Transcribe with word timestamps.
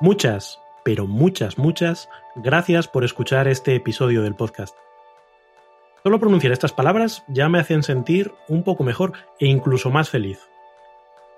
Muchas, 0.00 0.60
pero 0.84 1.06
muchas, 1.06 1.56
muchas 1.56 2.08
gracias 2.34 2.88
por 2.88 3.04
escuchar 3.04 3.46
este 3.46 3.76
episodio 3.76 4.22
del 4.22 4.34
podcast. 4.34 4.76
Solo 6.02 6.18
pronunciar 6.18 6.52
estas 6.52 6.72
palabras 6.72 7.22
ya 7.28 7.48
me 7.48 7.60
hacen 7.60 7.84
sentir 7.84 8.32
un 8.48 8.64
poco 8.64 8.82
mejor 8.82 9.12
e 9.38 9.46
incluso 9.46 9.90
más 9.90 10.10
feliz. 10.10 10.40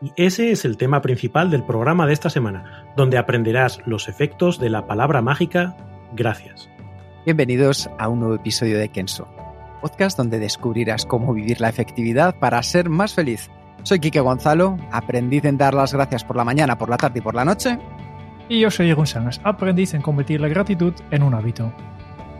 Y 0.00 0.10
ese 0.16 0.52
es 0.52 0.64
el 0.64 0.78
tema 0.78 1.02
principal 1.02 1.50
del 1.50 1.64
programa 1.64 2.06
de 2.06 2.14
esta 2.14 2.30
semana, 2.30 2.86
donde 2.96 3.18
aprenderás 3.18 3.80
los 3.84 4.08
efectos 4.08 4.58
de 4.58 4.70
la 4.70 4.86
palabra 4.86 5.20
mágica 5.20 5.76
gracias. 6.14 6.70
Bienvenidos 7.26 7.90
a 7.98 8.08
un 8.08 8.20
nuevo 8.20 8.36
episodio 8.36 8.78
de 8.78 8.88
Kenso, 8.88 9.28
podcast 9.82 10.16
donde 10.16 10.38
descubrirás 10.38 11.04
cómo 11.04 11.34
vivir 11.34 11.60
la 11.60 11.68
efectividad 11.68 12.34
para 12.38 12.62
ser 12.62 12.88
más 12.88 13.12
feliz. 13.12 13.50
Soy 13.82 14.00
Quique 14.00 14.20
Gonzalo, 14.20 14.78
aprendiz 14.92 15.44
en 15.44 15.58
dar 15.58 15.74
las 15.74 15.92
gracias 15.92 16.24
por 16.24 16.36
la 16.36 16.44
mañana, 16.44 16.78
por 16.78 16.88
la 16.88 16.96
tarde 16.96 17.18
y 17.18 17.22
por 17.22 17.34
la 17.34 17.44
noche. 17.44 17.78
Y 18.48 18.60
yo 18.60 18.70
soy 18.70 18.90
Egon 18.90 19.06
Sánchez, 19.06 19.40
aprendiz 19.44 19.94
en 19.94 20.02
convertir 20.02 20.40
la 20.40 20.48
gratitud 20.48 20.94
en 21.10 21.22
un 21.22 21.34
hábito. 21.34 21.72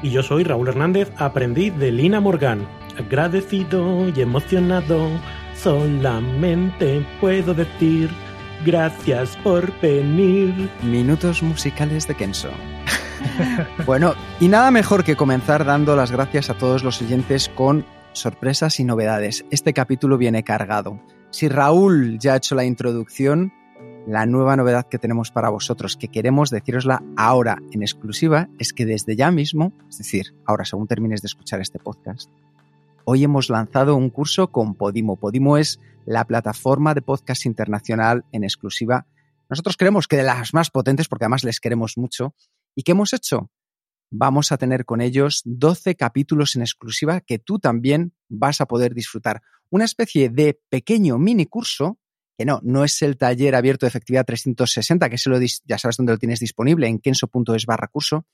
Y 0.03 0.11
yo 0.11 0.23
soy 0.23 0.45
Raúl 0.45 0.69
Hernández, 0.69 1.11
aprendiz 1.17 1.75
de 1.77 1.91
Lina 1.91 2.21
Morgan. 2.21 2.67
Agradecido 2.99 4.09
y 4.09 4.21
emocionado, 4.21 5.09
solamente 5.55 7.05
puedo 7.21 7.55
decir 7.55 8.11
gracias 8.65 9.37
por 9.39 9.73
venir. 9.81 10.71
Minutos 10.83 11.43
musicales 11.43 12.07
de 12.07 12.15
Kenso. 12.15 12.51
bueno, 13.87 14.15
y 14.39 14.49
nada 14.49 14.71
mejor 14.71 15.03
que 15.03 15.17
comenzar 15.17 15.65
dando 15.65 15.97
las 15.97 16.13
gracias 16.13 16.51
a 16.51 16.55
todos 16.55 16.85
los 16.85 17.03
oyentes 17.03 17.49
con 17.49 17.85
sorpresas 18.13 18.79
y 18.81 18.85
novedades. 18.85 19.45
Este 19.51 19.73
capítulo 19.73 20.19
viene 20.19 20.45
cargado. 20.45 21.01
Si 21.31 21.49
Raúl 21.49 22.19
ya 22.19 22.35
ha 22.35 22.37
hecho 22.37 22.55
la 22.55 22.65
introducción, 22.65 23.53
la 24.07 24.25
nueva 24.25 24.57
novedad 24.57 24.87
que 24.89 24.99
tenemos 24.99 25.33
para 25.33 25.49
vosotros, 25.49 25.97
que 25.97 26.09
queremos 26.09 26.51
decirosla 26.51 27.03
ahora 27.17 27.59
en 27.73 27.83
exclusiva, 27.83 28.49
es 28.59 28.73
que 28.73 28.87
desde 28.87 29.17
ya 29.17 29.33
mismo, 29.33 29.73
es 29.89 29.99
decir, 29.99 30.35
ahora 30.47 30.65
según 30.65 30.87
termines 30.87 31.23
de 31.23 31.27
escuchar 31.27 31.61
este 31.61 31.81
podcast, 31.81 32.31
hoy 33.05 33.25
hemos 33.25 33.51
lanzado 33.51 33.97
un 33.97 34.11
curso 34.11 34.53
con 34.53 34.77
Podimo. 34.77 35.17
Podimo 35.17 35.57
es 35.59 35.81
la 36.05 36.25
plataforma 36.25 36.95
de 36.95 37.03
podcast 37.03 37.47
internacional 37.47 38.25
en 38.31 38.45
exclusiva. 38.45 39.07
Nosotros 39.49 39.77
creemos 39.77 40.07
que 40.07 40.17
de 40.17 40.23
las 40.23 40.55
más 40.55 40.71
potentes, 40.71 41.09
porque 41.09 41.25
además 41.25 41.43
les 41.43 41.59
queremos 41.59 41.99
mucho. 41.99 42.33
¿Y 42.77 42.85
qué 42.85 42.93
hemos 42.93 43.13
hecho? 43.13 43.51
Vamos 44.11 44.53
a 44.53 44.57
tener 44.57 44.85
con 44.85 45.01
ellos 45.01 45.43
12 45.45 45.97
capítulos 45.97 46.55
en 46.55 46.63
exclusiva 46.63 47.21
que 47.21 47.41
tú 47.41 47.59
también 47.59 48.15
vas 48.29 48.61
a 48.61 48.67
poder 48.67 48.95
disfrutar. 48.95 49.43
Una 49.69 49.85
especie 49.85 50.29
de 50.29 50.61
pequeño 50.69 51.19
mini 51.19 51.47
curso 51.47 51.99
que 52.37 52.45
no, 52.45 52.61
no 52.63 52.85
es 52.85 53.01
el 53.03 53.17
taller 53.17 53.55
abierto 53.55 53.87
de 53.87 53.89
efectividad 53.89 54.27
360, 54.27 55.09
que 55.09 55.19
se 55.19 55.31
lo 55.31 55.39
ya 55.65 55.79
sabes 55.79 55.97
dónde 55.97 56.13
lo 56.13 56.19
tienes 56.19 56.41
disponible, 56.41 56.87
en 56.87 56.99
kenso.es 56.99 57.67
barra 57.67 57.89
curso, 57.89 58.27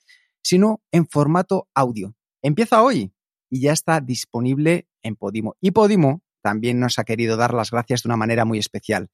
sino 0.42 0.82
en 0.90 1.06
formato 1.08 1.68
audio. 1.74 2.14
Empieza 2.42 2.82
hoy 2.82 3.12
y 3.48 3.60
ya 3.60 3.72
está 3.72 4.00
disponible 4.00 4.88
en 5.02 5.14
Podimo. 5.14 5.56
Y 5.60 5.70
Podimo 5.70 6.22
también 6.42 6.80
nos 6.80 6.98
ha 6.98 7.04
querido 7.04 7.36
dar 7.36 7.54
las 7.54 7.70
gracias 7.70 8.02
de 8.02 8.08
una 8.08 8.16
manera 8.16 8.44
muy 8.44 8.58
especial. 8.58 9.10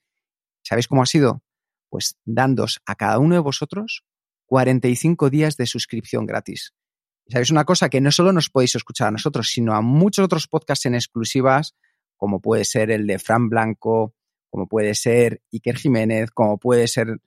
¿Sabéis 0.62 0.88
cómo 0.88 1.02
ha 1.02 1.06
sido? 1.06 1.42
Pues 1.90 2.18
dándos 2.24 2.80
a 2.86 2.94
cada 2.94 3.18
uno 3.18 3.34
de 3.34 3.40
vosotros 3.40 4.04
45 4.46 5.28
días 5.28 5.56
de 5.56 5.66
suscripción 5.66 6.24
gratis. 6.24 6.74
¿Sabéis 7.28 7.50
una 7.50 7.64
cosa? 7.64 7.90
Que 7.90 8.00
no 8.00 8.10
solo 8.10 8.32
nos 8.32 8.48
podéis 8.48 8.74
escuchar 8.76 9.08
a 9.08 9.12
nosotros, 9.12 9.50
sino 9.50 9.74
a 9.74 9.82
muchos 9.82 10.24
otros 10.24 10.48
podcasts 10.48 10.86
en 10.86 10.94
exclusivas, 10.94 11.74
como 12.16 12.40
puede 12.40 12.64
ser 12.64 12.90
el 12.90 13.06
de 13.06 13.18
Fran 13.18 13.50
Blanco, 13.50 14.14
como 14.50 14.66
puede 14.66 14.94
ser 14.94 15.42
Iker 15.52 15.76
Jiménez, 15.76 16.30
como 16.30 16.58
puede 16.58 16.88
ser 16.88 17.18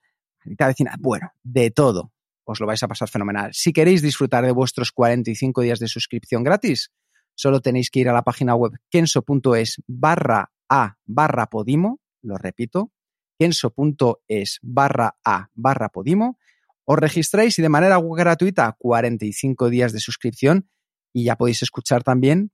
Vecina, 0.43 0.95
bueno, 0.99 1.31
de 1.43 1.71
todo. 1.71 2.11
Os 2.43 2.59
lo 2.59 2.65
vais 2.65 2.81
a 2.81 2.87
pasar 2.87 3.09
fenomenal. 3.09 3.51
Si 3.53 3.71
queréis 3.73 4.01
disfrutar 4.01 4.43
de 4.43 4.51
vuestros 4.51 4.91
45 4.91 5.61
días 5.61 5.79
de 5.79 5.87
suscripción 5.87 6.43
gratis, 6.43 6.91
solo 7.35 7.61
tenéis 7.61 7.91
que 7.91 7.99
ir 7.99 8.09
a 8.09 8.13
la 8.13 8.23
página 8.23 8.55
web 8.55 8.73
kenso.es 8.89 9.81
barra 9.87 10.51
a 10.67 10.97
barra 11.05 11.47
podimo, 11.47 11.99
lo 12.23 12.37
repito, 12.37 12.91
kenso.es 13.37 14.59
barra 14.61 15.17
a 15.23 15.49
barra 15.53 15.89
podimo, 15.89 16.37
os 16.85 16.97
registráis 16.97 17.57
y 17.59 17.61
de 17.61 17.69
manera 17.69 17.99
gratuita 18.01 18.75
45 18.77 19.69
días 19.69 19.93
de 19.93 19.99
suscripción 19.99 20.69
y 21.13 21.25
ya 21.25 21.35
podéis 21.35 21.61
escuchar 21.61 22.03
también 22.03 22.51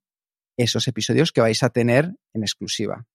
esos 0.58 0.88
episodios 0.88 1.32
que 1.32 1.42
vais 1.42 1.64
a 1.64 1.70
tener 1.70 2.16
en 2.34 2.44
exclusiva. 2.44 3.06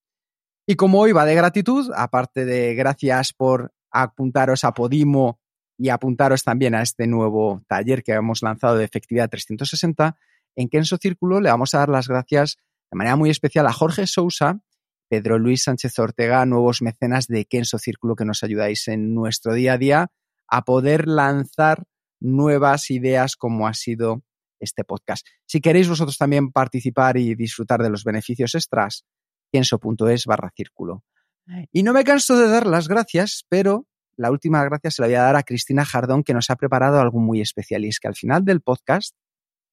Y 0.67 0.77
como 0.77 1.01
hoy 1.01 1.13
va 1.13 1.25
de 1.25 1.35
gratitud, 1.35 1.91
aparte 1.95 2.45
de 2.45 2.75
gracias 2.75 3.33
por 3.33 3.73
apuntaros 3.91 4.63
a 4.63 4.73
Podimo 4.73 5.41
y 5.77 5.89
apuntaros 5.89 6.45
también 6.45 6.75
a 6.75 6.83
este 6.83 7.09
nuevo 7.09 7.63
taller 7.67 8.05
que 8.05 8.13
hemos 8.13 8.43
lanzado 8.43 8.77
de 8.77 8.85
efectividad 8.85 9.29
360, 9.29 10.17
en 10.55 10.69
Kenso 10.69 10.99
Círculo 10.99 11.41
le 11.41 11.51
vamos 11.51 11.75
a 11.75 11.79
dar 11.79 11.89
las 11.89 12.07
gracias 12.07 12.59
de 12.93 12.97
manera 12.97 13.17
muy 13.17 13.31
especial 13.31 13.67
a 13.67 13.73
Jorge 13.73 14.07
Sousa, 14.07 14.61
Pedro 15.09 15.39
Luis 15.39 15.65
Sánchez 15.65 15.99
Ortega, 15.99 16.47
nuevos 16.47 16.81
mecenas 16.81 17.27
de 17.27 17.45
Kenso 17.45 17.79
Círculo 17.79 18.15
que 18.15 18.25
nos 18.25 18.45
ayudáis 18.45 18.87
en 18.87 19.15
nuestro 19.15 19.55
día 19.55 19.75
a 19.75 19.79
día 19.79 20.13
a 20.47 20.65
poder 20.65 21.09
lanzar 21.09 21.85
nuevas 22.21 22.91
ideas 22.91 23.35
como 23.35 23.67
ha 23.67 23.75
sido 23.75 24.23
este 24.61 24.85
podcast. 24.85 25.27
Si 25.45 25.61
queréis 25.61 25.89
vosotros 25.89 26.19
también 26.19 26.53
participar 26.53 27.17
y 27.17 27.35
disfrutar 27.35 27.83
de 27.83 27.91
los 27.91 28.05
beneficios 28.05 28.55
extras, 28.55 29.05
pienso.es 29.53 30.27
barra 30.27 30.51
círculo. 30.57 31.05
Y 31.71 31.83
no 31.83 31.93
me 31.93 32.05
canso 32.05 32.39
de 32.39 32.49
dar 32.49 32.67
las 32.67 32.89
gracias, 32.89 33.45
pero 33.49 33.87
la 34.17 34.31
última 34.31 34.65
gracia 34.65 34.91
se 34.91 35.03
la 35.03 35.09
voy 35.09 35.15
a 35.17 35.23
dar 35.23 35.37
a 35.37 35.43
Cristina 35.43 35.85
Jardón, 35.85 36.25
que 36.25 36.35
nos 36.35 36.51
ha 36.51 36.57
preparado 36.57 37.01
algo 37.01 37.19
muy 37.19 37.41
especial. 37.41 37.85
Y 37.85 37.89
es 37.89 38.01
que 38.01 38.09
al 38.09 38.17
final 38.17 38.45
del 38.45 38.61
podcast, 38.61 39.15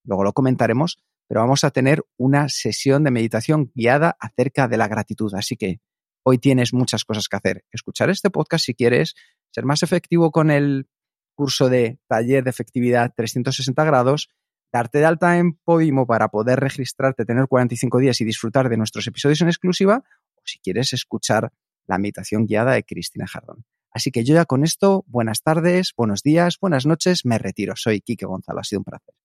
luego 0.04 0.24
lo 0.24 0.34
comentaremos, 0.34 0.98
pero 1.28 1.42
vamos 1.42 1.64
a 1.64 1.72
tener 1.72 2.04
una 2.18 2.50
sesión 2.50 3.04
de 3.04 3.12
meditación 3.12 3.72
guiada 3.74 4.18
acerca 4.20 4.68
de 4.68 4.78
la 4.78 4.88
gratitud. 4.88 5.34
Así 5.36 5.56
que 5.56 5.80
hoy 6.24 6.40
tienes 6.40 6.74
muchas 6.74 7.06
cosas 7.06 7.28
que 7.28 7.38
hacer. 7.38 7.66
Escuchar 7.72 8.10
este 8.10 8.30
podcast 8.30 8.66
si 8.66 8.74
quieres 8.74 9.16
ser 9.52 9.66
más 9.66 9.84
efectivo 9.84 10.32
con 10.32 10.52
el 10.52 10.90
curso 11.36 11.70
de 11.70 12.00
taller 12.08 12.44
de 12.44 12.50
efectividad 12.50 13.14
360 13.16 13.84
grados 13.86 14.30
darte 14.72 15.00
de 15.00 15.06
alta 15.06 15.38
en 15.38 15.54
Podimo 15.54 16.06
para 16.06 16.30
poder 16.30 16.60
registrarte, 16.60 17.26
tener 17.26 17.48
45 17.48 18.00
días 18.00 18.22
y 18.22 18.26
disfrutar 18.26 18.70
de 18.70 18.78
nuestros 18.78 19.08
episodios 19.08 19.42
en 19.42 19.48
exclusiva, 19.48 20.04
o 20.36 20.42
si 20.46 20.60
quieres 20.60 20.94
escuchar 20.94 21.52
la 21.88 21.98
meditación 21.98 22.46
guiada 22.46 22.74
de 22.74 22.84
Cristina 22.84 23.28
Jardón. 23.28 23.66
Así 23.92 24.12
que 24.12 24.24
yo 24.24 24.36
ya 24.36 24.46
con 24.46 24.64
esto, 24.64 25.04
buenas 25.08 25.42
tardes, 25.42 25.94
buenos 25.98 26.22
días, 26.22 26.58
buenas 26.62 26.86
noches, 26.86 27.26
me 27.26 27.40
retiro. 27.40 27.74
Soy 27.76 28.02
Quique 28.02 28.26
Gonzalo, 28.26 28.60
ha 28.60 28.64
sido 28.64 28.82
un 28.82 28.86
placer. 28.86 29.16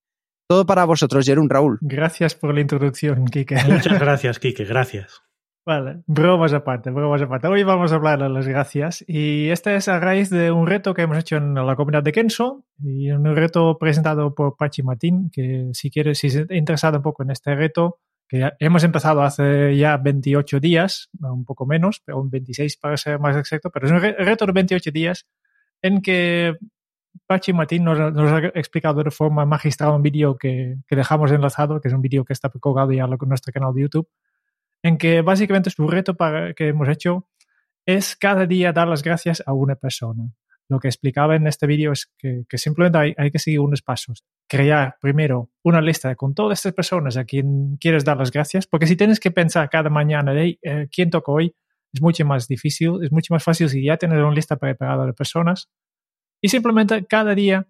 Todo 0.46 0.66
para 0.66 0.84
vosotros, 0.84 1.24
Jerún 1.26 1.48
Raúl. 1.48 1.78
Gracias 1.80 2.34
por 2.34 2.54
la 2.54 2.60
introducción, 2.60 3.26
Quique. 3.26 3.56
Muchas 3.68 3.98
gracias, 3.98 4.38
Quique, 4.38 4.64
gracias. 4.64 5.22
Vale, 5.66 6.02
bromas 6.06 6.52
aparte, 6.52 6.90
bromas 6.90 7.22
aparte. 7.22 7.48
Hoy 7.48 7.62
vamos 7.62 7.90
a 7.90 7.94
hablar 7.94 8.22
de 8.22 8.28
las 8.28 8.46
gracias 8.46 9.02
y 9.08 9.48
este 9.48 9.76
es 9.76 9.88
a 9.88 9.98
raíz 9.98 10.28
de 10.28 10.50
un 10.50 10.66
reto 10.66 10.92
que 10.92 11.00
hemos 11.02 11.16
hecho 11.16 11.36
en 11.36 11.54
la 11.54 11.74
comunidad 11.74 12.02
de 12.02 12.12
Kenso 12.12 12.66
y 12.78 13.10
un 13.10 13.24
reto 13.34 13.78
presentado 13.78 14.34
por 14.34 14.58
Pachi 14.58 14.82
Martín, 14.82 15.30
que 15.32 15.70
si 15.72 15.90
quieres, 15.90 16.18
si 16.18 16.26
estás 16.26 16.50
interesado 16.50 16.98
un 16.98 17.02
poco 17.02 17.22
en 17.22 17.30
este 17.30 17.54
reto, 17.54 17.98
que 18.28 18.50
hemos 18.58 18.84
empezado 18.84 19.22
hace 19.22 19.74
ya 19.74 19.96
28 19.96 20.60
días, 20.60 21.08
un 21.18 21.46
poco 21.46 21.64
menos, 21.64 22.02
pero 22.04 22.20
un 22.20 22.28
26 22.28 22.76
para 22.76 22.98
ser 22.98 23.18
más 23.18 23.34
exacto, 23.34 23.70
pero 23.70 23.86
es 23.86 23.92
un 23.92 24.00
reto 24.00 24.44
de 24.44 24.52
28 24.52 24.90
días 24.90 25.26
en 25.80 26.02
que 26.02 26.58
Pachi 27.26 27.54
Martín 27.54 27.84
nos, 27.84 27.98
ha 27.98 28.38
explicado 28.48 29.02
de 29.02 29.10
forma 29.10 29.46
magistral 29.46 29.94
un 29.94 30.02
vídeo 30.02 30.36
que, 30.36 30.76
que, 30.86 30.94
dejamos 30.94 31.32
enlazado, 31.32 31.80
que 31.80 31.88
es 31.88 31.94
un 31.94 32.02
vídeo 32.02 32.22
que 32.22 32.34
está 32.34 32.50
colgado 32.50 32.92
ya 32.92 33.04
en 33.04 33.16
nuestro 33.28 33.50
canal 33.50 33.72
de 33.72 33.80
YouTube, 33.80 34.08
en 34.84 34.98
que 34.98 35.22
básicamente 35.22 35.70
su 35.70 35.88
reto 35.88 36.14
para, 36.14 36.52
que 36.52 36.68
hemos 36.68 36.88
hecho 36.88 37.26
es 37.86 38.16
cada 38.16 38.46
día 38.46 38.72
dar 38.72 38.86
las 38.86 39.02
gracias 39.02 39.42
a 39.44 39.52
una 39.52 39.74
persona. 39.74 40.32
lo 40.66 40.80
que 40.80 40.88
explicaba 40.88 41.36
en 41.36 41.46
este 41.46 41.66
vídeo 41.66 41.92
es 41.92 42.10
que, 42.18 42.46
simplemente 42.54 43.14
hay, 43.18 43.30
que 43.30 43.38
seguir 43.38 43.60
unos 43.60 43.82
pasos. 43.82 44.24
Crear 44.48 44.96
primero 45.00 45.50
una 45.62 45.80
lista 45.82 46.14
con 46.16 46.34
todas 46.34 46.58
estas 46.58 46.72
personas 46.72 47.18
a 47.18 47.24
quien 47.24 47.76
quieres 47.78 48.04
dar 48.04 48.16
las 48.16 48.30
gracias, 48.30 48.66
porque 48.66 48.86
si 48.86 48.96
tienes 48.96 49.20
que 49.20 49.30
pensar 49.30 49.68
cada 49.68 49.90
mañana 49.90 50.32
de 50.32 50.58
eh, 50.62 50.88
quién 50.90 51.10
toca 51.10 51.32
hoy, 51.32 51.54
es 51.92 52.00
mucho 52.00 52.24
más 52.24 52.48
difícil, 52.48 52.98
es 53.02 53.12
mucho 53.12 53.34
más 53.34 53.44
fácil 53.44 53.68
si 53.68 53.84
ya 53.84 53.96
tienes 53.98 54.18
una 54.18 54.32
lista 54.32 54.56
preparada 54.56 55.06
de 55.06 55.12
personas 55.12 55.70
y 56.42 56.48
simplemente 56.48 57.04
cada 57.06 57.34
día 57.34 57.68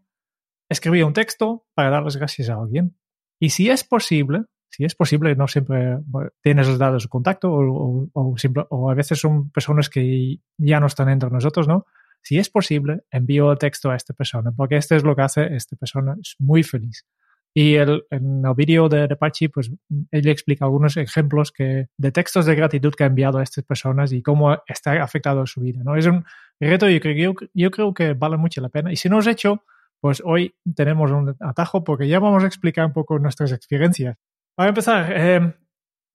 escribir 0.69 1.05
un 1.05 1.13
texto 1.13 1.67
para 1.75 1.91
dar 1.91 2.03
las 2.03 2.17
gracias 2.17 2.49
a 2.49 2.55
alguien. 2.55 2.97
Y 3.41 3.51
si 3.51 3.71
es 3.71 3.85
posible, 3.85 4.45
si 4.75 4.85
es 4.85 4.97
posible, 4.97 5.37
no 5.37 5.47
siempre 5.47 5.99
tienes 6.43 6.67
los 6.67 6.79
datos 6.79 7.05
de 7.05 7.09
contacto 7.09 7.53
o, 7.53 8.09
o, 8.13 8.91
a 8.91 8.95
veces 8.95 9.21
son 9.21 9.51
personas 9.51 9.89
que 9.89 10.41
ya 10.57 10.81
no 10.81 10.87
están 10.87 11.09
entre 11.11 11.31
nosotros, 11.31 11.69
¿no? 11.69 11.87
Si 12.23 12.39
es 12.39 12.51
posible, 12.51 13.05
envío 13.13 13.53
el 13.53 13.59
texto 13.59 13.93
a 13.93 13.95
esta 13.95 14.15
persona, 14.15 14.51
porque 14.51 14.77
esto 14.77 14.97
es 14.97 15.05
lo 15.05 15.15
que 15.15 15.23
hace 15.23 15.55
esta 15.55 15.77
persona, 15.77 16.17
es 16.21 16.35
muy 16.41 16.65
feliz. 16.65 17.07
Y 17.55 17.77
el, 17.77 18.03
en 18.11 18.45
el 18.45 18.55
vídeo 18.57 18.89
de, 18.89 19.07
de 19.07 19.15
Pachi, 19.15 19.47
pues 19.47 19.71
él 20.11 20.29
explica 20.29 20.65
algunos 20.65 20.97
ejemplos 20.97 21.53
que, 21.53 21.87
de 21.97 22.11
textos 22.11 22.45
de 22.47 22.57
gratitud 22.57 22.93
que 22.95 23.05
ha 23.05 23.07
enviado 23.07 23.39
a 23.39 23.45
estas 23.45 23.63
personas 23.63 24.11
y 24.11 24.23
cómo 24.23 24.59
está 24.67 25.01
afectado 25.01 25.47
su 25.47 25.61
vida. 25.61 25.83
¿no? 25.85 25.95
Es 25.95 26.07
un 26.07 26.25
reto 26.59 26.91
y 26.91 26.99
yo, 26.99 27.35
yo, 27.55 27.71
creo 27.71 27.95
que 27.95 28.15
vale 28.15 28.39
mucho 28.39 28.61
la 28.61 28.71
pena. 28.71 28.91
Y 28.91 28.97
si 28.97 29.09
no 29.09 29.19
has 29.19 29.29
hecho, 29.29 29.63
pues 30.01 30.21
hoy 30.25 30.57
tenemos 30.75 31.13
un 31.13 31.37
atajo 31.39 31.85
porque 31.85 32.09
ya 32.09 32.19
vamos 32.19 32.43
a 32.43 32.49
explicar 32.49 32.87
un 32.87 32.93
poco 32.93 33.21
nuestras 33.21 33.53
experiencias. 33.53 34.17
Para 34.57 34.69
empezar, 34.69 35.13
eh, 35.15 35.55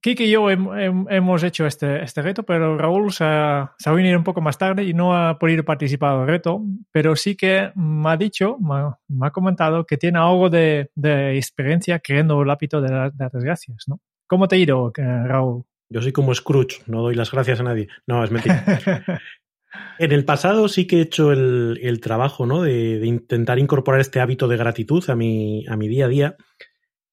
Kiki 0.01 0.23
y 0.23 0.31
yo 0.31 0.49
hemos 0.49 1.43
hecho 1.43 1.65
este, 1.65 2.01
este 2.03 2.21
reto, 2.21 2.43
pero 2.43 2.77
Raúl 2.77 3.11
se 3.11 3.25
ha, 3.25 3.75
se 3.77 3.89
ha, 3.89 3.93
venido 3.93 4.17
un 4.17 4.23
poco 4.23 4.39
más 4.39 4.57
tarde 4.57 4.85
y 4.85 4.93
no 4.93 5.13
ha 5.13 5.37
podido 5.37 5.65
participar 5.65 6.19
del 6.19 6.27
reto, 6.27 6.61
pero 6.91 7.17
sí 7.17 7.35
que 7.35 7.71
me 7.75 8.09
ha 8.09 8.15
dicho, 8.15 8.57
me, 8.59 9.27
ha 9.27 9.31
comentado 9.31 9.85
que 9.85 9.97
tiene 9.97 10.19
algo 10.19 10.49
de, 10.49 10.89
de, 10.95 11.35
experiencia 11.35 11.99
creando 11.99 12.41
el 12.41 12.49
hábito 12.49 12.79
de, 12.79 12.89
dar 12.89 13.11
las 13.17 13.43
gracias, 13.43 13.85
¿no? 13.87 13.99
¿Cómo 14.25 14.47
te 14.47 14.55
ha 14.55 14.59
ido, 14.59 14.93
eh, 14.95 15.01
Raúl? 15.25 15.65
Yo 15.89 16.01
soy 16.01 16.13
como 16.13 16.33
Scrooge, 16.33 16.83
no 16.85 17.01
doy 17.01 17.15
las 17.15 17.31
gracias 17.31 17.59
a 17.59 17.63
nadie. 17.63 17.89
No, 18.07 18.23
es 18.23 18.31
mentira. 18.31 18.63
en 19.99 20.11
el 20.11 20.23
pasado 20.23 20.69
sí 20.69 20.87
que 20.87 20.97
he 20.97 21.01
hecho 21.01 21.33
el, 21.33 21.79
el 21.81 21.99
trabajo, 21.99 22.45
¿no? 22.45 22.61
De, 22.61 22.99
de, 22.99 23.07
intentar 23.07 23.59
incorporar 23.59 23.99
este 23.99 24.21
hábito 24.21 24.47
de 24.47 24.55
gratitud 24.55 25.03
a 25.09 25.15
mi, 25.15 25.65
a 25.67 25.75
mi 25.75 25.89
día 25.89 26.05
a 26.05 26.09
día. 26.09 26.37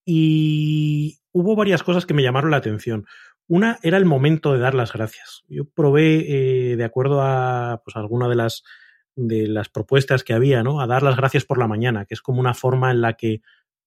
Y 0.06 1.18
hubo 1.32 1.56
varias 1.56 1.82
cosas 1.82 2.06
que 2.06 2.14
me 2.14 2.22
llamaron 2.22 2.52
la 2.52 2.58
atención. 2.58 3.06
Una 3.48 3.78
era 3.82 3.98
el 3.98 4.06
momento 4.06 4.52
de 4.52 4.60
dar 4.60 4.74
las 4.74 4.92
gracias. 4.92 5.42
Yo 5.48 5.64
probé, 5.68 6.70
eh, 6.72 6.76
de 6.76 6.84
acuerdo 6.84 7.20
a 7.22 7.82
pues, 7.84 7.96
alguna 7.96 8.28
de 8.28 8.36
las, 8.36 8.62
de 9.16 9.48
las 9.48 9.68
propuestas 9.68 10.24
que 10.24 10.32
había, 10.32 10.62
¿no? 10.62 10.80
A 10.80 10.86
dar 10.86 11.02
las 11.02 11.16
gracias 11.16 11.44
por 11.44 11.58
la 11.58 11.66
mañana, 11.66 12.04
que 12.06 12.14
es 12.14 12.22
como 12.22 12.40
una 12.40 12.54
forma 12.54 12.92
en 12.92 13.00
la 13.00 13.14
que 13.14 13.42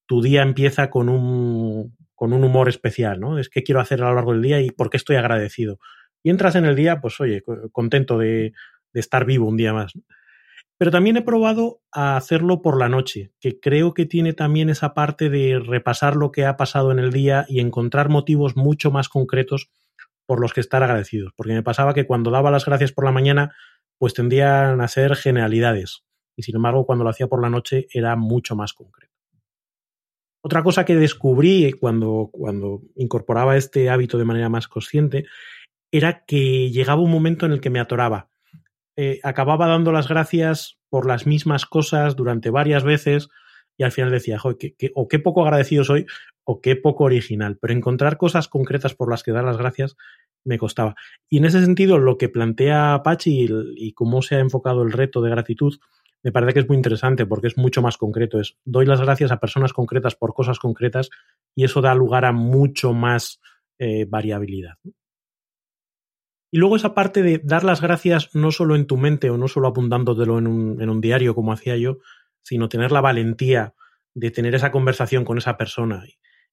tu 0.06 0.21
día 0.21 0.42
empieza 0.42 0.89
con 0.89 1.07
un, 1.07 1.95
con 2.16 2.33
un 2.33 2.44
humor 2.44 2.68
especial, 2.68 3.19
¿no? 3.19 3.39
Es 3.39 3.50
que 3.50 3.63
quiero 3.63 3.80
hacer 3.80 4.04
a 4.04 4.10
lo 4.10 4.16
largo 4.16 4.33
del 4.33 4.42
día 4.42 4.62
y 4.62 4.71
por 4.71 4.89
qué 4.89 4.98
estoy 4.98 5.16
agradecido. 5.16 5.80
Y 6.21 6.31
entras 6.31 6.56
en 6.56 6.66
el 6.66 6.75
día, 6.75 7.00
pues 7.00 7.19
oye, 7.21 7.44
contento 7.71 8.18
de, 8.18 8.51
de 8.94 9.00
estar 9.00 9.25
vivo 9.25 9.48
un 9.48 9.57
día 9.57 9.74
más. 9.74 9.94
Pero 10.80 10.92
también 10.92 11.18
he 11.18 11.22
probado 11.22 11.81
a 11.92 12.16
hacerlo 12.16 12.62
por 12.62 12.80
la 12.80 12.88
noche, 12.88 13.34
que 13.42 13.60
creo 13.60 13.94
que 13.94 14.06
tiene 14.06 14.31
también 14.31 14.70
esa 14.70 14.94
parte 14.94 15.30
de 15.30 15.60
repasar 15.60 16.16
lo 16.16 16.31
que 16.31 16.46
ha 16.46 16.56
pasado 16.56 16.94
en 16.94 17.00
el 17.00 17.12
día 17.12 17.46
y 17.50 17.60
encontrar 17.60 18.08
motivos 18.08 18.56
mucho 18.56 18.90
más 18.90 19.10
concretos 19.10 19.70
por 20.26 20.40
los 20.40 20.54
que 20.54 20.62
estar 20.62 20.81
agradecidos. 20.81 21.34
Porque 21.36 21.52
me 21.52 21.64
pasaba 21.64 21.94
que 21.94 22.08
cuando 22.08 22.31
daba 22.31 22.50
las 22.50 22.66
gracias 22.66 22.94
por 22.94 23.04
la 23.04 23.12
mañana, 23.12 23.54
pues 23.98 24.14
tendían 24.14 24.80
a 24.80 24.88
ser 24.88 25.18
generalidades. 25.18 26.06
Y 26.38 26.44
sin 26.44 26.56
embargo, 26.56 26.86
cuando 26.86 27.04
lo 27.04 27.10
hacía 27.10 27.28
por 27.28 27.42
la 27.42 27.50
noche 27.50 27.88
era 27.92 28.16
mucho 28.16 28.56
más 28.56 28.72
concreto. 28.72 29.14
Otra 30.42 30.64
cosa 30.64 30.86
que 30.86 30.96
descubrí 30.96 31.74
cuando, 31.74 32.30
cuando 32.31 32.84
incorporaba 32.96 33.58
este 33.58 33.90
hábito 33.90 34.18
de 34.18 34.24
manera 34.24 34.48
más 34.48 34.70
consciente 34.70 35.26
era 35.92 36.24
que 36.24 36.72
llegaba 36.72 37.02
un 37.02 37.12
momento 37.12 37.46
en 37.46 37.52
el 37.52 37.60
que 37.60 37.70
me 37.70 37.81
atoraba 37.81 38.30
eh, 39.01 39.22
acababa 39.24 39.66
dando 39.66 39.94
las 39.94 40.10
gracias 40.10 40.78
por 40.90 41.07
las 41.07 41.25
mismas 41.25 41.66
cosas 41.66 42.18
durante 42.18 42.50
varias 42.50 42.84
veces 42.84 43.30
y 43.78 43.84
al 43.84 43.94
final 43.94 44.12
decía, 44.12 44.38
que, 44.60 44.75
o 44.94 45.07
qué 45.07 45.19
poco 45.19 45.42
agradecido 45.42 45.86
soy 45.86 46.06
o 46.44 46.60
qué 46.60 46.75
poco 46.75 47.06
original, 47.06 47.57
pero 47.62 47.74
encontrar 47.74 48.18
cosas 48.18 48.50
concretas 48.50 48.96
por 48.96 49.10
las 49.10 49.24
que 49.24 49.31
dar 49.31 49.46
las 49.46 49.56
gracias 49.56 49.96
me 50.44 50.57
costaba. 50.57 50.96
Y 51.30 51.38
en 51.38 51.46
ese 51.46 51.62
sentido, 51.62 51.98
lo 51.98 52.18
que 52.18 52.28
plantea 52.28 52.94
Apache 52.94 53.31
y, 53.31 53.94
cómo 53.94 54.22
se 54.22 54.36
ha 54.36 54.40
enfocado 54.40 54.84
el 54.84 54.92
reto 54.92 55.22
de 55.22 55.30
gratitud, 55.30 55.80
me 56.22 56.34
parece 56.34 56.56
que 56.56 56.60
es 56.60 56.68
muy 56.68 56.75
interesante 56.75 57.25
porque 57.25 57.48
es 57.48 57.57
mucho 57.57 57.81
más 57.81 57.95
concreto. 57.95 58.42
Es 58.42 58.57
doy 58.66 58.86
las 58.86 59.00
gracias 59.00 59.31
a 59.31 59.40
personas 59.40 59.72
concretas 59.72 60.16
por 60.16 60.34
cosas 60.34 60.60
concretas 60.60 61.10
y 61.56 61.63
eso 61.63 61.80
da 61.80 61.95
lugar 61.95 62.25
a 62.25 62.34
mucho 62.34 62.92
más 62.92 63.40
eh, 63.78 64.04
variabilidad. 64.10 64.74
Y 66.51 66.57
luego 66.57 66.75
esa 66.75 66.94
parte 66.94 67.22
de 67.22 67.40
dar 67.44 67.63
las 67.63 67.81
gracias 67.81 68.34
no 68.34 68.51
solo 68.51 68.75
en 68.75 68.88
tu 68.88 68.98
mente 68.98 69.30
o 69.30 69.38
no 69.38 69.48
solo 69.48 69.68
apuntándotelo 69.68 70.40
en 70.40 70.48
un, 70.48 70.81
en 70.81 70.90
un 70.90 71.01
diario 71.01 71.36
como 71.36 71.54
hacía 71.54 71.78
yo, 71.78 72.00
sino 72.42 72.69
tener 72.69 72.92
la 72.92 73.01
valentía 73.01 73.75
de 74.16 74.31
tener 74.31 74.56
esa 74.56 74.72
conversación 74.72 75.25
con 75.25 75.38
esa 75.38 75.57
persona. 75.57 76.04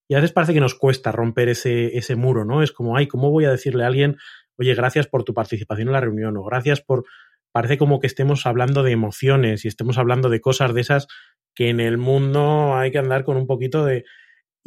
Y 0.09 0.15
a 0.15 0.19
veces 0.19 0.33
parece 0.33 0.55
que 0.55 0.61
nos 0.61 0.75
cuesta 0.75 1.13
romper 1.13 1.49
ese, 1.49 1.97
ese 1.97 2.15
muro, 2.15 2.45
¿no? 2.45 2.63
Es 2.63 2.73
como, 2.73 2.97
ay, 2.97 3.09
¿cómo 3.09 3.31
voy 3.31 3.45
a 3.47 3.51
decirle 3.51 3.85
a 3.85 3.89
alguien, 3.89 4.19
oye, 4.57 4.75
gracias 4.75 5.07
por 5.07 5.25
tu 5.25 5.35
participación 5.35 5.89
en 5.89 5.93
la 5.93 6.01
reunión 6.01 6.37
o 6.37 6.45
gracias 6.45 6.81
por... 6.81 7.05
Parece 7.51 7.79
como 7.79 8.01
que 8.01 8.07
estemos 8.07 8.45
hablando 8.45 8.83
de 8.83 8.93
emociones 8.93 9.65
y 9.65 9.69
estemos 9.69 9.97
hablando 9.97 10.29
de 10.29 10.43
cosas 10.43 10.75
de 10.75 10.83
esas 10.83 11.07
que 11.55 11.71
en 11.71 11.81
el 11.81 11.97
mundo 11.97 12.77
hay 12.77 12.91
que 12.91 12.99
andar 12.99 13.25
con 13.25 13.39
un 13.39 13.47
poquito 13.47 13.87
de, 13.87 14.05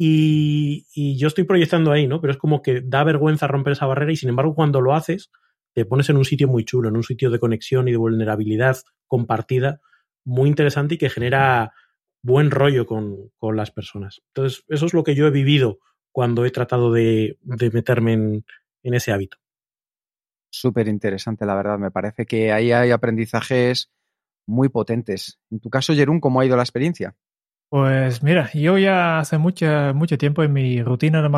y, 0.02 1.18
yo 1.18 1.28
estoy 1.28 1.44
proyectando 1.44 1.92
ahí, 1.92 2.06
¿no? 2.06 2.22
Pero 2.22 2.32
es 2.32 2.38
como 2.38 2.62
que 2.62 2.80
da 2.80 3.04
vergüenza 3.04 3.46
romper 3.46 3.74
esa 3.74 3.84
barrera 3.84 4.10
y 4.10 4.16
sin 4.16 4.30
embargo 4.30 4.54
cuando 4.54 4.80
lo 4.80 4.94
haces, 4.94 5.30
te 5.74 5.84
pones 5.84 6.08
en 6.08 6.16
un 6.16 6.24
sitio 6.24 6.48
muy 6.48 6.64
chulo, 6.64 6.88
en 6.88 6.96
un 6.96 7.02
sitio 7.02 7.30
de 7.30 7.38
conexión 7.38 7.86
y 7.86 7.90
de 7.90 7.98
vulnerabilidad 7.98 8.78
compartida, 9.06 9.80
muy 10.24 10.48
interesante 10.48 10.94
y 10.94 10.98
que 10.98 11.10
genera 11.10 11.74
buen 12.22 12.50
rollo 12.50 12.86
con, 12.86 13.30
con 13.36 13.56
las 13.56 13.72
personas. 13.72 14.22
Entonces, 14.28 14.64
eso 14.68 14.86
es 14.86 14.94
lo 14.94 15.04
que 15.04 15.14
yo 15.14 15.26
he 15.26 15.30
vivido 15.30 15.80
cuando 16.12 16.46
he 16.46 16.50
tratado 16.50 16.90
de, 16.92 17.38
meterme 17.44 18.14
en, 18.14 18.44
en 18.82 18.94
ese 18.94 19.12
hábito. 19.12 19.36
Súper 20.50 20.88
interesante, 20.88 21.44
la 21.44 21.54
verdad. 21.54 21.78
Me 21.78 21.90
parece 21.90 22.24
que 22.24 22.52
ahí 22.52 22.72
hay 22.72 22.90
aprendizajes 22.90 23.92
muy 24.46 24.70
potentes. 24.70 25.38
En 25.50 25.60
tu 25.60 25.68
caso, 25.68 25.92
Jerún, 25.92 26.20
¿cómo 26.20 26.40
ha 26.40 26.46
ido 26.46 26.56
la 26.56 26.62
experiencia? 26.62 27.14
Pues 27.70 28.24
mira, 28.24 28.50
yo 28.52 28.78
ya 28.78 29.20
hace 29.20 29.38
mucho, 29.38 29.64
mucho 29.94 30.18
tiempo 30.18 30.42
en 30.42 30.52
mi 30.52 30.82
rutina 30.82 31.22
de, 31.22 31.28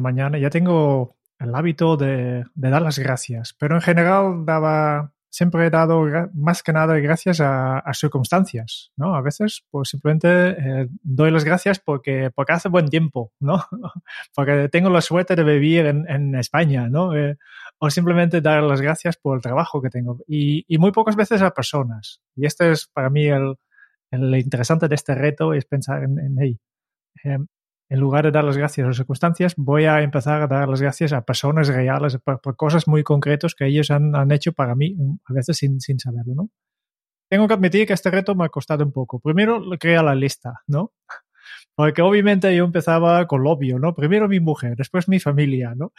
mañana 0.00 0.38
ya 0.38 0.48
tengo 0.48 1.16
el 1.40 1.52
hábito 1.56 1.96
de, 1.96 2.44
dar 2.54 2.82
las 2.82 3.00
gracias, 3.00 3.56
pero 3.58 3.74
en 3.74 3.80
general 3.80 4.44
daba, 4.46 5.12
siempre 5.28 5.66
he 5.66 5.70
dado 5.70 6.04
más 6.34 6.62
que 6.62 6.72
nada 6.72 6.96
gracias 7.00 7.40
a, 7.40 7.82
circunstancias, 7.94 8.92
¿no? 8.96 9.16
A 9.16 9.22
veces 9.22 9.64
pues 9.72 9.88
simplemente 9.88 10.28
eh, 10.50 10.88
doy 11.02 11.32
las 11.32 11.42
gracias 11.42 11.80
porque, 11.80 12.30
porque 12.32 12.52
hace 12.52 12.68
buen 12.68 12.86
tiempo, 12.86 13.32
¿no? 13.40 13.66
porque 14.36 14.68
tengo 14.68 14.88
la 14.88 15.00
suerte 15.00 15.34
de 15.34 15.42
vivir 15.42 15.86
en, 15.86 16.34
España, 16.36 16.88
¿no? 16.88 17.16
Eh, 17.16 17.38
o 17.78 17.90
simplemente 17.90 18.40
dar 18.40 18.62
las 18.62 18.80
gracias 18.80 19.16
por 19.16 19.34
el 19.34 19.42
trabajo 19.42 19.82
que 19.82 19.90
tengo. 19.90 20.20
Y, 20.28 20.64
y 20.72 20.78
muy 20.78 20.92
pocas 20.92 21.16
veces 21.16 21.42
a 21.42 21.50
personas. 21.50 22.20
Y 22.36 22.46
este 22.46 22.70
es 22.70 22.86
para 22.86 23.10
mí 23.10 23.26
el, 23.26 23.56
lo 24.12 24.36
interesante 24.36 24.88
de 24.88 24.94
este 24.94 25.14
reto 25.14 25.54
es 25.54 25.64
pensar 25.64 26.04
en, 26.04 26.18
en 26.18 26.36
hey, 26.38 26.58
em, 27.24 27.46
en 27.92 28.00
lugar 28.00 28.24
de 28.24 28.30
dar 28.30 28.42
las 28.42 28.56
gracias 28.56 28.84
a 28.84 28.88
las 28.88 28.96
circunstancias, 28.96 29.54
voy 29.56 29.84
a 29.84 30.00
empezar 30.00 30.40
a 30.40 30.46
dar 30.46 30.66
las 30.66 30.80
gracias 30.80 31.12
a 31.12 31.26
personas 31.26 31.68
reales, 31.68 32.18
por, 32.24 32.56
cosas 32.56 32.88
muy 32.88 33.02
concretas 33.02 33.54
que 33.54 33.66
ellos 33.66 33.90
han, 33.90 34.16
han, 34.16 34.32
hecho 34.32 34.54
para 34.54 34.74
mí, 34.74 34.96
a 35.26 35.32
veces 35.34 35.58
sin, 35.58 35.78
sin 35.78 35.98
saberlo, 35.98 36.34
¿no? 36.34 36.50
Tengo 37.28 37.46
que 37.46 37.54
admitir 37.54 37.86
que 37.86 37.92
este 37.92 38.10
reto 38.10 38.34
me 38.34 38.46
ha 38.46 38.48
costado 38.48 38.82
un 38.82 38.92
poco. 38.92 39.20
Primero, 39.20 39.62
crea 39.78 40.02
la 40.02 40.14
lista, 40.14 40.62
¿no? 40.66 40.92
Porque 41.74 42.00
obviamente 42.00 42.54
yo 42.56 42.64
empezaba 42.64 43.26
con 43.26 43.42
lo 43.42 43.50
obvio, 43.50 43.78
¿no? 43.78 43.94
Primero 43.94 44.26
mi 44.26 44.40
mujer, 44.40 44.74
después 44.76 45.06
mi 45.06 45.20
familia, 45.20 45.74
¿no? 45.76 45.92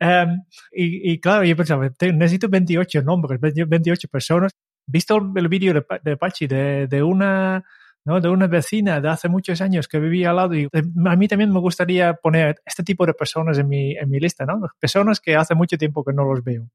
Um, 0.00 0.44
y, 0.72 1.12
y, 1.12 1.18
claro, 1.18 1.44
yo 1.44 1.56
pensaba, 1.56 1.88
necesito 2.12 2.50
28 2.50 3.02
nombres, 3.02 3.40
28 3.40 4.08
personas 4.08 4.52
visto 4.86 5.16
el 5.36 5.48
vídeo 5.48 5.74
de, 5.74 5.84
de 6.02 6.16
Pachi 6.16 6.46
de, 6.46 6.86
de 6.86 7.02
una 7.02 7.64
¿no? 8.04 8.20
de 8.20 8.28
una 8.28 8.46
vecina 8.46 9.00
de 9.00 9.08
hace 9.08 9.28
muchos 9.28 9.60
años 9.60 9.88
que 9.88 9.98
vivía 9.98 10.30
al 10.30 10.36
lado 10.36 10.54
y 10.54 10.64
eh, 10.64 10.82
a 11.06 11.16
mí 11.16 11.28
también 11.28 11.52
me 11.52 11.60
gustaría 11.60 12.14
poner 12.14 12.60
este 12.64 12.82
tipo 12.82 13.06
de 13.06 13.14
personas 13.14 13.58
en 13.58 13.68
mi, 13.68 13.96
en 13.96 14.10
mi 14.10 14.20
lista, 14.20 14.44
¿no? 14.44 14.60
Personas 14.78 15.20
que 15.20 15.36
hace 15.36 15.54
mucho 15.54 15.78
tiempo 15.78 16.04
que 16.04 16.12
no 16.12 16.24
los 16.24 16.44
veo. 16.44 16.68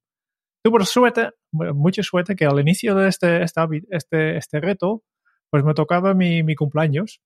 Tuve 0.64 0.84
suerte, 0.86 1.30
mucha 1.52 2.04
suerte 2.04 2.36
que 2.36 2.46
al 2.46 2.60
inicio 2.60 2.96
de 2.96 3.08
este, 3.08 3.44
este, 3.44 4.38
este 4.38 4.60
reto, 4.60 5.04
pues 5.50 5.64
me 5.64 5.74
tocaba 5.74 6.14
mi, 6.14 6.44
mi 6.44 6.56
cumpleaños 6.56 7.22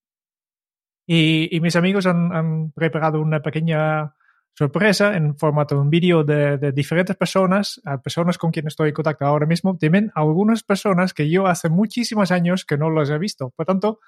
y, 1.08 1.50
y, 1.56 1.60
mis 1.60 1.76
amigos 1.76 2.06
han, 2.06 2.32
han, 2.34 2.72
preparado 2.72 3.20
una 3.20 3.42
pequeña 3.42 4.14
sorpresa 4.56 5.16
en 5.16 5.36
formato 5.36 5.76
de 5.76 5.82
un 5.82 5.90
vídeo 5.90 6.24
de, 6.24 6.72
diferentes 6.72 7.16
personas, 7.16 7.82
a 7.86 8.02
personas 8.02 8.38
con 8.38 8.52
quienes 8.52 8.74
estoy 8.74 8.90
en 8.90 8.96
contacto 8.96 9.26
ahora 9.26 9.46
mismo, 9.46 9.78
también 9.78 10.12
algunas 10.16 10.64
personas 10.64 11.14
que 11.14 11.30
yo 11.30 11.48
hace 11.48 11.70
muchísimos 11.70 12.32
años 12.32 12.66
que 12.66 12.78
no 12.78 12.90
los 12.90 13.10
he 13.10 13.18
visto. 13.18 13.50
Por 13.56 13.66
tanto, 13.66 14.00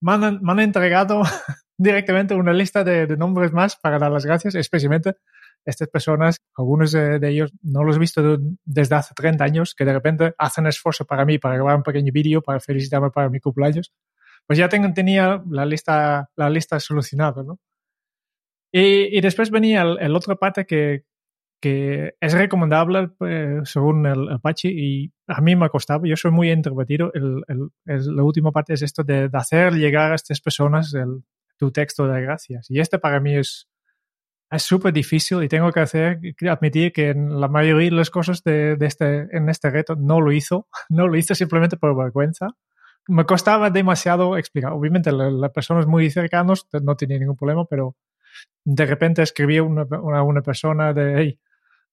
me 0.00 0.12
han, 0.12 0.60
entregado 0.60 1.22
directamente 1.76 2.34
una 2.34 2.52
lista 2.52 2.84
de, 2.84 3.06
nombres 3.16 3.52
más 3.52 3.76
para 3.76 3.98
dar 3.98 4.10
las 4.10 4.24
gracias, 4.24 4.54
especialmente 4.54 5.16
estas 5.64 5.88
personas, 5.88 6.38
algunos 6.56 6.90
de, 6.90 7.20
ellos 7.28 7.52
no 7.62 7.84
los 7.84 7.96
he 7.96 8.00
visto 8.00 8.38
desde 8.64 8.96
hace 8.96 9.14
30 9.14 9.44
años, 9.44 9.74
que 9.74 9.84
de 9.84 9.92
repente 9.92 10.34
hacen 10.38 10.66
esfuerzo 10.66 11.04
para 11.04 11.24
mí, 11.24 11.38
para 11.38 11.54
grabar 11.54 11.76
un 11.76 11.82
pequeño 11.84 12.12
vídeo, 12.12 12.42
para 12.42 12.58
felicitarme 12.58 13.10
para 13.10 13.28
mi 13.28 13.38
cumpleaños. 13.38 13.92
Pues 14.44 14.58
ya 14.58 14.68
tengo, 14.68 14.92
tenía 14.92 15.40
la 15.48 15.64
lista, 15.64 16.30
la 16.34 16.50
lista 16.50 16.80
solucionada, 16.80 17.44
¿no? 17.44 17.60
Y, 18.72 19.20
después 19.20 19.50
venía 19.50 19.82
el, 19.82 20.16
otro 20.16 20.38
parte 20.38 20.64
que, 20.64 21.04
que 21.60 22.14
es 22.18 22.32
recomendable 22.32 23.10
eh, 23.26 23.60
según 23.64 24.06
el, 24.06 24.30
Apache 24.30 24.68
y 24.68 25.12
a 25.26 25.42
mí 25.42 25.54
me 25.56 25.66
ha 25.66 25.68
costado, 25.68 26.06
yo 26.06 26.16
soy 26.16 26.30
muy 26.30 26.50
introvertido, 26.50 27.12
el, 27.12 27.42
la 27.84 28.22
última 28.22 28.50
parte 28.50 28.72
es 28.72 28.82
esto 28.82 29.04
de, 29.04 29.28
hacer 29.34 29.74
llegar 29.74 30.12
a 30.12 30.14
estas 30.14 30.40
personas 30.40 30.94
el, 30.94 31.22
tu 31.58 31.70
texto 31.70 32.08
de 32.08 32.22
gracias. 32.22 32.70
Y 32.70 32.80
este 32.80 32.98
para 32.98 33.20
mí 33.20 33.36
es 33.36 33.68
es 34.52 34.62
súper 34.64 34.92
difícil 34.92 35.42
y 35.42 35.48
tengo 35.48 35.72
que 35.72 35.80
hacer, 35.80 36.20
admitir 36.50 36.92
que 36.92 37.08
en 37.10 37.40
la 37.40 37.48
mayoría 37.48 37.88
de 37.88 37.96
las 37.96 38.10
cosas 38.10 38.44
de, 38.44 38.76
de, 38.76 38.86
este, 38.86 39.34
en 39.34 39.48
este 39.48 39.70
reto 39.70 39.96
no 39.96 40.20
lo 40.20 40.30
hizo, 40.30 40.68
no 40.90 41.08
lo 41.08 41.16
hizo 41.16 41.34
simplemente 41.34 41.78
por 41.78 41.96
vergüenza. 41.96 42.48
Me 43.08 43.24
costaba 43.24 43.70
demasiado 43.70 44.36
explicar. 44.36 44.72
Obviamente 44.72 45.10
las 45.10 45.50
personas 45.50 45.86
muy 45.86 46.10
cercanas 46.10 46.68
no 46.82 46.96
tenían 46.96 47.20
ningún 47.20 47.36
problema, 47.36 47.64
pero 47.64 47.96
de 48.64 48.86
repente 48.86 49.22
escribí 49.22 49.58
a 49.58 49.62
una, 49.62 49.84
una, 50.22 50.42
persona 50.42 50.92
de, 50.92 51.14
hey, 51.16 51.40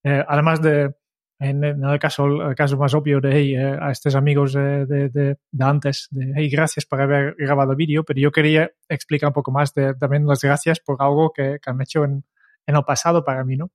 eh, 0.04 0.24
además 0.28 0.62
de, 0.62 0.94
en, 1.40 1.64
el, 1.64 2.00
caso, 2.00 2.50
el 2.50 2.56
caso 2.56 2.78
más 2.78 2.94
obvio 2.94 3.22
de, 3.22 3.32
hey, 3.32 3.56
eh, 3.56 3.78
a 3.80 3.92
estos 3.92 4.16
amigos 4.16 4.54
de, 4.54 4.86
de, 4.86 5.38
antes, 5.60 6.08
de, 6.12 6.34
hey, 6.36 6.50
gracias 6.50 6.86
por 6.86 7.02
haber 7.02 7.36
grabado 7.38 7.76
vídeo, 7.76 8.04
pero 8.04 8.20
yo 8.20 8.32
quería 8.32 8.72
explicar 8.88 9.30
un 9.30 9.34
poco 9.34 9.52
más 9.52 9.74
de 9.74 9.94
también 9.96 10.28
las 10.28 10.42
gracias 10.42 10.80
por 10.80 10.98
algo 11.00 11.32
que, 11.34 11.60
que 11.62 11.70
han 11.70 11.82
hecho 11.82 12.04
en, 12.04 12.24
en, 12.68 12.76
el 12.76 12.84
pasado 12.84 13.24
para 13.24 13.44
mí, 13.44 13.58
¿no? 13.58 13.72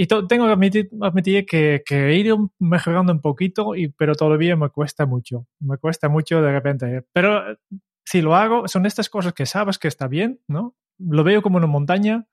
Y 0.00 0.06
tengo 0.06 0.46
que 0.46 0.52
admitir, 0.52 1.44
que, 1.44 1.82
que, 1.84 2.06
he 2.06 2.14
ido 2.14 2.52
mejorando 2.60 3.12
un 3.12 3.20
poquito, 3.20 3.74
y, 3.74 3.88
pero 3.88 4.14
todavía 4.14 4.54
me 4.54 4.68
cuesta 4.68 5.06
mucho. 5.06 5.48
Me 5.58 5.76
cuesta 5.76 6.08
mucho 6.08 6.40
de 6.40 6.52
repente. 6.52 7.02
Pero 7.12 7.58
si 8.04 8.22
lo 8.22 8.36
hago, 8.36 8.68
son 8.68 8.86
estas 8.86 9.10
cosas 9.10 9.32
que 9.32 9.44
sabes 9.44 9.76
que 9.76 9.88
está 9.88 10.06
bien, 10.06 10.38
¿no? 10.46 10.76
Lo 10.98 11.24
veo 11.24 11.42
como 11.42 11.56
una 11.58 11.66
montaña, 11.66 12.26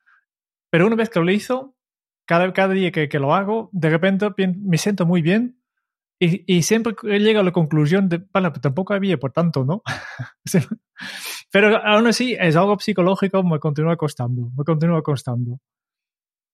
pero 0.69 0.87
una 0.87 0.95
vez 0.95 1.09
que 1.09 1.19
lo 1.19 1.31
hizo, 1.31 1.75
cada, 2.25 2.51
cada 2.53 2.73
día 2.73 2.91
que, 2.91 3.19
lo 3.19 3.33
hago, 3.33 3.69
de 3.71 3.89
repente 3.89 4.27
me 4.37 4.77
siento 4.77 5.05
muy 5.05 5.21
bien 5.21 5.61
y, 6.19 6.43
y 6.53 6.63
siempre 6.63 6.95
llego 7.03 7.41
a 7.41 7.43
la 7.43 7.51
conclusión 7.51 8.09
de, 8.09 8.23
bueno, 8.33 8.51
pues 8.51 8.61
tampoco 8.61 8.93
había 8.93 9.17
por 9.17 9.31
tanto, 9.31 9.63
¿no? 9.65 9.83
pero 11.51 11.77
aún 11.77 12.07
así 12.07 12.35
es 12.39 12.55
algo 12.55 12.79
psicológico, 12.79 13.43
me 13.43 13.59
continúa 13.59 13.97
costando, 13.97 14.49
me 14.57 14.63
continúa 14.63 15.01
costando. 15.01 15.59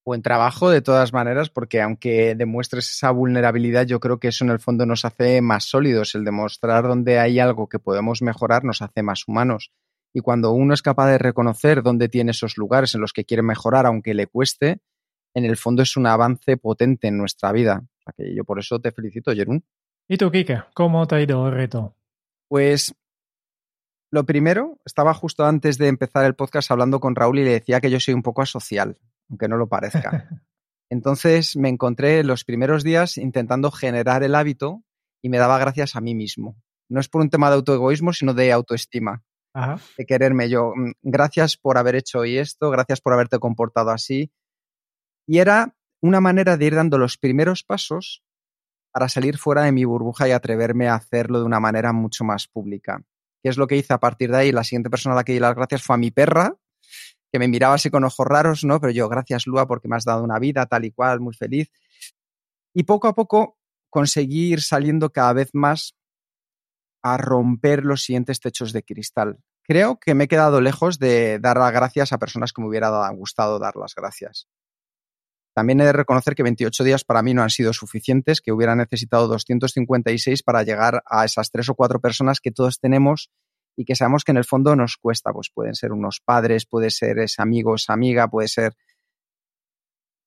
Buen 0.03 0.23
trabajo 0.23 0.71
de 0.71 0.81
todas 0.81 1.13
maneras, 1.13 1.51
porque 1.51 1.79
aunque 1.79 2.33
demuestres 2.33 2.89
esa 2.89 3.11
vulnerabilidad, 3.11 3.85
yo 3.85 3.99
creo 3.99 4.19
que 4.19 4.29
eso 4.29 4.43
en 4.43 4.49
el 4.49 4.59
fondo 4.59 4.87
nos 4.87 5.05
hace 5.05 5.41
más 5.41 5.65
sólidos. 5.65 6.15
El 6.15 6.25
demostrar 6.25 6.87
dónde 6.87 7.19
hay 7.19 7.39
algo 7.39 7.69
que 7.69 7.77
podemos 7.77 8.23
mejorar 8.23 8.63
nos 8.63 8.81
hace 8.81 9.03
más 9.03 9.27
humanos. 9.27 9.71
Y 10.13 10.21
cuando 10.21 10.51
uno 10.51 10.73
es 10.73 10.81
capaz 10.81 11.09
de 11.09 11.17
reconocer 11.17 11.83
dónde 11.83 12.09
tiene 12.09 12.31
esos 12.31 12.57
lugares 12.57 12.95
en 12.95 13.01
los 13.01 13.13
que 13.13 13.25
quiere 13.25 13.43
mejorar, 13.43 13.85
aunque 13.85 14.13
le 14.13 14.27
cueste, 14.27 14.81
en 15.33 15.45
el 15.45 15.57
fondo 15.57 15.81
es 15.81 15.95
un 15.95 16.07
avance 16.07 16.57
potente 16.57 17.07
en 17.07 17.17
nuestra 17.17 17.51
vida. 17.51 17.83
O 18.05 18.11
que 18.17 18.35
yo 18.35 18.43
por 18.43 18.59
eso 18.59 18.79
te 18.79 18.91
felicito, 18.91 19.33
Jerún. 19.33 19.63
¿Y 20.07 20.17
tú, 20.17 20.29
Kike? 20.29 20.63
¿Cómo 20.73 21.07
te 21.07 21.15
ha 21.15 21.21
ido 21.21 21.47
el 21.47 21.53
reto? 21.53 21.95
Pues 22.49 22.93
lo 24.11 24.25
primero, 24.25 24.79
estaba 24.83 25.13
justo 25.13 25.45
antes 25.45 25.77
de 25.77 25.87
empezar 25.87 26.25
el 26.25 26.35
podcast 26.35 26.69
hablando 26.71 26.99
con 26.99 27.15
Raúl 27.15 27.39
y 27.39 27.45
le 27.45 27.51
decía 27.51 27.79
que 27.79 27.89
yo 27.89 27.99
soy 27.99 28.13
un 28.13 28.23
poco 28.23 28.41
asocial, 28.41 28.99
aunque 29.29 29.47
no 29.47 29.55
lo 29.55 29.69
parezca. 29.69 30.27
Entonces 30.89 31.55
me 31.55 31.69
encontré 31.69 32.25
los 32.25 32.43
primeros 32.43 32.83
días 32.83 33.17
intentando 33.17 33.71
generar 33.71 34.23
el 34.23 34.35
hábito 34.35 34.83
y 35.21 35.29
me 35.29 35.37
daba 35.37 35.57
gracias 35.57 35.95
a 35.95 36.01
mí 36.01 36.13
mismo. 36.13 36.57
No 36.89 36.99
es 36.99 37.07
por 37.07 37.21
un 37.21 37.29
tema 37.29 37.49
de 37.49 37.55
autoegoísmo, 37.55 38.11
sino 38.11 38.33
de 38.33 38.51
autoestima 38.51 39.23
de 39.53 40.05
quererme 40.05 40.49
yo. 40.49 40.73
Mm, 40.75 40.91
gracias 41.01 41.57
por 41.57 41.77
haber 41.77 41.95
hecho 41.95 42.19
hoy 42.19 42.37
esto, 42.37 42.69
gracias 42.69 43.01
por 43.01 43.13
haberte 43.13 43.39
comportado 43.39 43.91
así. 43.91 44.31
Y 45.27 45.39
era 45.39 45.75
una 46.01 46.21
manera 46.21 46.57
de 46.57 46.65
ir 46.65 46.75
dando 46.75 46.97
los 46.97 47.17
primeros 47.17 47.63
pasos 47.63 48.23
para 48.91 49.07
salir 49.07 49.37
fuera 49.37 49.63
de 49.63 49.71
mi 49.71 49.85
burbuja 49.85 50.27
y 50.27 50.31
atreverme 50.31 50.89
a 50.89 50.95
hacerlo 50.95 51.39
de 51.39 51.45
una 51.45 51.59
manera 51.59 51.93
mucho 51.93 52.23
más 52.23 52.47
pública. 52.47 53.03
¿Qué 53.41 53.49
es 53.49 53.57
lo 53.57 53.67
que 53.67 53.77
hice 53.77 53.93
a 53.93 53.99
partir 53.99 54.31
de 54.31 54.37
ahí? 54.37 54.51
La 54.51 54.63
siguiente 54.63 54.89
persona 54.89 55.13
a 55.13 55.17
la 55.17 55.23
que 55.23 55.33
di 55.33 55.39
las 55.39 55.55
gracias 55.55 55.83
fue 55.83 55.95
a 55.95 55.97
mi 55.97 56.11
perra, 56.11 56.55
que 57.31 57.39
me 57.39 57.47
miraba 57.47 57.75
así 57.75 57.89
con 57.89 58.03
ojos 58.03 58.27
raros, 58.27 58.63
¿no? 58.63 58.79
Pero 58.79 58.91
yo, 58.91 59.07
gracias 59.07 59.47
Lua, 59.47 59.67
porque 59.67 59.87
me 59.87 59.95
has 59.95 60.03
dado 60.03 60.23
una 60.23 60.37
vida 60.39 60.65
tal 60.65 60.85
y 60.85 60.91
cual, 60.91 61.21
muy 61.21 61.33
feliz. 61.33 61.71
Y 62.73 62.83
poco 62.83 63.07
a 63.07 63.15
poco 63.15 63.57
conseguí 63.89 64.51
ir 64.51 64.61
saliendo 64.61 65.11
cada 65.11 65.33
vez 65.33 65.49
más 65.53 65.95
a 67.01 67.17
romper 67.17 67.83
los 67.83 68.03
siguientes 68.03 68.39
techos 68.39 68.73
de 68.73 68.83
cristal. 68.83 69.39
Creo 69.63 69.99
que 69.99 70.15
me 70.15 70.25
he 70.25 70.27
quedado 70.27 70.61
lejos 70.61 70.99
de 70.99 71.39
dar 71.39 71.57
las 71.57 71.71
gracias 71.71 72.13
a 72.13 72.17
personas 72.17 72.53
que 72.53 72.61
me 72.61 72.67
hubiera 72.67 73.09
gustado 73.09 73.59
dar 73.59 73.75
las 73.75 73.95
gracias. 73.95 74.47
También 75.53 75.81
he 75.81 75.85
de 75.85 75.93
reconocer 75.93 76.33
que 76.33 76.43
28 76.43 76.83
días 76.83 77.03
para 77.03 77.21
mí 77.21 77.33
no 77.33 77.43
han 77.43 77.49
sido 77.49 77.73
suficientes, 77.73 78.39
que 78.39 78.53
hubiera 78.53 78.75
necesitado 78.75 79.27
256 79.27 80.43
para 80.43 80.63
llegar 80.63 81.03
a 81.05 81.25
esas 81.25 81.51
tres 81.51 81.67
o 81.69 81.75
cuatro 81.75 81.99
personas 81.99 82.39
que 82.39 82.51
todos 82.51 82.79
tenemos 82.79 83.29
y 83.75 83.85
que 83.85 83.95
sabemos 83.95 84.23
que 84.23 84.31
en 84.31 84.37
el 84.37 84.45
fondo 84.45 84.75
nos 84.75 84.95
cuesta. 84.95 85.33
Pues 85.33 85.49
pueden 85.53 85.75
ser 85.75 85.91
unos 85.91 86.21
padres, 86.23 86.65
puede 86.65 86.89
ser 86.89 87.19
ese 87.19 87.41
amigo, 87.41 87.75
esa 87.75 87.93
amiga, 87.93 88.29
puede 88.29 88.47
ser 88.47 88.75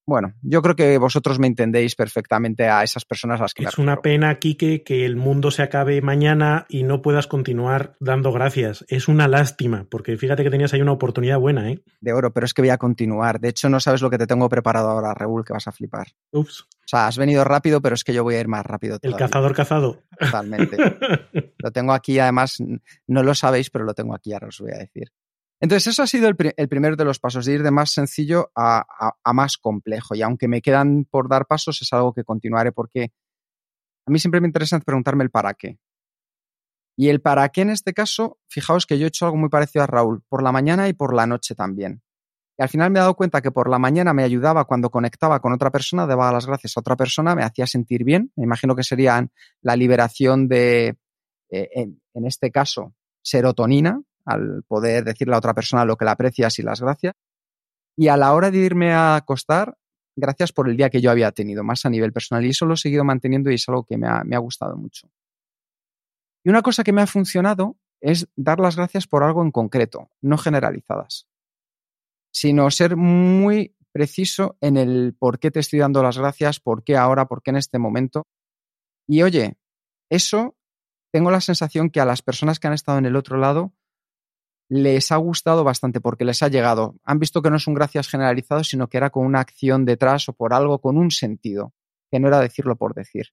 bueno, 0.07 0.35
yo 0.43 0.61
creo 0.61 0.77
que 0.77 0.99
vosotros 0.99 1.39
me 1.39 1.47
entendéis 1.47 1.95
perfectamente 1.97 2.69
a 2.69 2.83
esas 2.83 3.05
personas 3.05 3.41
a 3.41 3.45
las 3.45 3.55
que 3.55 3.65
Es 3.65 3.79
una 3.79 4.03
pena, 4.03 4.39
Quique, 4.39 4.83
que 4.83 5.07
el 5.07 5.17
mundo 5.17 5.51
se 5.51 5.63
acabe 5.63 6.03
mañana 6.03 6.67
y 6.69 6.83
no 6.83 7.01
puedas 7.01 7.27
continuar 7.27 7.97
dando 8.01 8.31
gracias. 8.33 8.85
Es 8.89 9.09
una 9.09 9.29
lástima, 9.29 9.87
porque 9.91 10.17
fíjate 10.17 10.43
que 10.45 10.51
tenías 10.51 10.75
ahí 10.75 10.83
una 10.83 10.93
oportunidad 10.93 11.39
buena, 11.39 11.71
¿eh? 11.71 11.81
De 12.01 12.13
oro, 12.13 12.33
pero 12.33 12.45
es 12.45 12.53
que 12.53 12.63
voy 12.63 12.71
a 12.71 12.79
continuar. 12.79 13.41
De 13.41 13.49
hecho, 13.49 13.69
no 13.69 13.81
sabes 13.81 14.03
lo 14.03 14.11
que 14.11 14.19
te 14.19 14.27
tengo 14.27 14.49
preparado 14.49 14.91
ahora, 14.91 15.15
Raúl, 15.15 15.45
que 15.45 15.55
vas 15.55 15.69
a 15.69 15.73
flipar. 15.73 16.09
Ups. 16.33 16.61
O 16.61 16.87
sea, 16.87 17.07
has 17.07 17.17
venido 17.17 17.45
rápido, 17.45 17.81
pero 17.81 17.95
es 17.95 18.05
que 18.05 18.13
yo 18.13 18.23
voy 18.23 18.35
a 18.35 18.41
ir 18.41 18.49
más 18.49 18.67
rápido. 18.67 18.99
El 19.01 19.17
cazador 19.17 19.55
cazado. 19.55 20.03
Totalmente. 20.19 20.77
lo 21.59 21.71
tengo 21.73 21.95
aquí, 21.95 22.19
además, 22.19 22.59
no 23.07 23.23
lo 23.23 23.35
sabéis, 23.35 23.71
pero 23.71 23.87
lo 23.87 23.95
tengo 23.95 24.15
aquí, 24.15 24.35
ahora 24.35 24.49
os 24.49 24.61
voy 24.61 24.73
a 24.73 24.79
decir. 24.79 25.11
Entonces, 25.61 25.87
eso 25.87 26.03
ha 26.03 26.07
sido 26.07 26.29
el, 26.29 26.37
primero 26.37 26.97
de 26.97 27.05
los 27.05 27.19
pasos, 27.19 27.47
de 27.47 27.55
ir 27.55 27.63
de 27.63 27.71
más 27.71 27.91
sencillo 27.93 28.51
a, 28.55 28.85
más 29.33 29.57
complejo. 29.57 30.15
Y 30.15 30.23
aunque 30.23 30.49
me 30.49 30.61
quedan 30.61 31.05
por 31.05 31.29
dar 31.29 31.47
pasos, 31.47 31.81
es 31.81 31.93
algo 31.93 32.13
que 32.13 32.25
continuaré 32.25 32.73
porque 32.73 33.13
a 34.07 34.11
mí 34.11 34.19
siempre 34.19 34.41
me 34.41 34.49
interesa 34.49 34.79
preguntarme 34.81 35.25
el 35.25 35.31
para 35.31 35.55
qué. 35.55 35.79
Y 36.97 37.09
el 37.09 37.21
para 37.21 37.49
qué 37.49 37.63
en 37.63 37.71
este 37.71 37.93
caso, 37.93 38.39
fijaos 38.47 38.87
que 38.87 38.99
yo 38.99 39.07
he 39.07 39.09
hecho 39.09 39.27
algo 39.27 39.39
muy 39.39 39.49
parecido 39.49 39.83
a 39.83 39.87
Raúl, 39.87 40.23
por 40.29 40.43
la 40.43 40.53
mañana 40.53 40.89
y 40.89 40.93
por 40.93 41.15
la 41.15 41.27
noche 41.27 41.55
también. 41.55 42.03
Y 42.57 42.63
al 42.63 42.69
final 42.69 42.91
me 42.91 42.99
he 42.99 43.03
dado 43.03 43.17
cuenta 43.17 43.41
que 43.41 43.51
por 43.51 43.69
la 43.69 43.81
mañana 43.81 44.13
me 44.13 44.23
ayudaba 44.23 44.65
cuando 44.65 44.91
conectaba 44.91 45.41
con 45.41 45.53
otra 45.53 45.73
persona, 45.73 46.07
daba 46.07 46.31
las 46.31 46.47
gracias 46.47 46.77
a 46.77 46.81
otra 46.81 46.95
persona, 46.95 47.35
me 47.35 47.43
hacía 47.43 47.67
sentir 47.67 48.05
bien. 48.05 48.31
Me 48.37 48.45
imagino 48.45 48.77
que 48.77 48.85
serían 48.85 49.33
la 49.61 49.75
liberación 49.75 50.47
de, 50.47 50.97
eh, 51.51 51.69
en 51.75 52.27
este 52.27 52.53
caso, 52.53 52.95
serotonina, 53.23 54.01
al 54.25 54.63
poder 54.67 55.05
decirle 55.05 55.35
a 55.35 55.39
otra 55.39 55.55
persona 55.55 55.85
lo 55.85 55.97
que 55.97 56.05
la 56.05 56.13
aprecias 56.13 56.59
y 56.59 56.63
las 56.63 56.81
gracias. 56.81 57.15
Y 57.97 58.09
a 58.09 58.17
la 58.17 58.33
hora 58.35 58.51
de 58.51 58.59
irme 58.59 58.93
a 58.93 59.17
acostar, 59.17 59.77
gracias 60.17 60.53
por 60.53 60.69
el 60.69 60.77
día 60.77 60.91
que 60.91 61.01
yo 61.01 61.11
había 61.11 61.33
tenido, 61.33 61.63
más 61.63 61.87
a 61.87 61.91
nivel 61.91 62.13
personal. 62.13 62.45
Y 62.45 62.51
eso 62.51 62.67
lo 62.67 62.75
he 62.75 62.77
seguido 62.79 63.05
manteniendo 63.05 63.51
y 63.51 63.55
es 63.55 63.69
algo 63.69 63.85
que 63.85 63.97
me 63.97 64.09
ha, 64.09 64.25
me 64.25 64.37
ha 64.37 64.41
gustado 64.41 64.77
mucho. 64.77 65.09
Y 66.45 66.51
una 66.51 66.63
cosa 66.63 66.85
que 66.85 66.93
me 66.93 67.03
ha 67.03 67.07
funcionado 67.07 67.77
es 68.01 68.29
dar 68.37 68.61
las 68.61 68.77
gracias 68.77 69.07
por 69.07 69.23
algo 69.23 69.43
en 69.43 69.51
concreto, 69.51 70.11
no 70.21 70.37
generalizadas, 70.37 71.27
sino 72.31 72.71
ser 72.71 72.97
muy 72.97 73.75
preciso 73.93 74.59
en 74.61 74.77
el 74.77 75.15
por 75.19 75.39
qué 75.39 75.51
te 75.51 75.61
estoy 75.61 75.79
dando 75.79 76.03
las 76.03 76.19
gracias, 76.19 76.61
por 76.61 76.85
qué 76.85 76.97
ahora, 76.97 77.27
por 77.27 77.43
qué 77.43 77.51
en 77.51 77.57
este 77.57 77.79
momento. 77.79 78.27
Y 79.07 79.23
oye, 79.23 79.57
eso 80.11 80.57
tengo 81.13 81.31
la 81.31 81.41
sensación 81.41 81.91
que 81.91 82.01
a 82.01 82.05
las 82.05 82.23
personas 82.23 82.59
que 82.59 82.67
han 82.67 82.73
estado 82.75 82.99
en 82.99 83.07
el 83.07 83.17
otro 83.17 83.39
lado 83.39 83.73
les 84.69 85.13
ha 85.13 85.17
gustado 85.17 85.65
bastante 85.65 86.01
porque 86.01 86.25
les 86.25 86.43
ha 86.43 86.49
llegado. 86.49 86.97
Han 87.05 87.19
visto 87.19 87.43
que 87.43 87.51
no 87.51 87.57
es 87.57 87.67
un 87.67 87.75
gracias 87.75 88.09
generalizado, 88.09 88.65
sino 88.65 88.89
que 88.89 88.97
era 88.97 89.11
con 89.11 89.27
una 89.27 89.41
acción 89.41 89.85
detrás 89.85 90.29
o 90.29 90.33
por 90.33 90.55
algo 90.55 90.81
con 90.81 90.97
un 90.97 91.11
sentido, 91.11 91.73
que 92.11 92.21
no 92.21 92.29
era 92.29 92.41
decirlo 92.41 92.77
por 92.77 92.95
decir. 92.95 93.27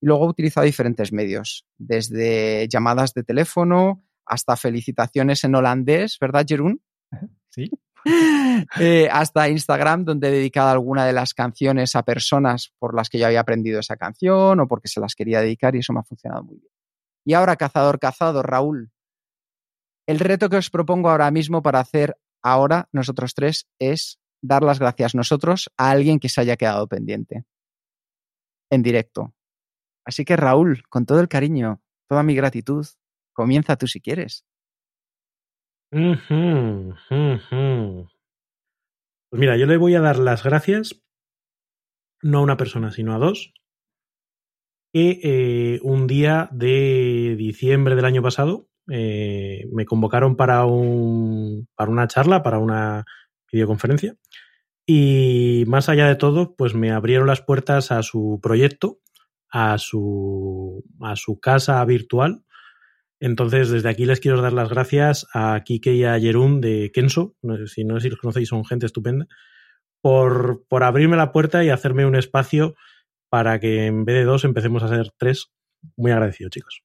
Y 0.00 0.06
luego 0.06 0.26
he 0.26 0.28
utilizado 0.28 0.64
diferentes 0.64 1.12
medios, 1.12 1.66
desde 1.78 2.66
llamadas 2.68 3.14
de 3.14 3.22
teléfono 3.22 4.04
hasta 4.26 4.56
felicitaciones 4.56 5.44
en 5.44 5.54
holandés, 5.54 6.18
¿verdad, 6.20 6.44
Jerún? 6.48 6.82
Sí. 7.50 7.70
Eh, 8.80 9.08
hasta 9.10 9.48
Instagram, 9.48 10.04
donde 10.04 10.28
he 10.28 10.30
dedicado 10.30 10.70
alguna 10.70 11.06
de 11.06 11.12
las 11.12 11.34
canciones 11.34 11.94
a 11.94 12.02
personas 12.02 12.72
por 12.78 12.94
las 12.94 13.08
que 13.08 13.18
yo 13.18 13.26
había 13.26 13.40
aprendido 13.40 13.80
esa 13.80 13.96
canción 13.96 14.58
o 14.60 14.68
porque 14.68 14.88
se 14.88 15.00
las 15.00 15.14
quería 15.14 15.40
dedicar 15.40 15.74
y 15.74 15.78
eso 15.78 15.92
me 15.92 16.00
ha 16.00 16.04
funcionado 16.04 16.42
muy 16.42 16.56
bien. 16.58 16.72
Y 17.24 17.34
ahora, 17.34 17.56
cazador, 17.56 17.98
cazado, 17.98 18.42
Raúl, 18.42 18.90
el 20.06 20.18
reto 20.18 20.48
que 20.48 20.56
os 20.56 20.70
propongo 20.70 21.10
ahora 21.10 21.30
mismo 21.30 21.62
para 21.62 21.80
hacer 21.80 22.16
ahora 22.42 22.88
nosotros 22.92 23.34
tres 23.34 23.68
es 23.78 24.20
dar 24.42 24.62
las 24.62 24.78
gracias 24.78 25.14
nosotros 25.14 25.70
a 25.76 25.90
alguien 25.90 26.18
que 26.18 26.28
se 26.28 26.40
haya 26.40 26.56
quedado 26.56 26.88
pendiente 26.88 27.44
en 28.70 28.82
directo. 28.82 29.34
Así 30.04 30.24
que 30.24 30.36
Raúl, 30.36 30.82
con 30.88 31.06
todo 31.06 31.20
el 31.20 31.28
cariño, 31.28 31.80
toda 32.08 32.22
mi 32.22 32.34
gratitud, 32.34 32.86
comienza 33.32 33.76
tú 33.76 33.86
si 33.86 34.00
quieres. 34.00 34.44
Pues 39.30 39.40
mira, 39.40 39.56
yo 39.56 39.66
le 39.66 39.76
voy 39.76 39.94
a 39.94 40.00
dar 40.00 40.18
las 40.18 40.42
gracias 40.42 41.02
no 42.22 42.38
a 42.38 42.42
una 42.42 42.56
persona, 42.56 42.92
sino 42.92 43.14
a 43.14 43.18
dos, 43.18 43.52
que 44.92 45.20
eh, 45.22 45.80
un 45.82 46.06
día 46.06 46.48
de 46.52 47.34
diciembre 47.36 47.96
del 47.96 48.04
año 48.04 48.22
pasado 48.22 48.68
eh, 48.90 49.66
me 49.72 49.84
convocaron 49.84 50.36
para, 50.36 50.64
un, 50.64 51.68
para 51.74 51.90
una 51.90 52.08
charla, 52.08 52.42
para 52.42 52.58
una 52.58 53.04
videoconferencia, 53.50 54.16
y 54.86 55.64
más 55.66 55.88
allá 55.88 56.08
de 56.08 56.16
todo, 56.16 56.54
pues 56.56 56.74
me 56.74 56.90
abrieron 56.90 57.26
las 57.26 57.42
puertas 57.42 57.92
a 57.92 58.02
su 58.02 58.40
proyecto, 58.42 58.98
a 59.50 59.78
su, 59.78 60.84
a 61.00 61.16
su 61.16 61.38
casa 61.38 61.84
virtual, 61.84 62.44
entonces, 63.24 63.70
desde 63.70 63.88
aquí 63.88 64.04
les 64.04 64.18
quiero 64.18 64.42
dar 64.42 64.52
las 64.52 64.68
gracias 64.68 65.28
a 65.32 65.62
Kike 65.64 65.94
y 65.94 66.02
a 66.02 66.18
Jerún 66.18 66.60
de 66.60 66.90
Kenso, 66.92 67.36
si 67.66 67.84
no 67.84 67.94
sé 68.00 68.02
si 68.02 68.08
los 68.10 68.18
conocéis, 68.18 68.48
son 68.48 68.64
gente 68.64 68.84
estupenda, 68.84 69.28
por, 70.00 70.64
por 70.68 70.82
abrirme 70.82 71.16
la 71.16 71.30
puerta 71.30 71.62
y 71.62 71.70
hacerme 71.70 72.04
un 72.04 72.16
espacio 72.16 72.74
para 73.28 73.60
que 73.60 73.86
en 73.86 74.04
vez 74.04 74.16
de 74.16 74.24
dos 74.24 74.42
empecemos 74.44 74.82
a 74.82 74.88
ser 74.88 75.12
tres. 75.16 75.52
Muy 75.96 76.10
agradecido, 76.10 76.50
chicos. 76.50 76.82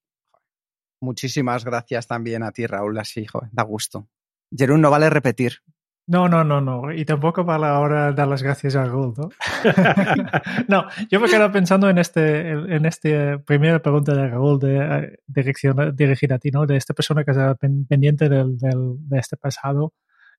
Muchísimas 1.01 1.63
gracias 1.63 2.07
también 2.07 2.43
a 2.43 2.51
ti, 2.51 2.65
Raúl, 2.65 2.97
así, 2.97 3.25
joder, 3.25 3.49
da 3.51 3.63
gusto. 3.63 4.07
Jerún, 4.55 4.81
no 4.81 4.89
vale 4.89 5.09
repetir, 5.09 5.61
no, 6.09 6.29
no, 6.29 6.45
no, 6.45 6.61
no. 6.61 6.93
Y 6.93 7.03
tampoco 7.03 7.43
vale 7.43 7.65
ahora 7.65 8.13
dar 8.13 8.29
las 8.29 8.41
gracias 8.41 8.77
a 8.77 8.85
Raúl, 8.85 9.13
¿no? 9.17 9.29
no, 10.69 10.87
yo 11.11 11.19
me 11.19 11.27
quedo 11.27 11.51
pensando 11.51 11.89
en 11.89 11.97
este, 11.97 12.51
en 12.51 12.85
este 12.85 13.39
primera 13.39 13.81
pregunta 13.81 14.15
de 14.15 14.29
Raúl 14.29 14.57
de 14.57 14.77
eh, 14.77 15.19
dirección, 15.27 15.93
dirigida 15.97 16.35
a 16.35 16.39
ti, 16.39 16.49
¿no? 16.49 16.65
De 16.65 16.77
esta 16.77 16.93
persona 16.93 17.25
que 17.25 17.31
está 17.31 17.55
pendiente 17.55 18.29
del, 18.29 18.57
del, 18.57 18.95
de 18.99 19.19
este 19.19 19.35
pasado. 19.35 19.93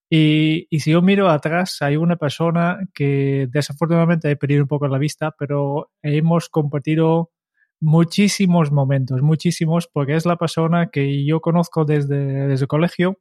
Y, 0.09 0.67
y, 0.71 0.81
si 0.81 0.93
yo 0.93 1.03
miro 1.03 1.29
atrás, 1.29 1.83
hay 1.83 1.99
una 1.99 2.17
persona 2.17 2.79
que 2.95 3.47
desafortunadamente 3.50 4.31
he 4.31 4.37
perdido 4.37 4.62
un 4.62 4.69
poco 4.69 4.88
la 4.88 4.97
vista, 4.97 5.35
pero 5.38 5.91
hemos 6.00 6.49
compartido 6.49 7.31
muchísimos 7.80 8.73
momentos, 8.73 9.23
muchísimos, 9.23 9.88
porque 9.92 10.16
es 10.16 10.26
la 10.26 10.37
persona 10.37 10.88
que 10.90 11.25
yo 11.25 11.40
conozco 11.40 11.85
desde, 11.85 12.49
desde 12.49 12.64
el 12.64 12.68
colegio 12.68 13.18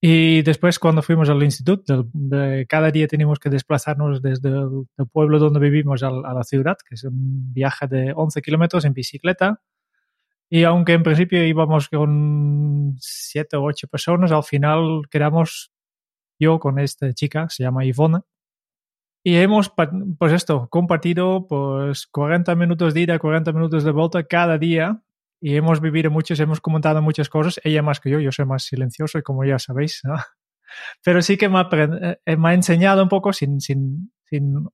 y 0.00 0.42
después 0.42 0.78
cuando 0.78 1.02
fuimos 1.02 1.28
al 1.28 1.42
instituto, 1.42 2.08
cada 2.68 2.90
día 2.92 3.08
teníamos 3.08 3.40
que 3.40 3.50
desplazarnos 3.50 4.22
desde 4.22 4.48
el, 4.48 4.86
pueblo 5.10 5.40
donde 5.40 5.58
vivimos 5.58 6.04
a, 6.04 6.10
la 6.10 6.44
ciudad, 6.44 6.76
que 6.88 6.94
es 6.94 7.02
un 7.02 7.52
viaje 7.52 7.88
de 7.88 8.12
11 8.14 8.40
kilómetros 8.40 8.84
en 8.84 8.92
bicicleta. 8.92 9.60
Y 10.48 10.62
aunque 10.62 10.92
en 10.92 11.02
principio 11.02 11.42
íbamos 11.44 11.88
con 11.88 12.94
siete 13.00 13.56
o 13.56 13.64
ocho 13.64 13.88
personas, 13.88 14.30
al 14.30 14.44
final 14.44 15.02
quedamos 15.10 15.72
yo 16.38 16.60
con 16.60 16.78
esta 16.78 17.12
chica, 17.12 17.48
se 17.48 17.64
llama 17.64 17.84
Ivona. 17.84 18.22
Y 19.24 19.36
hemos, 19.36 19.72
pues 20.18 20.32
esto, 20.32 20.68
compartido 20.70 21.46
pues 21.48 22.06
40 22.06 22.54
minutos 22.54 22.94
de 22.94 23.00
ida, 23.02 23.18
40 23.18 23.52
minutos 23.52 23.84
de 23.84 23.90
vuelta 23.90 24.22
cada 24.24 24.58
día 24.58 25.02
y 25.40 25.56
hemos 25.56 25.80
vivido 25.80 26.10
muchos, 26.10 26.40
hemos 26.40 26.60
comentado 26.60 27.02
muchas 27.02 27.28
cosas, 27.28 27.60
ella 27.64 27.82
más 27.82 28.00
que 28.00 28.10
yo, 28.10 28.20
yo 28.20 28.32
soy 28.32 28.46
más 28.46 28.64
silencioso 28.64 29.18
y 29.18 29.22
como 29.22 29.44
ya 29.44 29.58
sabéis, 29.58 30.00
¿no? 30.04 30.14
Pero 31.04 31.22
sí 31.22 31.36
que 31.36 31.48
me 31.48 31.58
ha, 31.58 31.68
eh, 32.26 32.36
me 32.36 32.50
ha 32.50 32.54
enseñado 32.54 33.02
un 33.02 33.08
poco 33.08 33.32
sin 33.32 33.60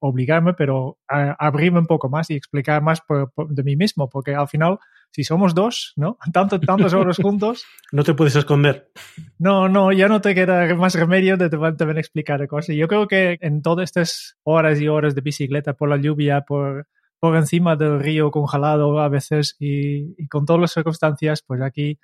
obligarme, 0.01 0.55
pero 0.55 0.99
a, 1.09 1.37
abrirme 1.39 1.79
un 1.79 1.87
poco 1.87 2.09
más 2.09 2.31
y 2.31 2.35
explicar 2.35 2.83
más 2.83 3.01
de 3.49 3.63
mí 3.63 3.77
mismo, 3.77 4.09
porque 4.09 4.35
al 4.35 4.49
final, 4.49 4.79
si 5.15 5.23
somos 5.23 5.55
dos, 5.55 5.93
¿no? 5.95 6.19
Tanto, 6.33 6.59
tantas 6.59 6.93
horas 6.93 7.19
juntos. 7.19 7.65
no 7.93 8.03
te 8.03 8.15
puedes 8.15 8.35
esconder. 8.35 8.91
No, 9.39 9.69
no, 9.69 9.93
ya 9.93 10.09
no 10.09 10.21
te 10.21 10.35
queda 10.35 10.75
más 10.75 10.95
remedio 10.95 11.37
de 11.37 11.49
también 11.49 11.99
explicar 11.99 12.45
cosas. 12.49 12.71
Y 12.71 12.77
yo 12.77 12.89
creo 12.89 13.07
que 13.07 13.39
en 13.41 13.63
todas 13.63 13.85
estas 13.85 14.37
horas 14.43 14.81
y 14.81 14.89
horas 14.89 15.15
de 15.15 15.21
bicicleta, 15.21 15.75
por 15.75 15.89
la 15.89 15.99
lluvia, 15.99 16.41
por 16.41 16.89
por 17.25 17.37
encima 17.37 17.75
del 17.75 18.01
río 18.01 18.31
congelado 18.31 19.01
a 19.01 19.09
veces 19.09 19.57
y, 19.59 20.27
con 20.29 20.45
todas 20.45 20.61
las 20.61 20.73
circunstancias, 20.73 21.43
pues 21.47 21.63
aquí 21.63 21.99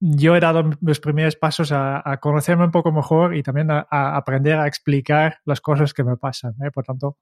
yo 0.00 0.34
he 0.34 0.40
dado 0.40 0.64
mis 0.80 0.98
primeros 0.98 1.36
pasos 1.36 1.70
a, 1.70 2.18
conocerme 2.20 2.64
un 2.64 2.72
poco 2.72 2.90
mejor 2.90 3.36
y 3.36 3.44
también 3.44 3.70
a, 3.70 3.86
aprender 3.88 4.58
a 4.58 4.66
explicar 4.66 5.38
las 5.44 5.60
cosas 5.60 5.94
que 5.94 6.02
me 6.02 6.16
pasan. 6.16 6.54
¿eh? 6.64 6.72
Por 6.72 6.84
tanto, 6.84 7.18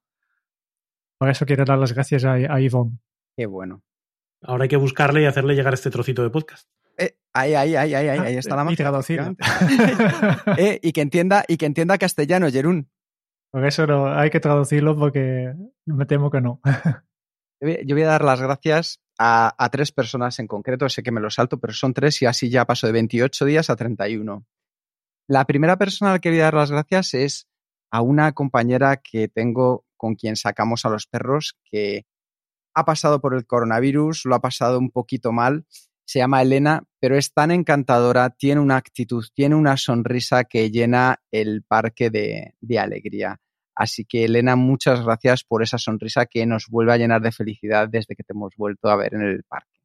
por 1.19 1.29
eso 1.29 1.45
quiero 1.45 1.63
dar 1.63 1.77
las 1.77 1.93
gracias 1.93 2.25
a, 2.25 2.33
a 2.33 2.59
Yvonne. 2.59 2.97
Qué 3.37 3.45
bueno. 3.45 3.83
Ahora 4.41 4.63
hay 4.63 4.69
que 4.69 4.77
buscarle 4.77 5.21
y 5.21 5.25
hacerle 5.25 5.55
llegar 5.55 5.73
este 5.73 5.91
trocito 5.91 6.23
de 6.23 6.29
podcast. 6.29 6.67
Eh, 6.97 7.15
ahí, 7.33 7.53
ahí, 7.53 7.75
ahí, 7.75 7.93
ahí, 7.93 8.07
ahí, 8.07 8.35
está 8.35 8.55
la 8.55 8.63
mano. 8.63 8.75
eh, 10.57 10.79
y 10.81 10.91
que 10.91 11.01
entienda, 11.01 11.43
y 11.47 11.57
que 11.57 11.65
entienda 11.65 11.97
castellano, 11.97 12.49
Jerún. 12.49 12.89
Por 13.51 13.65
eso 13.65 13.85
no, 13.85 14.07
hay 14.07 14.29
que 14.29 14.39
traducirlo 14.39 14.97
porque 14.97 15.53
me 15.85 16.05
temo 16.05 16.31
que 16.31 16.41
no. 16.41 16.61
Yo 17.61 17.95
voy 17.95 18.03
a 18.03 18.07
dar 18.07 18.23
las 18.23 18.41
gracias 18.41 19.01
a, 19.19 19.69
tres 19.71 19.91
personas 19.91 20.39
en 20.39 20.47
concreto, 20.47 20.89
sé 20.89 21.03
que 21.03 21.11
me 21.11 21.21
lo 21.21 21.29
salto, 21.29 21.59
pero 21.59 21.73
son 21.73 21.93
tres 21.93 22.21
y 22.23 22.25
así 22.25 22.49
ya 22.49 22.65
paso 22.65 22.87
de 22.87 22.93
28 22.93 23.45
días 23.45 23.69
a 23.69 23.75
31. 23.75 24.45
La 25.27 25.45
primera 25.45 25.77
persona 25.77 26.11
a 26.11 26.13
la 26.15 26.19
que 26.19 26.29
voy 26.29 26.39
a 26.39 26.45
dar 26.45 26.55
las 26.55 26.71
gracias 26.71 27.13
es 27.13 27.47
a 27.91 28.01
una 28.01 28.31
compañera 28.31 28.97
que 28.97 29.27
tengo 29.27 29.85
con 29.95 30.15
quien 30.15 30.35
sacamos 30.35 30.85
a 30.85 30.89
los 30.89 31.05
perros 31.05 31.59
que 31.65 32.05
ha 32.73 32.85
pasado 32.85 33.19
por 33.21 33.35
el 33.35 33.45
coronavirus, 33.45 34.25
lo 34.25 34.35
ha 34.35 34.41
pasado 34.41 34.79
un 34.79 34.91
poquito 34.91 35.31
mal, 35.31 35.65
se 36.05 36.19
llama 36.19 36.41
Elena, 36.41 36.83
pero 36.99 37.17
es 37.17 37.33
tan 37.33 37.51
encantadora, 37.51 38.29
tiene 38.31 38.59
una 38.59 38.75
actitud, 38.75 39.25
tiene 39.33 39.55
una 39.55 39.77
sonrisa 39.77 40.43
que 40.43 40.69
llena 40.69 41.21
el 41.31 41.63
parque 41.63 42.09
de, 42.09 42.79
alegría. 42.79 43.39
Así 43.75 44.03
que 44.05 44.25
Elena, 44.25 44.57
muchas 44.57 45.03
gracias 45.03 45.43
por 45.45 45.63
esa 45.63 45.77
sonrisa 45.77 46.25
que 46.25 46.45
nos 46.45 46.67
vuelve 46.67 46.93
a 46.93 46.97
llenar 46.97 47.21
de 47.21 47.31
felicidad 47.31 47.87
desde 47.87 48.15
que 48.15 48.23
te 48.23 48.33
hemos 48.33 48.53
vuelto 48.57 48.89
a 48.89 48.97
ver 48.97 49.13
en 49.13 49.21
el 49.21 49.43
parque. 49.43 49.79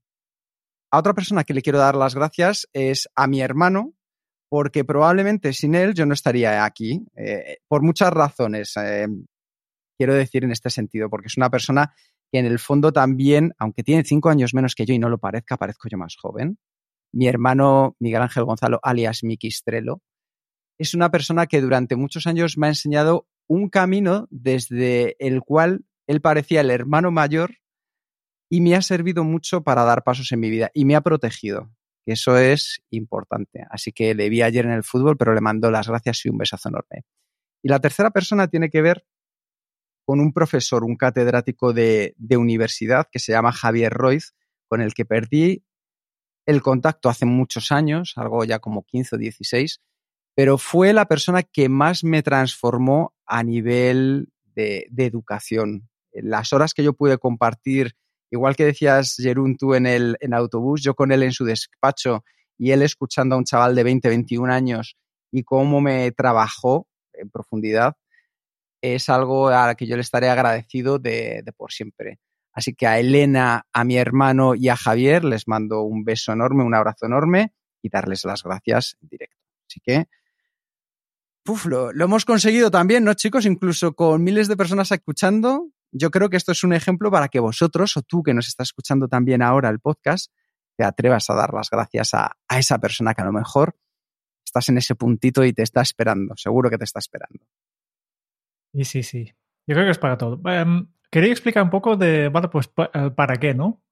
A 0.90 0.98
otra 0.98 1.14
persona 1.14 1.44
que 1.44 1.54
le 1.54 1.62
quiero 1.62 1.78
dar 1.78 1.94
las 1.94 2.14
gracias 2.14 2.68
es 2.72 3.08
a 3.14 3.28
mi 3.28 3.40
hermano, 3.40 3.94
porque 4.48 4.84
probablemente 4.84 5.52
sin 5.52 5.74
él 5.74 5.94
yo 5.94 6.06
no 6.06 6.14
estaría 6.14 6.64
aquí, 6.64 7.06
eh, 7.16 7.58
por 7.68 7.82
muchas 7.82 8.12
razones, 8.12 8.76
eh, 8.76 9.06
quiero 9.96 10.14
decir 10.14 10.44
en 10.44 10.52
este 10.52 10.70
sentido, 10.70 11.08
porque 11.08 11.28
es 11.28 11.36
una 11.36 11.50
persona 11.50 11.94
que 12.30 12.38
en 12.38 12.46
el 12.46 12.58
fondo 12.58 12.92
también, 12.92 13.52
aunque 13.58 13.82
tiene 13.82 14.04
cinco 14.04 14.28
años 14.28 14.54
menos 14.54 14.74
que 14.74 14.86
yo 14.86 14.94
y 14.94 14.98
no 14.98 15.08
lo 15.08 15.18
parezca, 15.18 15.56
parezco 15.56 15.88
yo 15.88 15.98
más 15.98 16.16
joven. 16.16 16.58
Mi 17.12 17.28
hermano 17.28 17.96
Miguel 18.00 18.22
Ángel 18.22 18.44
Gonzalo, 18.44 18.80
alias 18.82 19.22
Miki 19.22 19.50
Strelo, 19.50 20.02
es 20.78 20.94
una 20.94 21.10
persona 21.10 21.46
que 21.46 21.60
durante 21.60 21.96
muchos 21.96 22.26
años 22.26 22.58
me 22.58 22.66
ha 22.66 22.70
enseñado 22.70 23.26
un 23.48 23.68
camino 23.68 24.26
desde 24.30 25.16
el 25.24 25.40
cual 25.40 25.84
él 26.06 26.20
parecía 26.20 26.60
el 26.60 26.70
hermano 26.70 27.10
mayor 27.10 27.56
y 28.50 28.60
me 28.60 28.74
ha 28.74 28.82
servido 28.82 29.24
mucho 29.24 29.62
para 29.62 29.84
dar 29.84 30.04
pasos 30.04 30.30
en 30.32 30.40
mi 30.40 30.50
vida 30.50 30.70
y 30.74 30.84
me 30.84 30.94
ha 30.94 31.00
protegido. 31.00 31.70
Eso 32.06 32.38
es 32.38 32.80
importante. 32.90 33.64
Así 33.70 33.92
que 33.92 34.14
le 34.14 34.28
vi 34.28 34.42
ayer 34.42 34.64
en 34.64 34.72
el 34.72 34.84
fútbol, 34.84 35.16
pero 35.16 35.34
le 35.34 35.40
mando 35.40 35.70
las 35.70 35.88
gracias 35.88 36.24
y 36.24 36.28
un 36.28 36.38
besazo 36.38 36.68
enorme. 36.68 37.04
Y 37.62 37.68
la 37.68 37.80
tercera 37.80 38.10
persona 38.10 38.46
tiene 38.46 38.70
que 38.70 38.82
ver 38.82 39.04
con 40.06 40.20
un 40.20 40.32
profesor, 40.32 40.84
un 40.84 40.96
catedrático 40.96 41.72
de, 41.72 42.14
universidad 42.30 43.08
que 43.10 43.18
se 43.18 43.32
llama 43.32 43.52
Javier 43.52 43.92
Roiz, 43.92 44.34
con 44.68 44.80
el 44.80 44.94
que 44.94 45.04
perdí 45.04 45.64
el 46.46 46.62
contacto 46.62 47.08
hace 47.08 47.26
muchos 47.26 47.72
años, 47.72 48.12
algo 48.14 48.44
ya 48.44 48.60
como 48.60 48.84
15 48.84 49.16
o 49.16 49.18
16, 49.18 49.82
pero 50.36 50.58
fue 50.58 50.92
la 50.92 51.06
persona 51.06 51.42
que 51.42 51.68
más 51.68 52.04
me 52.04 52.22
transformó 52.22 53.14
a 53.26 53.42
nivel 53.42 54.28
de, 54.54 54.86
educación. 54.96 55.88
Las 56.12 56.52
horas 56.52 56.72
que 56.72 56.84
yo 56.84 56.92
pude 56.92 57.18
compartir, 57.18 57.96
igual 58.30 58.54
que 58.54 58.64
decías, 58.64 59.16
Jerún, 59.18 59.56
tú 59.56 59.74
en 59.74 59.86
el 59.86 60.16
autobús, 60.32 60.82
yo 60.82 60.94
con 60.94 61.10
él 61.10 61.24
en 61.24 61.32
su 61.32 61.44
despacho 61.44 62.22
y 62.56 62.70
él 62.70 62.82
escuchando 62.82 63.34
a 63.34 63.38
un 63.38 63.44
chaval 63.44 63.74
de 63.74 63.82
20, 63.82 64.08
21 64.08 64.52
años 64.52 64.96
y 65.32 65.42
cómo 65.42 65.80
me 65.80 66.12
trabajó 66.12 66.86
en 67.12 67.28
profundidad, 67.28 67.96
es 68.80 69.08
algo 69.08 69.48
a 69.48 69.66
la 69.66 69.74
que 69.74 69.86
yo 69.86 69.96
le 69.96 70.02
estaré 70.02 70.28
agradecido 70.28 70.98
de, 70.98 71.42
por 71.56 71.72
siempre. 71.72 72.18
Así 72.52 72.74
que 72.74 72.86
a 72.86 72.98
Elena, 72.98 73.66
a 73.72 73.84
mi 73.84 73.96
hermano 73.96 74.54
y 74.54 74.68
a 74.68 74.76
Javier 74.76 75.24
les 75.24 75.46
mando 75.46 75.82
un 75.82 76.04
beso 76.04 76.32
enorme, 76.32 76.64
un 76.64 76.74
abrazo 76.74 77.06
enorme 77.06 77.52
y 77.82 77.90
darles 77.90 78.24
las 78.24 78.42
gracias 78.42 78.96
directo. 79.00 79.36
Así 79.68 79.80
que 79.80 80.06
Puf, 81.44 81.66
lo, 81.66 81.92
lo, 81.92 82.06
hemos 82.06 82.24
conseguido 82.24 82.72
también, 82.72 83.04
¿no, 83.04 83.14
chicos? 83.14 83.46
Incluso 83.46 83.94
con 83.94 84.24
miles 84.24 84.48
de 84.48 84.56
personas 84.56 84.90
escuchando. 84.90 85.68
Yo 85.92 86.10
creo 86.10 86.28
que 86.28 86.36
esto 86.36 86.50
es 86.50 86.64
un 86.64 86.72
ejemplo 86.72 87.08
para 87.08 87.28
que 87.28 87.38
vosotros 87.38 87.96
o 87.96 88.02
tú 88.02 88.24
que 88.24 88.34
nos 88.34 88.48
estás 88.48 88.68
escuchando 88.68 89.06
también 89.06 89.42
ahora 89.42 89.68
el 89.68 89.78
podcast, 89.78 90.32
te 90.76 90.82
atrevas 90.82 91.30
a 91.30 91.34
dar 91.34 91.54
las 91.54 91.70
gracias 91.70 92.14
a, 92.14 92.36
a 92.48 92.58
esa 92.58 92.78
persona 92.78 93.14
que 93.14 93.22
a 93.22 93.26
lo 93.26 93.32
mejor 93.32 93.76
estás 94.44 94.68
en 94.70 94.78
ese 94.78 94.94
puntito 94.94 95.44
y 95.44 95.52
te 95.52 95.62
está 95.62 95.82
esperando. 95.82 96.34
Seguro 96.36 96.68
que 96.68 96.78
te 96.78 96.84
está 96.84 96.98
esperando. 96.98 97.44
Y 98.76 98.84
sí, 98.84 99.02
sí. 99.02 99.32
Yo 99.66 99.74
creo 99.74 99.86
que 99.86 99.92
es 99.92 99.98
para 99.98 100.18
todo. 100.18 100.38
Um, 100.44 100.88
quería 101.10 101.30
explicar 101.30 101.62
un 101.62 101.70
poco 101.70 101.96
de, 101.96 102.28
vale, 102.28 102.48
pues 102.48 102.70
eh, 102.92 103.10
para 103.16 103.36
qué, 103.36 103.54
¿no? 103.54 103.82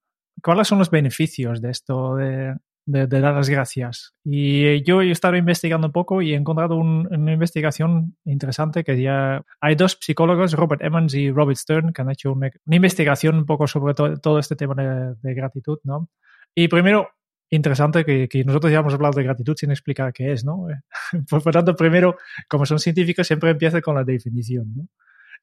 ¿Cuáles 0.42 0.68
son 0.68 0.78
los 0.78 0.90
beneficios 0.90 1.62
de 1.62 1.70
esto 1.70 2.16
de, 2.16 2.54
de, 2.84 3.06
de, 3.06 3.20
dar 3.20 3.34
las 3.34 3.48
gracias. 3.48 4.14
Y 4.24 4.82
yo 4.82 5.00
he 5.00 5.10
estado 5.10 5.36
investigando 5.36 5.86
un 5.86 5.92
poco 5.92 6.20
y 6.20 6.34
he 6.34 6.36
encontrado 6.36 6.76
un, 6.76 7.08
una 7.10 7.32
investigación 7.32 8.18
interesante 8.26 8.84
que 8.84 9.00
ya 9.00 9.42
hay 9.58 9.74
dos 9.74 9.96
psicólogos, 9.98 10.52
Robert 10.52 10.82
Emmons 10.82 11.14
y 11.14 11.30
Robert 11.30 11.56
Stern, 11.56 11.94
que 11.94 12.02
han 12.02 12.10
hecho 12.10 12.32
una, 12.32 12.50
una 12.66 12.76
investigación 12.76 13.36
un 13.36 13.46
poco 13.46 13.66
sobre 13.66 13.94
to, 13.94 14.18
todo 14.18 14.38
este 14.38 14.54
tema 14.54 14.74
de, 14.74 15.14
de, 15.22 15.34
gratitud, 15.34 15.78
¿no? 15.84 16.10
Y 16.54 16.68
primero, 16.68 17.08
interesante 17.50 18.04
que, 18.04 18.28
que, 18.28 18.44
nosotros 18.44 18.72
ya 18.72 18.80
hemos 18.80 18.94
hablado 18.94 19.14
de 19.16 19.24
gratitud 19.24 19.54
sin 19.56 19.70
explicar 19.70 20.12
qué 20.12 20.32
es, 20.32 20.44
¿no? 20.44 20.66
Por, 21.30 21.42
por 21.42 21.52
tanto, 21.52 21.76
primero, 21.76 22.16
como 22.48 22.66
son 22.66 22.78
científicos, 22.78 23.26
siempre 23.26 23.50
empieza 23.50 23.80
con 23.80 23.94
la 23.94 24.04
definición, 24.04 24.74
¿no? 24.74 24.88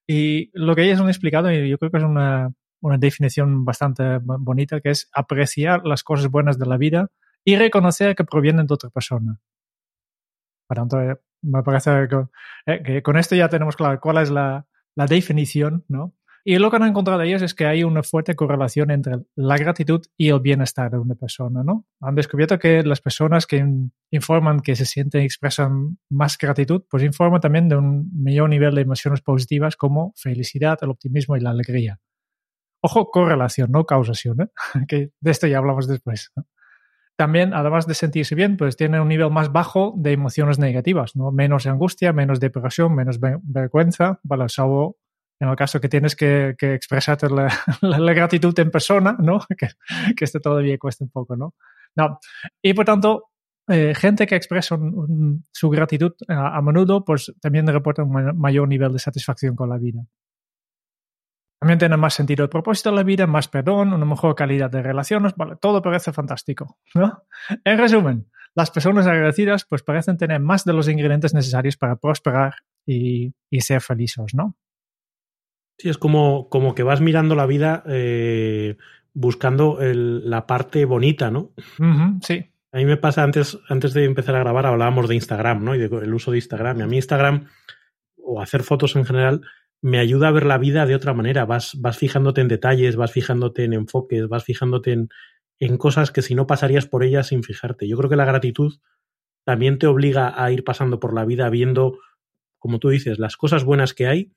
Y 0.07 0.49
lo 0.53 0.75
que 0.75 0.83
ellos 0.83 0.99
han 0.99 1.07
explicado, 1.07 1.51
y 1.51 1.69
yo 1.69 1.77
creo 1.77 1.91
que 1.91 1.97
es 1.97 2.03
una, 2.03 2.51
una 2.81 2.97
definición 2.97 3.63
bastante 3.63 4.19
bonita, 4.21 4.81
que 4.81 4.89
es 4.89 5.09
apreciar 5.13 5.85
las 5.85 6.03
cosas 6.03 6.29
buenas 6.29 6.57
de 6.57 6.65
la 6.65 6.77
vida 6.77 7.09
y 7.43 7.55
reconocer 7.55 8.15
que 8.15 8.23
provienen 8.23 8.67
de 8.67 8.73
otra 8.73 8.89
persona. 8.89 9.39
Por 10.67 10.77
tanto, 10.77 11.01
eh, 11.01 11.17
me 11.41 11.63
parece 11.63 12.07
que, 12.09 12.25
eh, 12.65 12.83
que, 12.83 13.03
con 13.03 13.17
esto 13.17 13.35
ya 13.35 13.49
tenemos 13.49 13.75
claro 13.75 13.99
cuál 13.99 14.17
es 14.17 14.29
la, 14.29 14.65
la, 14.95 15.05
definición, 15.05 15.85
¿no? 15.87 16.13
Y 16.43 16.57
lo 16.57 16.71
que 16.71 16.77
han 16.77 16.87
encontrado 16.87 17.21
ellos 17.21 17.41
es 17.41 17.53
que 17.53 17.65
hay 17.65 17.83
una 17.83 18.01
fuerte 18.01 18.35
correlación 18.35 18.89
entre 18.89 19.19
la 19.35 19.57
gratitud 19.57 20.01
y 20.17 20.29
el 20.29 20.39
bienestar 20.39 20.89
de 20.89 20.97
una 20.97 21.15
persona, 21.15 21.63
¿no? 21.63 21.85
Han 21.99 22.15
descubierto 22.15 22.57
que 22.57 22.83
las 22.83 22.99
personas 22.99 23.45
que 23.45 23.63
informan 24.09 24.61
que 24.61 24.75
se 24.75 24.85
sienten 24.85 25.21
y 25.21 25.25
expresan 25.25 25.99
más 26.09 26.37
gratitud, 26.37 26.83
pues 26.89 27.03
informan 27.03 27.41
también 27.41 27.69
de 27.69 27.75
un 27.75 28.09
mayor 28.13 28.49
nivel 28.49 28.73
de 28.73 28.81
emociones 28.81 29.21
positivas 29.21 29.75
como 29.75 30.13
felicidad, 30.15 30.79
el 30.81 30.89
optimismo 30.89 31.37
y 31.37 31.41
la 31.41 31.51
alegría. 31.51 31.99
Ojo, 32.81 33.11
correlación, 33.11 33.71
no 33.71 33.85
causación, 33.85 34.41
¿eh? 34.41 34.47
que 34.87 35.11
de 35.19 35.31
esto 35.31 35.45
ya 35.45 35.59
hablamos 35.59 35.87
después. 35.87 36.31
¿no? 36.35 36.47
también, 37.21 37.53
además 37.53 37.85
de 37.85 37.93
sentirse 37.93 38.33
bien, 38.33 38.57
pues 38.57 38.75
tiene 38.75 38.99
un 38.99 39.07
nivel 39.07 39.29
más 39.29 39.51
bajo 39.51 39.93
de 39.95 40.11
emociones 40.11 40.57
negativas, 40.57 41.15
¿no? 41.15 41.31
Menos 41.31 41.67
angustia, 41.67 42.13
menos 42.13 42.39
depresión, 42.39 42.95
menos 42.95 43.19
vergüenza, 43.19 44.19
vale, 44.23 44.49
salvo 44.49 44.97
en 45.41 45.49
el 45.49 45.55
caso 45.55 45.81
que 45.81 45.89
tienes 45.89 46.15
que, 46.15 46.55
que 46.57 46.75
expresarte 46.75 47.27
la, 47.27 47.47
la, 47.81 47.97
la, 47.97 48.13
gratitud 48.13 48.57
en 48.59 48.69
persona, 48.69 49.17
¿no? 49.19 49.39
Que, 49.57 49.69
que 50.15 50.25
esto 50.25 50.39
todavía 50.39 50.77
cuesta 50.77 51.03
un 51.03 51.09
poco, 51.09 51.35
¿no? 51.35 51.55
No. 51.95 52.19
Y 52.61 52.73
por 52.73 52.85
tanto, 52.85 53.31
eh, 53.67 53.93
gente 53.95 54.27
que 54.27 54.35
expresa 54.35 54.75
un, 54.75 54.93
un, 54.93 55.43
su 55.51 55.69
gratitud 55.69 56.13
a, 56.27 56.57
a, 56.57 56.61
menudo, 56.61 57.03
pues 57.03 57.33
también 57.41 57.65
reporta 57.65 58.03
un 58.03 58.39
mayor 58.39 58.67
nivel 58.67 58.93
de 58.93 58.99
satisfacción 58.99 59.55
con 59.55 59.69
la 59.69 59.79
vida. 59.79 60.05
También 61.59 61.79
tiene 61.79 61.97
más 61.97 62.13
sentido 62.13 62.43
el 62.43 62.49
propósito 62.49 62.91
de 62.91 62.97
la 62.97 63.03
vida, 63.03 63.25
más 63.25 63.47
perdón, 63.47 63.93
una 63.93 64.05
mejor 64.05 64.35
calidad 64.35 64.69
de 64.69 64.83
relaciones, 64.83 65.33
vale, 65.35 65.55
todo 65.59 65.81
parece 65.81 66.13
fantástico, 66.13 66.77
¿no? 66.93 67.23
En 67.63 67.77
resumen, 67.79 68.31
las 68.53 68.69
personas 68.69 69.07
agradecidas 69.07 69.65
pues 69.65 69.81
parecen 69.81 70.17
tener 70.17 70.39
más 70.39 70.65
de 70.65 70.73
los 70.73 70.87
ingredientes 70.87 71.33
necesarios 71.33 71.77
para 71.77 71.95
prosperar 71.95 72.55
y, 72.85 73.33
y 73.49 73.61
ser 73.61 73.81
felices, 73.81 74.33
¿no? 74.33 74.55
Sí, 75.81 75.89
es 75.89 75.97
como, 75.97 76.47
como 76.47 76.75
que 76.75 76.83
vas 76.83 77.01
mirando 77.01 77.33
la 77.33 77.47
vida 77.47 77.81
eh, 77.87 78.77
buscando 79.15 79.81
el, 79.81 80.29
la 80.29 80.45
parte 80.45 80.85
bonita, 80.85 81.31
¿no? 81.31 81.53
Uh 81.79 81.83
-huh, 81.83 82.19
sí. 82.21 82.51
A 82.71 82.77
mí 82.77 82.85
me 82.85 82.97
pasa 82.97 83.23
antes, 83.23 83.57
antes 83.67 83.95
de 83.95 84.05
empezar 84.05 84.35
a 84.35 84.41
grabar, 84.41 84.67
hablábamos 84.67 85.09
de 85.09 85.15
Instagram, 85.15 85.63
¿no? 85.63 85.73
Y 85.73 85.79
del 85.79 86.13
uso 86.13 86.29
de 86.29 86.37
Instagram. 86.37 86.77
Y 86.77 86.81
a 86.83 86.85
mí 86.85 86.97
Instagram, 86.97 87.47
o 88.23 88.43
hacer 88.43 88.61
fotos 88.61 88.95
en 88.95 89.05
general, 89.05 89.41
me 89.81 89.97
ayuda 89.97 90.27
a 90.27 90.31
ver 90.31 90.45
la 90.45 90.59
vida 90.59 90.85
de 90.85 90.93
otra 90.93 91.15
manera. 91.15 91.45
Vas, 91.45 91.71
vas 91.81 91.97
fijándote 91.97 92.41
en 92.41 92.47
detalles, 92.47 92.95
vas 92.95 93.11
fijándote 93.11 93.63
en 93.63 93.73
enfoques, 93.73 94.27
vas 94.27 94.43
fijándote 94.43 94.91
en, 94.91 95.09
en 95.59 95.77
cosas 95.77 96.11
que 96.11 96.21
si 96.21 96.35
no 96.35 96.45
pasarías 96.45 96.85
por 96.85 97.03
ellas 97.03 97.29
sin 97.29 97.41
fijarte. 97.41 97.87
Yo 97.87 97.97
creo 97.97 98.09
que 98.11 98.17
la 98.17 98.25
gratitud 98.25 98.75
también 99.45 99.79
te 99.79 99.87
obliga 99.87 100.31
a 100.43 100.51
ir 100.51 100.63
pasando 100.63 100.99
por 100.99 101.15
la 101.15 101.25
vida 101.25 101.49
viendo, 101.49 101.97
como 102.59 102.77
tú 102.77 102.89
dices, 102.89 103.17
las 103.17 103.35
cosas 103.35 103.63
buenas 103.63 103.95
que 103.95 104.05
hay 104.05 104.31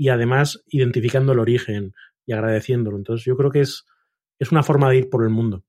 y 0.00 0.08
además 0.08 0.64
identificando 0.66 1.32
el 1.32 1.40
origen 1.40 1.92
y 2.24 2.32
agradeciéndolo. 2.32 2.96
Entonces 2.96 3.22
yo 3.26 3.36
creo 3.36 3.50
que 3.50 3.60
es, 3.60 3.84
es 4.38 4.50
una 4.50 4.62
forma 4.62 4.88
de 4.88 4.96
ir 4.96 5.10
por 5.10 5.22
el 5.22 5.28
mundo. 5.28 5.62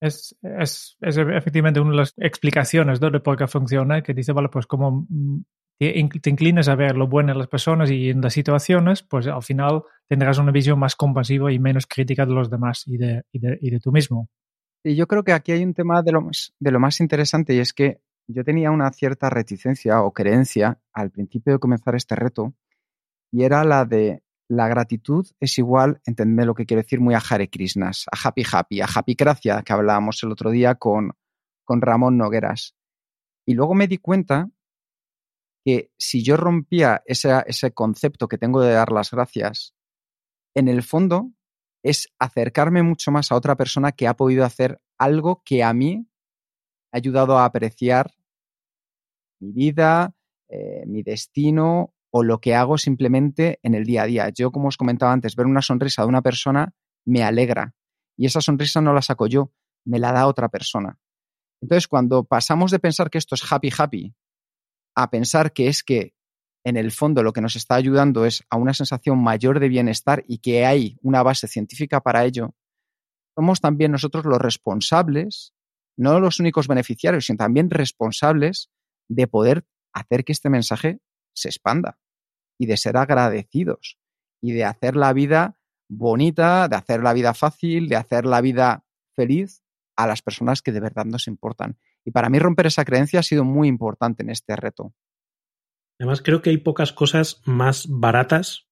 Es, 0.00 0.38
es, 0.40 0.96
es 1.00 1.18
efectivamente 1.18 1.80
una 1.80 1.90
de 1.90 1.96
las 1.96 2.14
explicaciones 2.16 3.00
¿no? 3.00 3.10
de 3.10 3.18
por 3.18 3.36
qué 3.36 3.48
funciona, 3.48 4.02
que 4.02 4.14
dice, 4.14 4.30
vale, 4.30 4.50
pues 4.50 4.68
como 4.68 5.08
te 5.80 6.30
inclines 6.30 6.68
a 6.68 6.76
ver 6.76 6.96
lo 6.96 7.08
bueno 7.08 7.32
en 7.32 7.38
las 7.38 7.48
personas 7.48 7.90
y 7.90 8.10
en 8.10 8.20
las 8.20 8.34
situaciones, 8.34 9.02
pues 9.02 9.26
al 9.26 9.42
final 9.42 9.82
tendrás 10.08 10.38
una 10.38 10.52
visión 10.52 10.78
más 10.78 10.94
compasiva 10.94 11.52
y 11.52 11.58
menos 11.58 11.88
crítica 11.88 12.24
de 12.24 12.34
los 12.34 12.48
demás 12.48 12.84
y 12.86 12.98
de, 12.98 13.24
y 13.32 13.40
de, 13.40 13.58
y 13.60 13.70
de 13.70 13.80
tú 13.80 13.90
mismo. 13.90 14.28
Y 14.84 14.94
yo 14.94 15.08
creo 15.08 15.24
que 15.24 15.32
aquí 15.32 15.50
hay 15.50 15.64
un 15.64 15.74
tema 15.74 16.04
de 16.04 16.12
lo, 16.12 16.20
más, 16.20 16.54
de 16.60 16.70
lo 16.70 16.78
más 16.78 17.00
interesante 17.00 17.52
y 17.52 17.58
es 17.58 17.72
que 17.72 17.98
yo 18.28 18.44
tenía 18.44 18.70
una 18.70 18.92
cierta 18.92 19.28
reticencia 19.28 20.02
o 20.02 20.12
creencia 20.12 20.78
al 20.92 21.10
principio 21.10 21.54
de 21.54 21.58
comenzar 21.58 21.96
este 21.96 22.14
reto 22.14 22.54
y 23.32 23.44
era 23.44 23.64
la 23.64 23.84
de 23.84 24.22
la 24.48 24.68
gratitud 24.68 25.26
es 25.40 25.58
igual, 25.58 26.00
entendme 26.06 26.44
lo 26.44 26.54
que 26.54 26.66
quiero 26.66 26.82
decir, 26.82 27.00
muy 27.00 27.14
a 27.14 27.18
Hare 27.18 27.50
Krishnas, 27.50 28.06
a 28.10 28.28
Happy 28.28 28.44
Happy, 28.50 28.80
a 28.80 28.86
Happy 28.86 29.14
Gracia, 29.14 29.62
que 29.62 29.72
hablábamos 29.72 30.22
el 30.22 30.30
otro 30.30 30.50
día 30.50 30.76
con, 30.76 31.12
con 31.64 31.80
Ramón 31.80 32.16
Nogueras. 32.16 32.76
Y 33.44 33.54
luego 33.54 33.74
me 33.74 33.88
di 33.88 33.98
cuenta 33.98 34.48
que 35.64 35.90
si 35.98 36.22
yo 36.22 36.36
rompía 36.36 37.02
ese, 37.06 37.42
ese 37.46 37.72
concepto 37.72 38.28
que 38.28 38.38
tengo 38.38 38.60
de 38.60 38.72
dar 38.72 38.92
las 38.92 39.10
gracias, 39.10 39.74
en 40.54 40.68
el 40.68 40.82
fondo 40.82 41.32
es 41.82 42.08
acercarme 42.18 42.82
mucho 42.82 43.10
más 43.10 43.30
a 43.30 43.36
otra 43.36 43.56
persona 43.56 43.92
que 43.92 44.06
ha 44.06 44.14
podido 44.14 44.44
hacer 44.44 44.80
algo 44.96 45.42
que 45.44 45.62
a 45.62 45.72
mí 45.72 46.08
ha 46.92 46.96
ayudado 46.96 47.38
a 47.38 47.44
apreciar 47.44 48.12
mi 49.40 49.52
vida, 49.52 50.14
eh, 50.48 50.84
mi 50.86 51.02
destino 51.02 51.95
o 52.10 52.22
lo 52.22 52.40
que 52.40 52.54
hago 52.54 52.78
simplemente 52.78 53.58
en 53.62 53.74
el 53.74 53.84
día 53.84 54.02
a 54.02 54.06
día. 54.06 54.28
Yo, 54.30 54.50
como 54.50 54.68
os 54.68 54.76
comentaba 54.76 55.12
antes, 55.12 55.36
ver 55.36 55.46
una 55.46 55.62
sonrisa 55.62 56.02
de 56.02 56.08
una 56.08 56.22
persona 56.22 56.72
me 57.04 57.22
alegra 57.22 57.74
y 58.16 58.26
esa 58.26 58.40
sonrisa 58.40 58.80
no 58.80 58.92
la 58.92 59.02
saco 59.02 59.26
yo, 59.26 59.52
me 59.84 59.98
la 59.98 60.12
da 60.12 60.26
otra 60.26 60.48
persona. 60.48 60.98
Entonces, 61.60 61.88
cuando 61.88 62.24
pasamos 62.24 62.70
de 62.70 62.78
pensar 62.78 63.10
que 63.10 63.18
esto 63.18 63.34
es 63.34 63.50
happy 63.50 63.70
happy 63.76 64.14
a 64.94 65.10
pensar 65.10 65.52
que 65.52 65.68
es 65.68 65.82
que 65.82 66.14
en 66.64 66.76
el 66.76 66.90
fondo 66.90 67.22
lo 67.22 67.32
que 67.32 67.40
nos 67.40 67.54
está 67.54 67.76
ayudando 67.76 68.24
es 68.24 68.42
a 68.50 68.56
una 68.56 68.74
sensación 68.74 69.22
mayor 69.22 69.60
de 69.60 69.68
bienestar 69.68 70.24
y 70.26 70.38
que 70.38 70.66
hay 70.66 70.98
una 71.02 71.22
base 71.22 71.46
científica 71.46 72.00
para 72.00 72.24
ello, 72.24 72.54
somos 73.36 73.60
también 73.60 73.92
nosotros 73.92 74.24
los 74.24 74.38
responsables, 74.38 75.52
no 75.96 76.18
los 76.18 76.40
únicos 76.40 76.66
beneficiarios, 76.66 77.26
sino 77.26 77.36
también 77.36 77.70
responsables 77.70 78.70
de 79.08 79.28
poder 79.28 79.64
hacer 79.92 80.24
que 80.24 80.32
este 80.32 80.50
mensaje 80.50 80.98
se 81.36 81.48
expanda 81.48 81.98
y 82.58 82.66
de 82.66 82.76
ser 82.76 82.96
agradecidos 82.96 83.98
y 84.42 84.52
de 84.52 84.64
hacer 84.64 84.96
la 84.96 85.12
vida 85.12 85.58
bonita, 85.88 86.68
de 86.68 86.76
hacer 86.76 87.02
la 87.02 87.12
vida 87.12 87.34
fácil, 87.34 87.88
de 87.88 87.96
hacer 87.96 88.26
la 88.26 88.40
vida 88.40 88.84
feliz 89.14 89.62
a 89.96 90.06
las 90.06 90.22
personas 90.22 90.62
que 90.62 90.72
de 90.72 90.80
verdad 90.80 91.04
nos 91.04 91.26
importan. 91.26 91.78
Y 92.04 92.10
para 92.10 92.28
mí 92.28 92.38
romper 92.38 92.66
esa 92.66 92.84
creencia 92.84 93.20
ha 93.20 93.22
sido 93.22 93.44
muy 93.44 93.68
importante 93.68 94.22
en 94.22 94.30
este 94.30 94.56
reto. 94.56 94.94
Además, 95.98 96.22
creo 96.22 96.42
que 96.42 96.50
hay 96.50 96.58
pocas 96.58 96.92
cosas 96.92 97.40
más 97.46 97.86
baratas, 97.88 98.68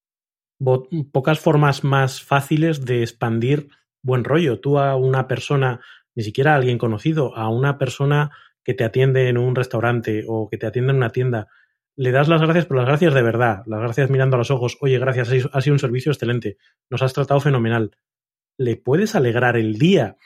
pocas 1.13 1.41
formas 1.41 1.83
más 1.83 2.23
fáciles 2.23 2.85
de 2.85 3.03
expandir 3.03 3.69
buen 4.03 4.25
rollo. 4.25 4.61
Tú 4.61 4.79
a 4.79 4.95
una 4.97 5.27
persona, 5.27 5.81
ni 6.15 6.23
siquiera 6.23 6.53
a 6.53 6.57
alguien 6.57 6.79
conocido, 6.79 7.35
a 7.37 7.49
una 7.49 7.79
persona 7.79 8.31
que 8.63 8.75
te 8.75 8.85
atiende 8.85 9.29
en 9.29 9.39
un 9.39 9.55
restaurante 9.55 10.25
o 10.29 10.49
que 10.49 10.59
te 10.59 10.67
atiende 10.67 10.91
en 10.91 10.99
una 10.99 11.11
tienda, 11.11 11.49
le 11.97 12.11
das 12.11 12.29
las 12.29 12.41
gracias, 12.41 12.67
pero 12.67 12.81
las 12.81 12.89
gracias 12.89 13.15
de 13.15 13.23
verdad, 13.23 13.63
las 13.67 13.81
gracias 13.81 14.11
mirando 14.11 14.37
a 14.37 14.39
los 14.39 14.51
ojos, 14.51 14.77
oye, 14.81 14.99
gracias, 14.99 15.31
ha 15.53 15.61
sido 15.61 15.75
un 15.75 15.79
servicio 15.79 16.13
excelente, 16.13 16.57
nos 16.91 17.03
has 17.03 17.13
tratado 17.13 17.41
fenomenal. 17.41 17.97
Le 18.59 18.77
puedes 18.77 19.15
alegrar 19.15 19.57
el 19.57 19.79
día 19.79 20.17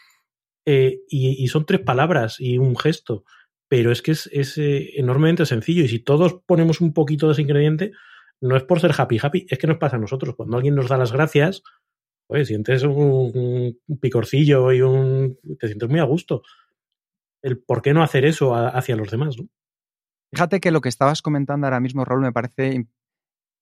eh, 0.67 1.01
y, 1.09 1.47
son 1.49 1.67
tres 1.67 1.81
palabras 1.81 2.41
y 2.41 2.59
un 2.59 2.77
gesto, 2.77 3.25
pero 3.69 3.91
es 3.91 4.03
que 4.03 4.13
es, 4.13 4.59
eh, 4.59 4.99
enormemente 4.99 5.47
sencillo 5.47 5.83
y 5.83 5.89
si 5.89 5.99
todos 5.99 6.41
ponemos 6.47 6.81
un 6.81 6.93
poquito 6.93 7.27
de 7.27 7.33
ese 7.33 7.43
ingrediente, 7.43 7.93
no 8.41 8.57
es 8.57 8.63
por 8.63 8.81
ser 8.81 8.93
happy 8.97 9.19
happy, 9.21 9.47
es 9.49 9.59
que 9.59 9.67
nos 9.67 9.79
pasa 9.79 9.97
a 9.97 10.01
nosotros. 10.01 10.37
Cuando 10.37 10.57
alguien 10.57 10.75
nos 10.75 10.89
da 10.89 10.97
las 10.97 11.13
gracias, 11.13 11.63
oye, 12.29 12.45
sientes 12.45 12.83
un, 12.85 13.79
picorcillo 14.01 14.73
y 14.73 14.83
un... 14.83 15.39
te 15.59 15.67
sientes 15.67 15.89
muy 15.89 16.01
a 16.01 16.05
gusto. 16.05 16.43
El 17.43 17.59
por 17.59 17.83
qué 17.83 17.95
no 17.95 18.03
hacer 18.03 18.25
eso 18.25 18.55
hacia 18.55 18.97
los 18.97 19.11
demás, 19.11 19.39
¿no? 19.39 19.49
Fíjate 20.33 20.61
que 20.61 20.71
lo 20.71 20.81
que 20.81 20.89
estabas 20.89 21.23
comentando 21.23 21.67
ahora 21.67 21.81
mismo, 21.81 22.05
Raúl, 22.05 22.23
me 22.23 22.33
parece 22.33 22.87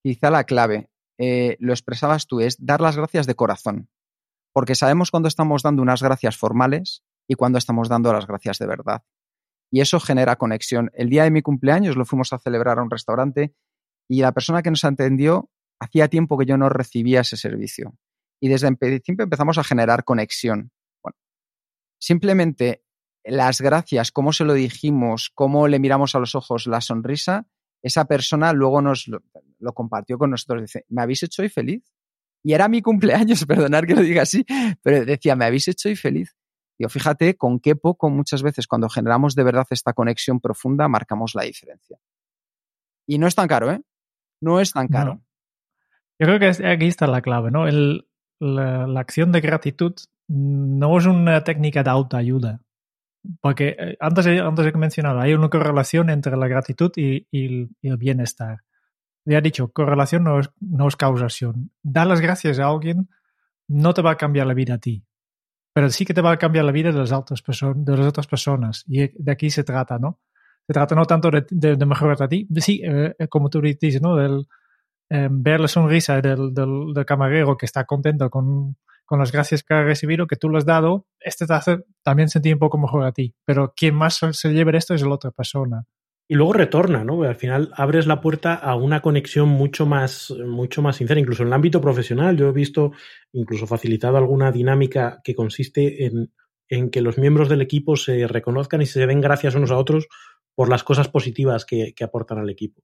quizá 0.03 0.31
la 0.31 0.45
clave. 0.45 0.89
Eh, 1.19 1.57
lo 1.61 1.73
expresabas 1.73 2.27
tú, 2.27 2.41
es 2.41 2.57
dar 2.65 2.81
las 2.81 2.97
gracias 2.97 3.27
de 3.27 3.35
corazón. 3.35 3.89
Porque 4.53 4.75
sabemos 4.75 5.11
cuando 5.11 5.29
estamos 5.29 5.63
dando 5.63 5.83
unas 5.83 6.03
gracias 6.03 6.37
formales 6.37 7.05
y 7.29 7.35
cuando 7.35 7.59
estamos 7.59 7.89
dando 7.89 8.13
las 8.13 8.27
gracias 8.27 8.59
de 8.59 8.67
verdad. 8.67 9.03
Y 9.71 9.81
eso 9.81 10.01
genera 10.01 10.37
conexión. 10.37 10.91
El 10.95 11.11
día 11.11 11.25
de 11.25 11.31
mi 11.31 11.43
cumpleaños 11.43 11.97
lo 11.97 12.05
fuimos 12.05 12.33
a 12.33 12.39
celebrar 12.39 12.79
a 12.79 12.83
un 12.83 12.91
restaurante 12.91 13.55
y 14.09 14.21
la 14.21 14.33
persona 14.33 14.63
que 14.63 14.71
nos 14.71 14.85
atendió 14.85 15.51
hacía 15.81 16.09
tiempo 16.09 16.39
que 16.39 16.47
yo 16.47 16.57
no 16.57 16.69
recibía 16.69 17.21
ese 17.21 17.37
servicio. 17.37 17.95
Y 18.41 18.49
desde 18.49 18.69
el 18.69 18.77
principio 18.77 19.25
empezamos 19.25 19.59
a 19.59 19.65
generar 19.65 20.05
conexión. 20.05 20.71
Bueno, 21.03 21.17
simplemente 22.01 22.85
las 23.27 23.61
gracias, 23.61 24.13
cómo 24.13 24.33
se 24.33 24.45
lo 24.45 24.55
dijimos, 24.55 25.31
cómo 25.35 25.69
le 25.69 25.79
miramos 25.79 26.15
a 26.15 26.19
los 26.19 26.35
ojos 26.35 26.67
la 26.67 26.81
sonrisa, 26.81 27.47
esa 27.83 28.07
persona 28.07 28.53
luego 28.53 28.83
nos 28.83 29.09
lo, 29.09 29.73
compartió 29.75 30.19
con 30.19 30.31
nosotros. 30.31 30.63
Dice, 30.63 30.85
¿me 30.89 31.03
habéis 31.03 31.23
hecho 31.23 31.43
hoy 31.43 31.49
feliz? 31.49 31.85
Y 32.43 32.53
era 32.53 32.69
mi 32.69 32.83
cumpleaños, 32.83 33.45
perdonar 33.47 33.87
que 33.87 33.95
lo 33.95 34.03
diga 34.03 34.23
así, 34.23 34.45
pero 34.83 35.05
decía, 35.05 35.37
¿me 35.37 35.45
habéis 35.45 35.69
hecho 35.69 35.89
hoy 35.89 35.97
feliz? 35.97 36.37
Digo, 36.79 36.89
fíjate 36.89 37.37
con 37.37 37.59
qué 37.61 37.75
poco 37.75 38.11
muchas 38.11 38.43
veces 38.43 38.67
cuando 38.67 38.89
generamos 38.89 39.35
de 39.35 39.45
verdad 39.45 39.67
esta 39.71 39.93
conexión 39.93 40.41
profunda 40.41 40.89
marcamos 40.89 41.35
la 41.35 41.43
diferencia. 41.43 41.99
Y 43.07 43.19
no 43.19 43.27
es 43.27 43.35
tan 43.35 43.49
caro, 43.49 43.71
¿eh? 43.71 43.81
No 44.41 44.61
es 44.61 44.73
tan 44.73 44.89
caro. 44.89 45.23
Yo 46.19 46.27
creo 46.27 46.39
que 46.39 46.67
aquí 46.67 46.87
está 46.87 47.07
la 47.07 47.23
clave, 47.23 47.51
¿no? 47.51 47.67
El, 47.67 48.07
la, 48.41 49.01
acción 49.01 49.33
de 49.33 49.41
gratitud 49.41 49.95
no 50.29 50.99
es 50.99 51.07
una 51.07 51.45
técnica 51.45 51.83
de 51.83 51.91
autoayuda. 51.91 52.61
Porque 53.41 53.77
eh, 53.79 53.97
antes, 54.01 54.27
antes 54.27 54.67
he 54.67 54.79
mencionado, 54.79 55.21
hay 55.21 55.35
una 55.35 55.49
correlación 55.49 56.11
entre 56.11 56.37
la 56.37 56.49
gratitud 56.49 56.91
y, 56.97 57.27
el 57.33 57.97
bienestar. 57.97 58.59
Ya 59.25 59.39
he 59.39 59.43
dicho, 59.43 59.73
correlación 59.73 60.25
no 60.25 60.41
es, 60.41 60.51
no 60.61 60.89
es 60.89 60.97
causación. 60.97 61.71
Dar 61.83 62.07
las 62.07 62.21
gracias 62.21 62.59
a 62.59 62.67
alguien 62.67 63.09
no 63.69 63.95
te 63.95 64.03
va 64.03 64.13
a 64.13 64.17
cambiar 64.17 64.47
la 64.47 64.55
vida 64.55 64.75
a 64.75 64.79
ti, 64.79 65.05
pero 65.73 65.91
sí 65.91 66.05
que 66.05 66.15
te 66.15 66.21
va 66.21 66.33
a 66.33 66.39
cambiar 66.39 66.65
la 66.65 66.73
vida 66.73 66.93
de 66.93 66.99
las 66.99 67.13
otras, 67.13 67.43
de 67.77 67.97
las 67.97 68.07
otras 68.07 68.27
personas. 68.27 68.85
Y 68.87 69.09
de 69.09 69.33
aquí 69.33 69.51
se 69.51 69.65
trata, 69.65 69.99
¿no? 69.99 70.21
Se 70.67 70.73
trata 70.73 70.95
no 70.95 71.05
tanto 71.05 71.31
de, 71.31 71.45
de, 71.51 71.87
mejorar 71.87 72.23
a 72.23 72.29
ti, 72.29 72.49
sí, 72.57 72.81
eh, 72.85 73.15
como 73.29 73.51
tú 73.51 73.61
dices, 73.61 74.03
¿no? 74.03 74.17
Del, 74.17 74.47
eh, 75.09 75.29
ver 75.31 75.61
la 75.61 75.69
sonrisa 75.69 76.21
del, 76.21 76.53
del, 76.53 77.05
camarero 77.07 77.57
que 77.57 77.67
está 77.67 77.85
contento 77.85 78.29
con, 78.29 78.77
con, 79.07 79.19
las 79.19 79.33
gracias 79.33 79.63
que 79.63 79.75
ha 79.75 79.83
recibido, 79.83 80.27
que 80.27 80.37
tú 80.37 80.51
le 80.51 80.59
has 80.59 80.67
dado, 80.67 81.07
este 81.21 81.47
te 81.47 81.55
hace 81.55 81.79
también 82.03 82.29
sentir 82.29 82.55
un 82.55 82.59
poco 82.59 82.79
mejor 82.79 83.05
a 83.05 83.13
ti. 83.13 83.35
Pero 83.45 83.73
quien 83.77 83.95
más 83.95 84.21
se 84.33 84.53
lleve 84.53 84.77
esto 84.77 84.95
es 84.95 85.03
la 85.03 85.15
otra 85.15 85.31
persona. 85.31 85.85
Y 86.29 86.35
luego 86.35 86.53
retorna, 86.53 87.05
¿no? 87.05 87.23
al 87.23 87.37
final 87.37 87.71
abres 87.75 88.09
la 88.09 88.21
puerta 88.21 88.55
a 88.55 88.75
una 88.75 89.01
conexión 89.01 89.49
mucho 89.49 89.87
más, 89.87 90.35
mucho 90.45 90.83
más 90.83 90.97
sincera. 90.97 91.21
Incluso 91.21 91.43
en 91.43 91.49
el 91.49 91.55
ámbito 91.55 91.81
profesional, 91.81 92.37
yo 92.37 92.49
he 92.49 92.53
visto, 92.53 92.93
incluso 93.33 93.67
facilitado 93.67 94.17
alguna 94.17 94.51
dinámica 94.51 95.21
que 95.23 95.37
consiste 95.37 96.07
en, 96.07 96.33
en 96.69 96.91
que 96.91 97.01
los 97.01 97.17
miembros 97.17 97.49
del 97.49 97.63
equipo 97.63 97.97
se 97.97 98.27
reconozcan 98.27 98.83
y 98.83 98.87
se 98.87 99.07
den 99.07 99.21
gracias 99.21 99.55
unos 99.55 99.71
a 99.71 99.77
otros 99.77 100.09
por 100.57 100.69
las 100.69 100.83
cosas 100.83 101.09
positivas 101.09 101.65
que, 101.65 101.95
que 101.95 102.05
aportan 102.05 102.39
al 102.39 102.51
equipo 102.51 102.83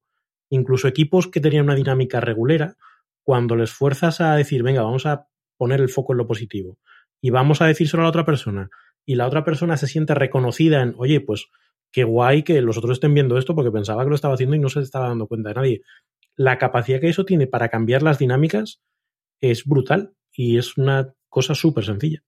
incluso 0.53 0.87
equipos 0.87 1.29
que 1.29 1.41
tenían 1.41 1.65
una 1.65 1.75
dinámica 1.75 2.21
regulera, 2.21 2.77
cuando 3.25 3.57
les 3.57 3.73
fuerzas 3.73 4.21
a 4.21 4.37
decir, 4.37 4.63
venga, 4.63 4.83
vamos 4.83 5.07
a 5.07 5.27
poner 5.63 5.81
el 5.81 5.89
foco 5.89 6.13
en 6.13 6.17
lo 6.19 6.27
positivo 6.27 6.77
y 7.21 7.31
vamos 7.31 7.63
a 7.63 7.67
decir 7.67 7.87
solo 7.87 8.03
a 8.03 8.07
la 8.07 8.09
otra 8.09 8.25
persona 8.25 8.69
y 9.07 9.15
la 9.15 9.29
otra 9.29 9.45
persona 9.45 9.77
se 9.77 9.87
siente 9.87 10.13
reconocida 10.13 10.83
en, 10.83 10.97
oye, 10.99 11.21
pues 11.21 11.51
qué 11.93 12.03
guay 12.03 12.43
que 12.43 12.61
los 12.63 12.77
otros 12.79 12.95
estén 12.95 13.15
viendo 13.15 13.39
esto 13.39 13.55
porque 13.55 13.71
pensaba 13.71 14.03
que 14.03 14.09
lo 14.09 14.17
estaba 14.17 14.35
haciendo 14.35 14.57
y 14.57 14.59
no 14.59 14.69
se 14.69 14.81
estaba 14.81 15.07
dando 15.07 15.29
cuenta 15.29 15.51
de 15.51 15.55
nadie. 15.55 15.83
La 16.35 16.59
capacidad 16.59 16.99
que 17.01 17.11
eso 17.11 17.25
tiene 17.25 17.47
para 17.47 17.69
cambiar 17.69 18.03
las 18.03 18.19
dinámicas 18.19 18.81
es 19.41 19.65
brutal 19.65 20.17
y 20.33 20.59
es 20.59 20.77
una 20.77 21.15
cosa 21.29 21.55
súper 21.55 21.85
sencilla. 21.85 22.25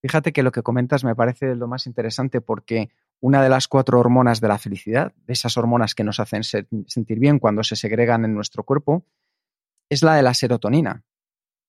Fíjate 0.00 0.32
que 0.32 0.44
lo 0.44 0.52
que 0.52 0.62
comentas 0.62 1.02
me 1.02 1.16
parece 1.16 1.56
lo 1.56 1.66
más 1.66 1.88
interesante 1.88 2.40
porque 2.40 2.90
una 3.18 3.42
de 3.42 3.48
las 3.48 3.66
cuatro 3.66 3.98
hormonas 3.98 4.40
de 4.40 4.46
la 4.46 4.58
felicidad, 4.58 5.12
de 5.26 5.32
esas 5.32 5.56
hormonas 5.56 5.96
que 5.96 6.04
nos 6.04 6.20
hacen 6.20 6.44
sentir 6.44 7.18
bien 7.18 7.40
cuando 7.40 7.64
se 7.64 7.74
segregan 7.74 8.24
en 8.24 8.32
nuestro 8.32 8.62
cuerpo, 8.62 9.04
es 9.88 10.04
la 10.04 10.14
de 10.14 10.22
la 10.22 10.34
serotonina. 10.34 11.02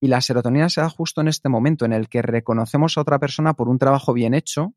Y 0.01 0.07
la 0.07 0.19
serotonina 0.19 0.67
se 0.69 0.81
da 0.81 0.89
justo 0.89 1.21
en 1.21 1.27
este 1.27 1.47
momento 1.47 1.85
en 1.85 1.93
el 1.93 2.09
que 2.09 2.23
reconocemos 2.23 2.97
a 2.97 3.01
otra 3.01 3.19
persona 3.19 3.53
por 3.53 3.69
un 3.69 3.77
trabajo 3.77 4.13
bien 4.13 4.33
hecho 4.33 4.73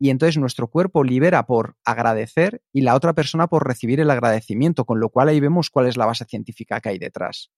y 0.00 0.10
entonces 0.10 0.36
nuestro 0.36 0.68
cuerpo 0.68 1.02
libera 1.02 1.46
por 1.46 1.76
agradecer 1.84 2.62
y 2.72 2.82
la 2.82 2.94
otra 2.94 3.14
persona 3.14 3.48
por 3.48 3.66
recibir 3.66 4.00
el 4.00 4.10
agradecimiento, 4.10 4.84
con 4.84 5.00
lo 5.00 5.10
cual 5.10 5.28
ahí 5.28 5.40
vemos 5.40 5.70
cuál 5.70 5.86
es 5.86 5.96
la 5.96 6.06
base 6.06 6.24
científica 6.24 6.80
que 6.80 6.90
hay 6.90 6.98
detrás. 6.98 7.50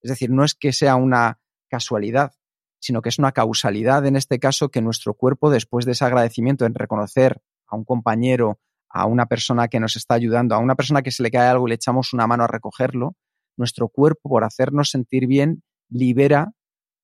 Es 0.00 0.10
decir, 0.10 0.30
no 0.30 0.44
es 0.44 0.54
que 0.54 0.72
sea 0.72 0.96
una 0.96 1.40
casualidad, 1.68 2.32
sino 2.80 3.00
que 3.00 3.08
es 3.08 3.18
una 3.18 3.32
causalidad 3.32 4.06
en 4.06 4.16
este 4.16 4.38
caso 4.38 4.70
que 4.70 4.82
nuestro 4.82 5.14
cuerpo, 5.14 5.50
después 5.50 5.86
de 5.86 5.92
ese 5.92 6.04
agradecimiento 6.04 6.66
en 6.66 6.74
reconocer 6.74 7.40
a 7.66 7.76
un 7.76 7.84
compañero, 7.84 8.60
a 8.88 9.06
una 9.06 9.26
persona 9.26 9.68
que 9.68 9.80
nos 9.80 9.96
está 9.96 10.14
ayudando, 10.14 10.54
a 10.54 10.58
una 10.58 10.74
persona 10.74 11.02
que 11.02 11.10
se 11.10 11.22
le 11.22 11.30
cae 11.30 11.48
algo 11.48 11.66
y 11.66 11.70
le 11.70 11.76
echamos 11.76 12.12
una 12.12 12.26
mano 12.26 12.44
a 12.44 12.48
recogerlo, 12.48 13.16
nuestro 13.56 13.88
cuerpo, 13.88 14.28
por 14.28 14.44
hacernos 14.44 14.90
sentir 14.90 15.26
bien, 15.26 15.62
libera 15.94 16.52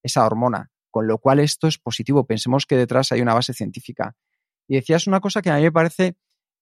esa 0.02 0.26
hormona. 0.26 0.70
Con 0.90 1.06
lo 1.06 1.18
cual 1.18 1.38
esto 1.38 1.68
es 1.68 1.78
positivo. 1.78 2.26
Pensemos 2.26 2.66
que 2.66 2.76
detrás 2.76 3.12
hay 3.12 3.20
una 3.20 3.34
base 3.34 3.54
científica. 3.54 4.16
Y 4.68 4.74
decías 4.74 5.06
una 5.06 5.20
cosa 5.20 5.40
que 5.40 5.50
a 5.50 5.56
mí 5.56 5.62
me 5.62 5.72
parece 5.72 6.16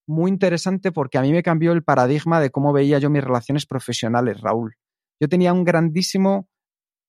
muy 0.07 0.31
interesante 0.31 0.93
porque 0.93 1.19
a 1.19 1.23
mí 1.23 1.33
me 1.33 1.43
cambió 1.43 1.73
el 1.73 1.83
paradigma 1.83 2.41
de 2.41 2.51
cómo 2.51 2.73
veía 2.73 2.99
yo 2.99 3.11
mis 3.11 3.25
relaciones 3.25 3.67
profesionales, 3.67 4.41
Raúl. 4.41 4.75
Yo 5.21 5.29
tenía 5.29 5.53
un 5.53 5.65
grandísimo 5.65 6.49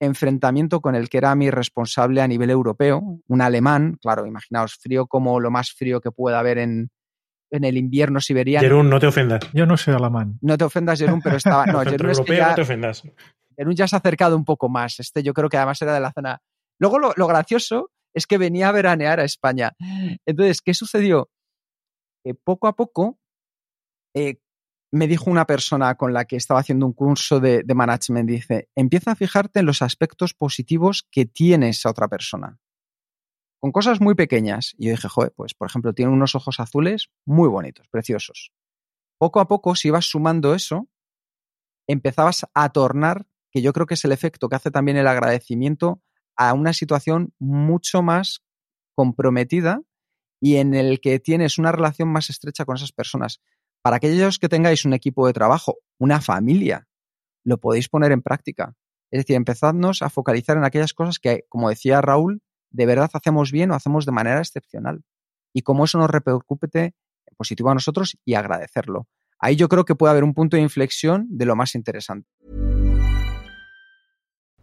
enfrentamiento 0.02 0.82
con 0.82 0.96
el 0.96 1.10
que 1.10 1.18
era 1.18 1.36
mi 1.36 1.52
responsable 1.52 2.22
a 2.22 2.28
nivel 2.28 2.50
europeo, 2.50 3.20
un 3.28 3.42
alemán, 3.42 3.98
claro, 4.02 4.26
imaginaos, 4.26 4.76
frío 4.76 5.08
como 5.08 5.40
lo 5.40 5.52
más 5.52 5.72
frío 5.72 6.00
que 6.00 6.12
pueda 6.12 6.40
haber 6.40 6.58
en, 6.58 6.90
en 7.52 7.64
el 7.64 7.78
invierno 7.78 8.22
siberiano. 8.22 8.64
Jerún, 8.64 8.90
no 8.90 9.00
te 9.00 9.08
ofendas. 9.08 9.42
Yo 9.54 9.66
no 9.66 9.78
soy 9.78 9.94
alemán. 9.94 10.38
No 10.42 10.58
te 10.58 10.66
ofendas, 10.66 11.00
Jerún, 11.00 11.22
pero 11.22 11.38
estaba. 11.38 11.66
No, 11.66 11.80
Jerún 11.84 12.12
es 12.12 12.22
que 12.22 12.38
ya, 12.38 12.50
no 12.50 12.56
te 12.56 12.62
ofendas. 12.62 13.04
Ya 13.76 13.88
se 13.88 13.96
ha 13.96 14.00
acercado 14.00 14.36
un 14.36 14.46
poco 14.46 14.70
más. 14.70 15.00
Este 15.00 15.24
yo 15.24 15.34
creo 15.34 15.50
que 15.50 15.58
además 15.58 15.82
era 15.82 15.94
de 15.94 16.00
la 16.00 16.12
zona. 16.14 16.42
Luego 16.80 17.00
lo, 17.00 17.14
lo 17.16 17.28
gracioso 17.28 17.92
es 18.14 18.26
que 18.26 18.38
venía 18.38 18.70
a 18.70 18.72
veranear 18.72 19.20
a 19.20 19.26
España. 19.26 19.74
Entonces, 20.26 20.62
¿qué 20.62 20.74
sucedió? 20.74 21.30
Que 22.24 22.34
poco 22.34 22.68
a 22.68 22.76
poco 22.76 23.20
eh, 24.16 24.40
me 24.92 25.08
dijo 25.08 25.30
una 25.30 25.46
persona 25.46 25.96
con 25.96 26.14
la 26.14 26.26
que 26.26 26.36
estaba 26.36 26.60
haciendo 26.60 26.86
un 26.86 26.94
curso 26.94 27.40
de, 27.40 27.64
management, 27.74 28.30
dice, 28.30 28.70
empieza 28.76 29.12
a 29.12 29.16
fijarte 29.16 29.60
en 29.60 29.66
los 29.66 29.82
aspectos 29.82 30.34
positivos 30.34 31.08
que 31.12 31.26
tiene 31.26 31.70
esa 31.70 31.90
otra 31.90 32.08
persona. 32.08 32.60
Con 33.62 33.72
cosas 33.72 34.00
muy 34.02 34.16
pequeñas. 34.16 34.74
Y 34.78 34.86
yo 34.86 34.92
dije, 34.92 35.10
joder, 35.10 35.34
pues 35.36 35.54
por 35.54 35.68
ejemplo, 35.68 35.94
tiene 35.94 36.12
unos 36.12 36.34
ojos 36.34 36.60
azules 36.60 37.10
muy 37.26 37.50
bonitos, 37.50 37.88
preciosos. 37.90 38.52
Poco 39.20 39.42
a 39.42 39.48
poco, 39.48 39.76
si 39.76 39.90
ibas 39.90 40.06
sumando 40.06 40.56
eso, 40.56 40.88
empezabas 41.88 42.46
a 42.54 42.70
tornar, 42.70 43.28
que 43.52 43.62
yo 43.62 43.74
creo 43.74 43.86
que 43.86 43.96
es 43.96 44.06
el 44.06 44.12
efecto 44.12 44.50
que 44.50 44.56
hace 44.56 44.72
también 44.72 44.98
el 44.98 45.08
agradecimiento, 45.08 46.02
a 46.36 46.54
una 46.54 46.74
situación 46.74 47.34
mucho 47.38 48.02
más 48.02 48.44
comprometida 48.96 49.82
y 50.42 50.56
en 50.56 50.74
el 50.74 51.02
que 51.02 51.20
tienes 51.20 51.58
una 51.58 51.72
relación 51.72 52.10
más 52.10 52.30
estrecha 52.30 52.66
con 52.66 52.78
esas 52.78 52.92
personas. 52.92 53.42
Para 53.82 53.98
aquellos 53.98 54.40
que 54.40 54.50
tengáis 54.50 54.86
un 54.86 54.94
equipo 54.94 55.28
de 55.28 55.34
trabajo, 55.34 55.78
una 55.98 56.22
familia, 56.22 56.88
lo 57.44 57.58
podéis 57.58 57.90
poner 57.90 58.12
en 58.12 58.22
práctica. 58.22 58.76
Es 59.12 59.20
decir, 59.22 59.36
empezadnos 59.36 60.02
a 60.02 60.10
focalizar 60.10 60.58
en 60.58 60.64
aquellas 60.64 60.94
cosas 60.94 61.20
que, 61.20 61.46
como 61.50 61.70
decía 61.70 62.02
Raúl, 62.02 62.42
de 62.72 62.86
verdad 62.86 63.10
hacemos 63.14 63.52
bien 63.52 63.72
o 63.72 63.76
hacemos 63.76 64.06
de 64.06 64.12
manera 64.12 64.40
excepcional. 64.40 65.04
Y 65.54 65.64
cómo 65.64 65.86
eso 65.86 65.98
nos 65.98 66.10
repercute 66.10 66.94
positivo 67.36 67.70
a 67.70 67.74
nosotros 67.74 68.18
y 68.24 68.36
agradecerlo. 68.36 69.08
Ahí 69.40 69.56
yo 69.56 69.70
creo 69.70 69.86
que 69.86 69.96
puede 69.96 70.12
haber 70.12 70.24
un 70.24 70.34
punto 70.34 70.58
de 70.58 70.64
inflexión 70.64 71.26
de 71.30 71.46
lo 71.46 71.56
más 71.56 71.74
interesante. 71.74 72.28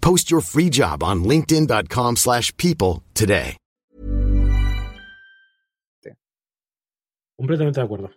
Post 0.00 0.30
your 0.30 0.42
free 0.42 0.70
job 0.70 1.02
on 1.02 1.22
linkedin.com/people 1.24 2.16
slash 2.16 2.52
people 2.56 3.02
today. 3.14 3.56
Completamente 7.36 7.78
de 7.80 7.84
acuerdo. 7.84 8.10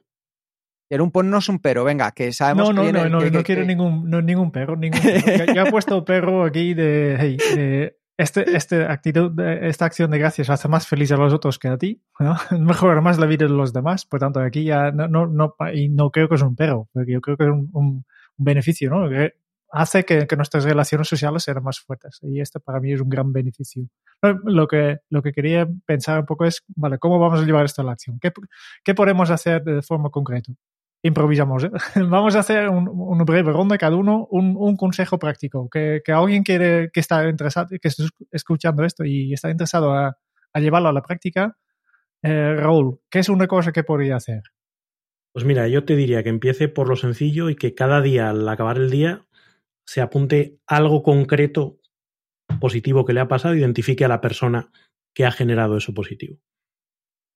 Jerún, 0.90 1.12
ponnos 1.12 1.48
un 1.48 1.60
pero, 1.60 1.84
venga, 1.84 2.12
que 2.12 2.34
sabemos 2.34 2.70
No, 2.70 2.74
no, 2.74 2.82
que 2.82 2.92
viene- 2.92 3.04
no, 3.10 3.10
no, 3.10 3.20
que- 3.24 3.32
no 3.32 3.38
que- 3.40 3.44
quiero 3.46 3.62
que- 3.62 3.68
ningún, 3.68 4.10
no, 4.10 4.22
ningún 4.22 4.52
perro. 4.52 4.76
Ningún 4.76 5.00
perro. 5.00 5.46
Ya- 5.46 5.54
ya 5.54 5.64
he 5.64 5.72
puesto 5.72 6.04
perro 6.04 6.44
aquí 6.44 6.74
de, 6.74 7.18
hey, 7.20 7.38
de 7.56 7.98
este, 8.18 8.56
este 8.58 8.84
actitud, 8.86 9.40
esta 9.40 9.86
acción 9.86 10.12
de 10.12 10.18
gracias 10.20 10.50
hace 10.50 10.68
más 10.68 10.88
feliz 10.88 11.12
a 11.12 11.18
los 11.18 11.34
otros 11.34 11.60
que 11.60 11.68
a 11.70 11.78
ti, 11.78 12.02
¿no? 12.20 12.36
Mejora 12.60 13.00
más 13.00 13.20
la 13.20 13.26
vida 13.26 13.46
de 13.46 13.52
los 13.52 13.74
demás. 13.74 14.06
Por 14.06 14.20
tanto, 14.20 14.40
aquí 14.42 14.64
ya 14.66 14.92
no, 14.92 15.08
no, 15.08 15.28
no, 15.28 15.56
y 15.74 15.88
no 15.90 16.10
creo 16.12 16.28
que 16.28 16.36
es 16.36 16.42
un 16.42 16.56
perro, 16.56 16.90
porque 16.94 17.14
yo 17.14 17.22
creo 17.22 17.38
que 17.38 17.44
es 17.46 17.50
un, 17.52 17.70
un- 17.74 18.06
un 18.38 18.46
beneficio, 18.46 18.90
¿no? 18.90 19.08
Hace 19.72 20.04
que, 20.04 20.28
que 20.28 20.36
nuestras 20.36 20.64
relaciones 20.66 21.08
sociales 21.08 21.44
sean 21.44 21.64
más 21.64 21.80
fuertes. 21.80 22.20
Y 22.24 22.42
esto 22.42 22.60
para 22.60 22.80
mí 22.80 22.92
es 22.94 23.02
un 23.02 23.10
gran 23.10 23.32
beneficio. 23.32 23.84
Lo 24.44 24.68
que, 24.68 25.00
lo 25.10 25.22
que 25.22 25.32
quería 25.32 25.68
pensar 25.86 26.20
un 26.20 26.26
poco 26.26 26.46
es, 26.46 26.64
vale, 26.76 26.98
¿cómo 27.00 27.20
vamos 27.20 27.40
a 27.40 27.46
llevar 27.46 27.66
esto 27.66 27.82
a 27.82 27.86
la 27.86 27.94
acción? 27.94 28.20
¿Qué, 28.20 28.32
qué 28.84 28.94
podemos 28.94 29.30
hacer 29.30 29.64
de 29.64 29.82
forma 29.82 30.10
concreta? 30.10 30.52
improvisamos. 31.04 31.64
¿eh? 31.64 31.72
Vamos 32.10 32.36
a 32.36 32.40
hacer 32.42 32.70
un- 32.70 32.88
una 32.88 33.24
breve 33.24 33.52
ronda 33.52 33.76
cada 33.78 33.96
uno, 33.96 34.28
un, 34.30 34.56
un 34.56 34.78
consejo 34.78 35.18
práctico. 35.18 35.68
Que, 35.68 36.02
que 36.06 36.12
alguien 36.12 36.44
quiere, 36.44 36.92
que 36.94 37.00
está 37.00 37.28
interesado, 37.28 37.70
que 37.82 37.88
está 37.88 38.04
escuchando 38.32 38.84
esto 38.84 39.04
y 39.04 39.34
está 39.34 39.50
interesado 39.50 39.94
a, 39.94 40.16
a 40.54 40.60
llevarlo 40.60 40.90
a 40.90 40.94
la 40.94 41.02
práctica. 41.02 41.58
Eh, 42.22 42.56
Raúl, 42.56 43.00
¿qué 43.10 43.18
es 43.18 43.30
una 43.30 43.48
cosa 43.48 43.72
que 43.72 43.84
podría 43.84 44.18
hacer? 44.18 44.44
Pues 45.34 45.44
mira, 45.44 45.68
yo 45.68 45.86
te 45.86 45.96
diría 45.96 46.22
que 46.22 46.30
empiece 46.30 46.68
por 46.68 46.88
lo 46.88 46.96
sencillo 46.96 47.50
y 47.50 47.56
que 47.56 47.74
cada 47.74 48.02
día, 48.02 48.30
al 48.30 48.48
acabar 48.48 48.78
el 48.78 48.92
día, 48.92 49.26
se 49.92 50.00
apunte 50.00 50.58
algo 50.68 51.04
concreto 51.04 51.78
positivo 52.62 53.04
que 53.04 53.12
le 53.12 53.20
ha 53.20 53.28
pasado, 53.28 53.56
identifique 53.56 54.06
a 54.06 54.08
la 54.08 54.22
persona 54.22 54.72
que 55.14 55.26
ha 55.26 55.32
generado 55.32 55.76
eso 55.76 55.94
positivo. 55.94 56.40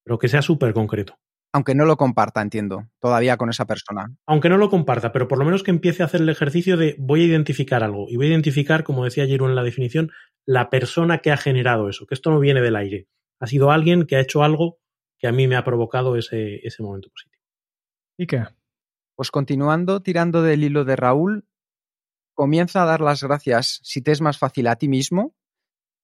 Pero 0.05 0.19
que 0.19 0.29
sea 0.29 0.41
súper 0.41 0.73
concreto. 0.73 1.19
Aunque 1.53 1.75
no 1.75 1.83
lo 1.83 1.97
comparta, 1.97 2.41
entiendo, 2.41 2.87
todavía 3.01 3.35
con 3.35 3.49
esa 3.49 3.65
persona. 3.65 4.15
Aunque 4.25 4.47
no 4.47 4.55
lo 4.55 4.69
comparta, 4.69 5.11
pero 5.11 5.27
por 5.27 5.37
lo 5.37 5.43
menos 5.43 5.63
que 5.63 5.71
empiece 5.71 6.01
a 6.01 6.05
hacer 6.05 6.21
el 6.21 6.29
ejercicio 6.29 6.77
de 6.77 6.95
voy 6.97 7.23
a 7.23 7.25
identificar 7.25 7.83
algo. 7.83 8.05
Y 8.07 8.15
voy 8.15 8.27
a 8.27 8.29
identificar, 8.29 8.85
como 8.85 9.03
decía 9.03 9.27
Jeru 9.27 9.47
en 9.47 9.55
la 9.55 9.63
definición, 9.63 10.11
la 10.47 10.69
persona 10.69 11.17
que 11.17 11.33
ha 11.33 11.37
generado 11.37 11.89
eso. 11.89 12.05
Que 12.05 12.15
esto 12.15 12.31
no 12.31 12.39
viene 12.39 12.61
del 12.61 12.77
aire. 12.77 13.09
Ha 13.41 13.47
sido 13.47 13.71
alguien 13.71 14.05
que 14.05 14.15
ha 14.15 14.21
hecho 14.21 14.43
algo 14.43 14.77
que 15.19 15.27
a 15.27 15.33
mí 15.33 15.45
me 15.45 15.57
ha 15.57 15.65
provocado 15.65 16.15
ese, 16.15 16.65
ese 16.65 16.83
momento 16.83 17.09
positivo. 17.09 17.43
¿Y 18.17 18.27
qué? 18.27 18.45
Pues 19.17 19.29
continuando 19.29 20.01
tirando 20.01 20.41
del 20.41 20.63
hilo 20.63 20.85
de 20.85 20.95
Raúl, 20.95 21.45
comienza 22.35 22.83
a 22.83 22.85
dar 22.85 23.01
las 23.01 23.23
gracias 23.23 23.79
si 23.83 24.01
te 24.01 24.11
es 24.11 24.21
más 24.21 24.37
fácil 24.37 24.67
a 24.67 24.75
ti 24.75 24.87
mismo, 24.87 25.33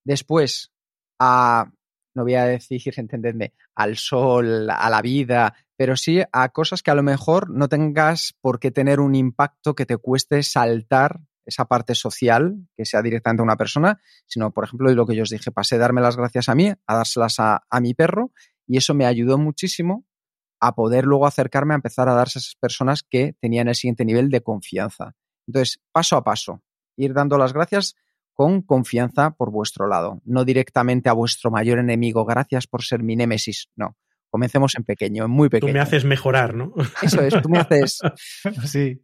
después 0.04 0.72
a, 1.20 1.72
no 2.16 2.24
voy 2.24 2.36
a 2.36 2.46
decir, 2.46 2.82
entendedme, 2.98 3.54
al 3.76 3.98
sol, 3.98 4.70
a 4.70 4.90
la 4.90 5.02
vida, 5.02 5.56
pero 5.78 5.96
sí 5.96 6.22
a 6.32 6.50
cosas 6.50 6.82
que 6.82 6.92
a 6.92 6.96
lo 6.96 7.04
mejor 7.04 7.52
no 7.52 7.70
tengas 7.70 8.34
por 8.42 8.60
qué 8.60 8.72
tener 8.72 9.00
un 9.00 9.16
impacto 9.16 9.76
que 9.76 9.86
te 9.86 9.98
cueste 9.98 10.42
saltar 10.44 11.22
esa 11.46 11.66
parte 11.66 11.96
social, 11.96 12.68
que 12.78 12.86
sea 12.86 13.02
directamente 13.02 13.42
a 13.42 13.44
una 13.44 13.58
persona, 13.58 14.00
sino, 14.28 14.52
por 14.52 14.64
ejemplo, 14.64 14.92
lo 14.94 15.06
que 15.08 15.16
yo 15.16 15.24
os 15.24 15.30
dije, 15.30 15.52
pasé 15.52 15.76
de 15.76 15.82
darme 15.82 16.02
las 16.02 16.16
gracias 16.16 16.50
a 16.50 16.56
mí, 16.56 16.70
a 16.70 16.96
dárselas 16.96 17.40
a, 17.40 17.64
a 17.70 17.82
mi 17.82 17.94
perro, 17.94 18.32
y 18.68 18.78
eso 18.78 18.94
me 18.94 19.06
ayudó 19.06 19.38
muchísimo 19.38 20.06
a 20.62 20.76
poder 20.76 21.06
luego 21.06 21.26
acercarme 21.26 21.74
a 21.74 21.76
empezar 21.76 22.08
a 22.08 22.14
darse 22.14 22.38
a 22.38 22.42
esas 22.42 22.56
personas 22.56 23.04
que 23.04 23.36
tenían 23.42 23.68
el 23.68 23.76
siguiente 23.76 24.06
nivel 24.06 24.30
de 24.30 24.42
confianza. 24.42 25.16
Entonces, 25.48 25.80
paso 25.92 26.16
a 26.18 26.24
paso, 26.24 26.62
ir 26.98 27.14
dando 27.14 27.38
las 27.38 27.54
gracias 27.54 27.96
con 28.34 28.62
confianza 28.62 29.32
por 29.32 29.52
vuestro 29.52 29.88
lado, 29.88 30.22
no 30.26 30.46
directamente 30.46 31.10
a 31.10 31.14
vuestro 31.14 31.52
mayor 31.52 31.80
enemigo, 31.80 32.26
gracias 32.26 32.66
por 32.68 32.84
ser 32.84 33.04
mi 33.04 33.16
némesis, 33.16 33.70
no. 33.76 33.98
Comencemos 34.30 34.76
en 34.76 34.84
pequeño, 34.86 35.26
en 35.26 35.32
muy 35.32 35.50
Tú 35.50 35.52
pequeño. 35.58 35.74
me 35.74 35.80
haces 35.82 36.06
mejorar, 36.06 36.56
¿no? 36.56 36.72
Eso 37.02 37.22
es, 37.22 37.34
tú 37.42 37.50
me 37.50 37.60
haces. 37.60 38.00
Sí, 38.66 39.02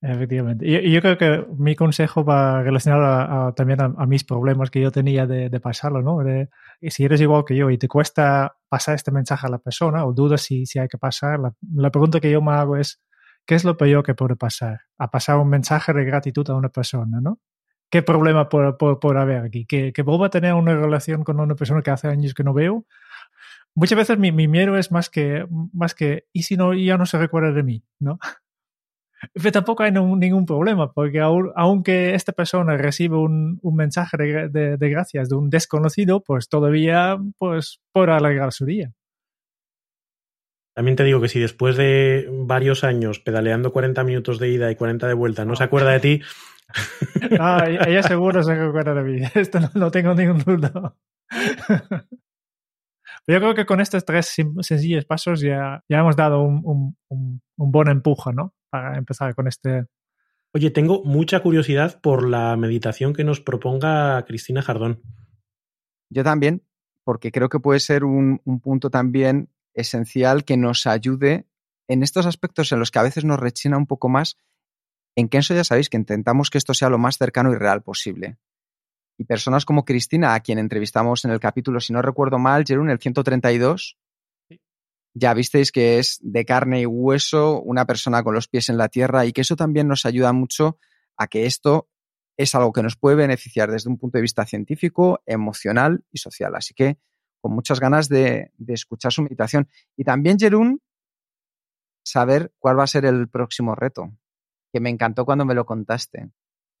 efectivamente. 0.00 0.66
Y 0.66 0.90
yo 0.92 1.00
creo 1.00 1.18
que 1.18 1.46
mi 1.56 1.74
consejo 1.76 2.24
va 2.24 2.62
relacionado 2.62 3.04
a- 3.04 3.48
a- 3.48 3.52
también 3.54 3.80
a, 3.80 3.92
a 3.96 4.06
mis 4.06 4.24
problemas 4.24 4.70
que 4.70 4.80
yo 4.80 4.90
tenía 4.90 5.26
de, 5.26 5.48
de 5.50 5.60
pasarlo, 5.60 6.02
¿no? 6.02 6.18
De, 6.24 6.48
si 6.88 7.04
eres 7.04 7.20
igual 7.20 7.44
que 7.46 7.56
yo 7.56 7.70
y 7.70 7.78
te 7.78 7.88
cuesta 7.88 8.56
pasar 8.68 8.94
este 8.94 9.10
mensaje 9.10 9.46
a 9.46 9.50
la 9.50 9.58
persona 9.58 10.04
o 10.06 10.12
dudas 10.12 10.42
si, 10.42 10.66
si 10.66 10.78
hay 10.78 10.88
que 10.88 10.98
pasar, 10.98 11.38
la, 11.40 11.52
la 11.74 11.90
pregunta 11.90 12.20
que 12.20 12.30
yo 12.30 12.40
me 12.42 12.52
hago 12.52 12.76
es, 12.76 13.00
¿qué 13.48 13.56
es 13.56 13.64
lo 13.64 13.78
peor 13.78 14.04
que 14.04 14.14
puede 14.14 14.36
pasar? 14.36 14.82
A 14.98 15.10
pasar 15.10 15.38
un 15.38 15.50
mensaje 15.50 15.94
de 15.94 16.04
gratitud 16.06 16.48
a 16.50 16.56
una 16.56 16.70
persona, 16.70 17.20
¿no? 17.22 17.40
¿Qué 17.90 18.02
problema 18.04 18.50
puede, 18.50 18.74
puede- 18.74 18.96
puede 18.98 19.20
haber 19.20 19.44
aquí? 19.44 19.66
¿Que, 19.66 19.92
que 19.94 20.02
vuelva 20.02 20.28
a 20.28 20.30
tener 20.30 20.54
una 20.54 20.76
relación 20.76 21.24
con 21.24 21.40
una 21.40 21.56
persona 21.56 21.82
que 21.82 21.90
hace 21.92 22.08
años 22.08 22.34
que 22.34 22.44
no 22.44 22.54
veo? 22.54 22.86
Muchas 23.74 23.98
veces 23.98 24.18
mi, 24.18 24.32
mi 24.32 24.48
miedo 24.48 24.76
es 24.78 24.92
más 24.92 25.10
que, 25.10 25.46
más 25.72 25.94
que, 25.94 26.26
¿y 26.32 26.44
si 26.44 26.56
no, 26.56 26.74
ya 26.74 26.98
no 26.98 27.06
se 27.06 27.18
recuerda 27.18 27.52
de 27.52 27.62
mí? 27.64 27.84
¿no? 28.00 28.18
Pero 29.34 29.52
tampoco 29.52 29.82
hay 29.82 29.92
no- 29.92 30.16
ningún 30.16 30.46
problema, 30.46 30.92
porque 30.92 31.20
aun- 31.20 31.52
aunque 31.56 32.14
esta 32.14 32.32
persona 32.32 32.76
recibe 32.76 33.16
un, 33.18 33.58
un 33.62 33.76
mensaje 33.76 34.16
de, 34.16 34.48
de- 34.48 34.76
de 34.76 34.90
gracias 34.90 35.28
de 35.28 35.36
un 35.36 35.50
desconocido, 35.50 36.22
pues 36.22 36.48
todavía 36.48 37.18
pues, 37.38 37.80
podrá 37.92 38.16
alegrar 38.16 38.52
su 38.52 38.64
día. 38.66 38.92
También 40.78 40.94
te 40.94 41.02
digo 41.02 41.20
que 41.20 41.26
si 41.26 41.40
después 41.40 41.76
de 41.76 42.28
varios 42.30 42.84
años 42.84 43.18
pedaleando 43.18 43.72
40 43.72 44.04
minutos 44.04 44.38
de 44.38 44.50
ida 44.50 44.70
y 44.70 44.76
40 44.76 45.08
de 45.08 45.14
vuelta 45.14 45.44
no 45.44 45.56
se 45.56 45.64
acuerda 45.64 45.90
de 45.90 45.98
ti, 45.98 46.22
Ah, 47.40 47.64
ella 47.68 48.00
seguro 48.04 48.44
se 48.44 48.54
recuerda 48.54 48.94
de 48.94 49.02
mí. 49.02 49.20
Esto 49.34 49.58
no, 49.58 49.70
no 49.74 49.90
tengo 49.90 50.14
ningún 50.14 50.38
duda. 50.38 50.94
Pero 53.26 53.38
yo 53.38 53.40
creo 53.40 53.54
que 53.56 53.66
con 53.66 53.80
estos 53.80 54.04
tres 54.04 54.32
sencillos 54.60 55.04
pasos 55.04 55.40
ya, 55.40 55.82
ya 55.88 55.98
hemos 55.98 56.14
dado 56.14 56.42
un, 56.42 56.60
un, 56.62 56.96
un, 57.08 57.42
un 57.56 57.72
buen 57.72 57.88
empuje, 57.88 58.32
¿no? 58.32 58.54
Para 58.70 58.98
empezar 58.98 59.34
con 59.34 59.48
este. 59.48 59.86
oye, 60.54 60.70
tengo 60.70 61.02
mucha 61.02 61.40
curiosidad 61.40 62.00
por 62.00 62.24
la 62.24 62.56
meditación 62.56 63.14
que 63.14 63.24
nos 63.24 63.40
proponga 63.40 64.24
Cristina 64.26 64.62
Jardón. 64.62 65.02
Yo 66.08 66.22
también, 66.22 66.62
porque 67.02 67.32
creo 67.32 67.48
que 67.48 67.58
puede 67.58 67.80
ser 67.80 68.04
un, 68.04 68.40
un 68.44 68.60
punto 68.60 68.90
también 68.90 69.48
esencial 69.78 70.44
que 70.44 70.56
nos 70.56 70.86
ayude 70.86 71.46
en 71.88 72.02
estos 72.02 72.26
aspectos 72.26 72.72
en 72.72 72.78
los 72.78 72.90
que 72.90 72.98
a 72.98 73.02
veces 73.02 73.24
nos 73.24 73.38
rechina 73.38 73.76
un 73.76 73.86
poco 73.86 74.08
más. 74.08 74.36
En 75.16 75.28
Kenso 75.28 75.54
ya 75.54 75.64
sabéis 75.64 75.88
que 75.88 75.96
intentamos 75.96 76.50
que 76.50 76.58
esto 76.58 76.74
sea 76.74 76.90
lo 76.90 76.98
más 76.98 77.16
cercano 77.16 77.52
y 77.52 77.56
real 77.56 77.82
posible. 77.82 78.38
Y 79.18 79.24
personas 79.24 79.64
como 79.64 79.84
Cristina, 79.84 80.34
a 80.34 80.40
quien 80.40 80.58
entrevistamos 80.58 81.24
en 81.24 81.32
el 81.32 81.40
capítulo, 81.40 81.80
si 81.80 81.92
no 81.92 82.02
recuerdo 82.02 82.38
mal, 82.38 82.64
Jerún, 82.64 82.90
el 82.90 82.98
132, 82.98 83.98
ya 85.14 85.34
visteis 85.34 85.72
que 85.72 85.98
es 85.98 86.18
de 86.22 86.44
carne 86.44 86.82
y 86.82 86.86
hueso, 86.86 87.60
una 87.60 87.86
persona 87.86 88.22
con 88.22 88.34
los 88.34 88.46
pies 88.46 88.68
en 88.68 88.78
la 88.78 88.88
tierra 88.88 89.26
y 89.26 89.32
que 89.32 89.40
eso 89.40 89.56
también 89.56 89.88
nos 89.88 90.06
ayuda 90.06 90.32
mucho 90.32 90.78
a 91.16 91.26
que 91.26 91.46
esto 91.46 91.88
es 92.36 92.54
algo 92.54 92.72
que 92.72 92.84
nos 92.84 92.96
puede 92.96 93.16
beneficiar 93.16 93.70
desde 93.70 93.90
un 93.90 93.98
punto 93.98 94.18
de 94.18 94.22
vista 94.22 94.46
científico, 94.46 95.20
emocional 95.26 96.04
y 96.12 96.18
social. 96.18 96.54
Así 96.54 96.72
que 96.72 96.98
con 97.40 97.52
muchas 97.52 97.80
ganas 97.80 98.08
de, 98.08 98.52
de 98.56 98.74
escuchar 98.74 99.12
su 99.12 99.22
meditación. 99.22 99.68
Y 99.96 100.04
también, 100.04 100.38
Jerún, 100.38 100.80
saber 102.04 102.52
cuál 102.58 102.78
va 102.78 102.84
a 102.84 102.88
ser 102.88 103.04
el 103.04 103.28
próximo 103.28 103.74
reto, 103.74 104.12
que 104.72 104.80
me 104.80 104.90
encantó 104.90 105.24
cuando 105.24 105.44
me 105.44 105.54
lo 105.54 105.64
contaste. 105.64 106.30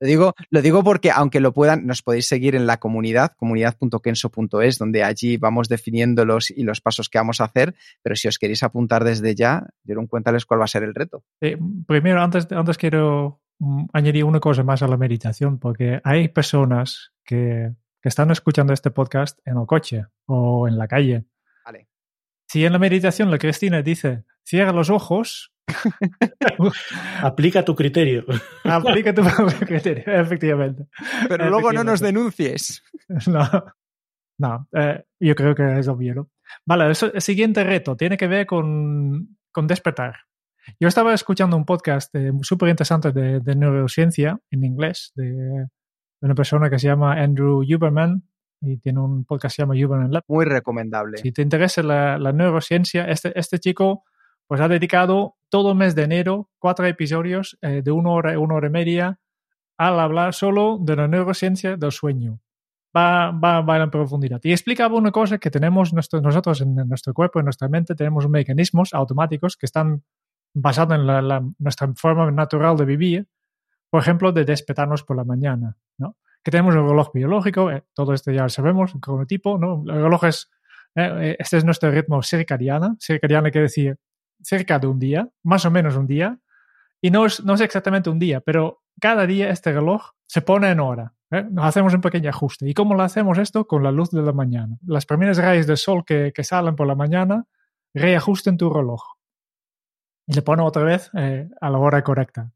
Lo 0.00 0.06
digo, 0.06 0.34
lo 0.50 0.62
digo 0.62 0.84
porque 0.84 1.10
aunque 1.10 1.40
lo 1.40 1.52
puedan, 1.52 1.86
nos 1.86 2.02
podéis 2.02 2.28
seguir 2.28 2.54
en 2.54 2.66
la 2.66 2.76
comunidad, 2.76 3.32
comunidad.kenso.es, 3.36 4.78
donde 4.78 5.02
allí 5.02 5.36
vamos 5.38 5.68
definiéndolos 5.68 6.50
y 6.50 6.62
los 6.62 6.80
pasos 6.80 7.08
que 7.08 7.18
vamos 7.18 7.40
a 7.40 7.44
hacer, 7.44 7.74
pero 8.02 8.14
si 8.14 8.28
os 8.28 8.38
queréis 8.38 8.62
apuntar 8.62 9.02
desde 9.02 9.34
ya, 9.34 9.66
Jerún, 9.84 10.06
cuéntales 10.06 10.46
cuál 10.46 10.60
va 10.60 10.64
a 10.64 10.68
ser 10.68 10.84
el 10.84 10.94
reto. 10.94 11.24
Primero, 11.86 12.22
antes, 12.22 12.46
antes 12.52 12.78
quiero 12.78 13.40
mm, 13.58 13.86
añadir 13.92 14.24
una 14.24 14.38
cosa 14.38 14.62
más 14.62 14.82
a 14.82 14.88
la 14.88 14.96
meditación, 14.96 15.58
porque 15.58 16.00
hay 16.04 16.28
personas 16.28 17.12
que, 17.24 17.72
que 18.00 18.08
están 18.08 18.30
escuchando 18.30 18.72
este 18.72 18.90
podcast 18.90 19.38
en 19.44 19.58
el 19.58 19.66
coche 19.66 20.06
o 20.26 20.68
en 20.68 20.78
la 20.78 20.88
calle. 20.88 21.24
Vale. 21.64 21.88
Si 22.48 22.64
en 22.64 22.72
la 22.72 22.78
meditación 22.78 23.30
la 23.30 23.38
Cristina 23.38 23.82
dice, 23.82 24.24
cierra 24.44 24.72
los 24.72 24.90
ojos, 24.90 25.52
Aplica 27.22 27.64
tu 27.64 27.74
criterio. 27.74 28.24
aplica 28.64 29.14
tu 29.14 29.22
propio 29.22 29.66
criterio, 29.66 30.04
efectivamente. 30.06 30.86
Pero 31.28 31.50
luego 31.50 31.72
no 31.72 31.84
nos 31.84 32.00
denuncies. 32.00 32.82
No. 33.26 33.48
No, 34.40 34.68
eh, 34.72 35.02
yo 35.18 35.34
creo 35.34 35.54
que 35.54 35.78
es 35.78 35.88
obvio. 35.88 36.14
¿no? 36.14 36.30
Vale, 36.64 36.86
el 36.86 37.20
siguiente 37.22 37.64
reto 37.64 37.96
tiene 37.96 38.16
que 38.16 38.28
ver 38.28 38.46
con, 38.46 39.36
con 39.50 39.66
despertar. 39.66 40.14
Yo 40.78 40.86
estaba 40.86 41.14
escuchando 41.14 41.56
un 41.56 41.64
podcast 41.64 42.14
eh, 42.14 42.30
súper 42.42 42.68
interesante 42.68 43.10
de, 43.10 43.40
de, 43.40 43.56
neurociencia 43.56 44.38
en 44.50 44.62
inglés 44.62 45.12
de, 45.16 45.68
de, 46.20 46.26
una 46.26 46.34
persona 46.34 46.70
que 46.70 46.78
se 46.78 46.88
llama 46.88 47.14
Andrew 47.14 47.62
Huberman 47.62 48.22
y 48.60 48.78
tiene 48.78 49.00
un 49.00 49.24
podcast 49.24 49.54
que 49.54 49.56
se 49.56 49.62
llama 49.62 49.74
Huberman 49.74 50.10
Lab. 50.10 50.24
Muy 50.28 50.44
recomendable. 50.44 51.18
Si 51.18 51.32
te 51.32 51.42
interesa 51.42 51.82
la, 51.82 52.18
la 52.18 52.32
neurociencia, 52.32 53.04
este, 53.06 53.38
este 53.38 53.58
chico 53.58 54.04
pues 54.48 54.60
ha 54.60 54.68
dedicado 54.68 55.36
todo 55.50 55.72
el 55.72 55.78
mes 55.78 55.94
de 55.94 56.02
enero 56.02 56.50
cuatro 56.58 56.86
episodios 56.86 57.58
eh, 57.60 57.82
de 57.82 57.90
una 57.92 58.10
hora, 58.10 58.38
una 58.38 58.54
hora 58.54 58.68
y 58.68 58.70
media 58.70 59.20
al 59.76 60.00
hablar 60.00 60.34
solo 60.34 60.78
de 60.80 60.96
la 60.96 61.06
neurociencia 61.06 61.76
del 61.76 61.92
sueño. 61.92 62.40
Va, 62.96 63.30
va, 63.30 63.60
va 63.60 63.76
en 63.76 63.90
profundidad. 63.90 64.40
Y 64.42 64.50
explicaba 64.50 64.96
una 64.96 65.12
cosa 65.12 65.38
que 65.38 65.50
tenemos 65.50 65.92
nuestro, 65.92 66.20
nosotros 66.20 66.62
en 66.62 66.74
nuestro 66.74 67.12
cuerpo, 67.14 67.38
en 67.38 67.44
nuestra 67.44 67.68
mente, 67.68 67.94
tenemos 67.94 68.28
mecanismos 68.28 68.94
automáticos 68.94 69.56
que 69.56 69.66
están 69.66 70.02
basados 70.54 70.98
en 70.98 71.06
la, 71.06 71.20
la, 71.20 71.44
nuestra 71.58 71.92
forma 71.94 72.30
natural 72.30 72.76
de 72.76 72.86
vivir, 72.86 73.28
por 73.90 74.00
ejemplo, 74.00 74.32
de 74.32 74.44
despertarnos 74.44 75.04
por 75.04 75.16
la 75.16 75.24
mañana. 75.24 75.76
Que 76.42 76.50
tenemos 76.50 76.74
un 76.74 76.88
reloj 76.88 77.10
biológico, 77.12 77.70
eh, 77.70 77.84
todo 77.94 78.14
esto 78.14 78.30
ya 78.30 78.44
lo 78.44 78.48
sabemos, 78.48 78.94
como 79.00 79.26
tipo, 79.26 79.58
¿no? 79.58 79.82
El 79.86 80.02
reloj 80.02 80.24
es, 80.24 80.50
eh, 80.94 81.36
este 81.38 81.58
es 81.58 81.64
nuestro 81.64 81.90
ritmo 81.90 82.22
circadiano, 82.22 82.96
circadiano 83.00 83.50
quiere 83.50 83.66
decir 83.66 83.98
cerca 84.40 84.78
de 84.78 84.86
un 84.86 84.98
día, 84.98 85.28
más 85.42 85.64
o 85.64 85.70
menos 85.70 85.96
un 85.96 86.06
día, 86.06 86.38
y 87.00 87.10
no 87.10 87.26
es, 87.26 87.44
no 87.44 87.54
es 87.54 87.60
exactamente 87.60 88.10
un 88.10 88.18
día, 88.18 88.40
pero 88.40 88.82
cada 89.00 89.26
día 89.26 89.50
este 89.50 89.72
reloj 89.72 90.10
se 90.26 90.42
pone 90.42 90.70
en 90.70 90.80
hora. 90.80 91.14
¿eh? 91.30 91.44
Nos 91.50 91.64
hacemos 91.64 91.94
un 91.94 92.00
pequeño 92.00 92.30
ajuste. 92.30 92.68
¿Y 92.68 92.74
cómo 92.74 92.94
lo 92.94 93.02
hacemos 93.02 93.38
esto? 93.38 93.66
Con 93.66 93.82
la 93.82 93.92
luz 93.92 94.10
de 94.10 94.22
la 94.22 94.32
mañana. 94.32 94.76
Las 94.84 95.06
primeras 95.06 95.38
rayas 95.38 95.66
del 95.66 95.76
sol 95.76 96.04
que, 96.04 96.32
que 96.34 96.44
salen 96.44 96.76
por 96.76 96.86
la 96.86 96.94
mañana 96.94 97.44
reajusten 97.94 98.56
tu 98.56 98.72
reloj 98.72 99.18
y 100.28 100.34
le 100.34 100.42
pone 100.42 100.62
otra 100.62 100.84
vez 100.84 101.10
eh, 101.14 101.48
a 101.60 101.70
la 101.70 101.78
hora 101.78 102.04
correcta. 102.04 102.52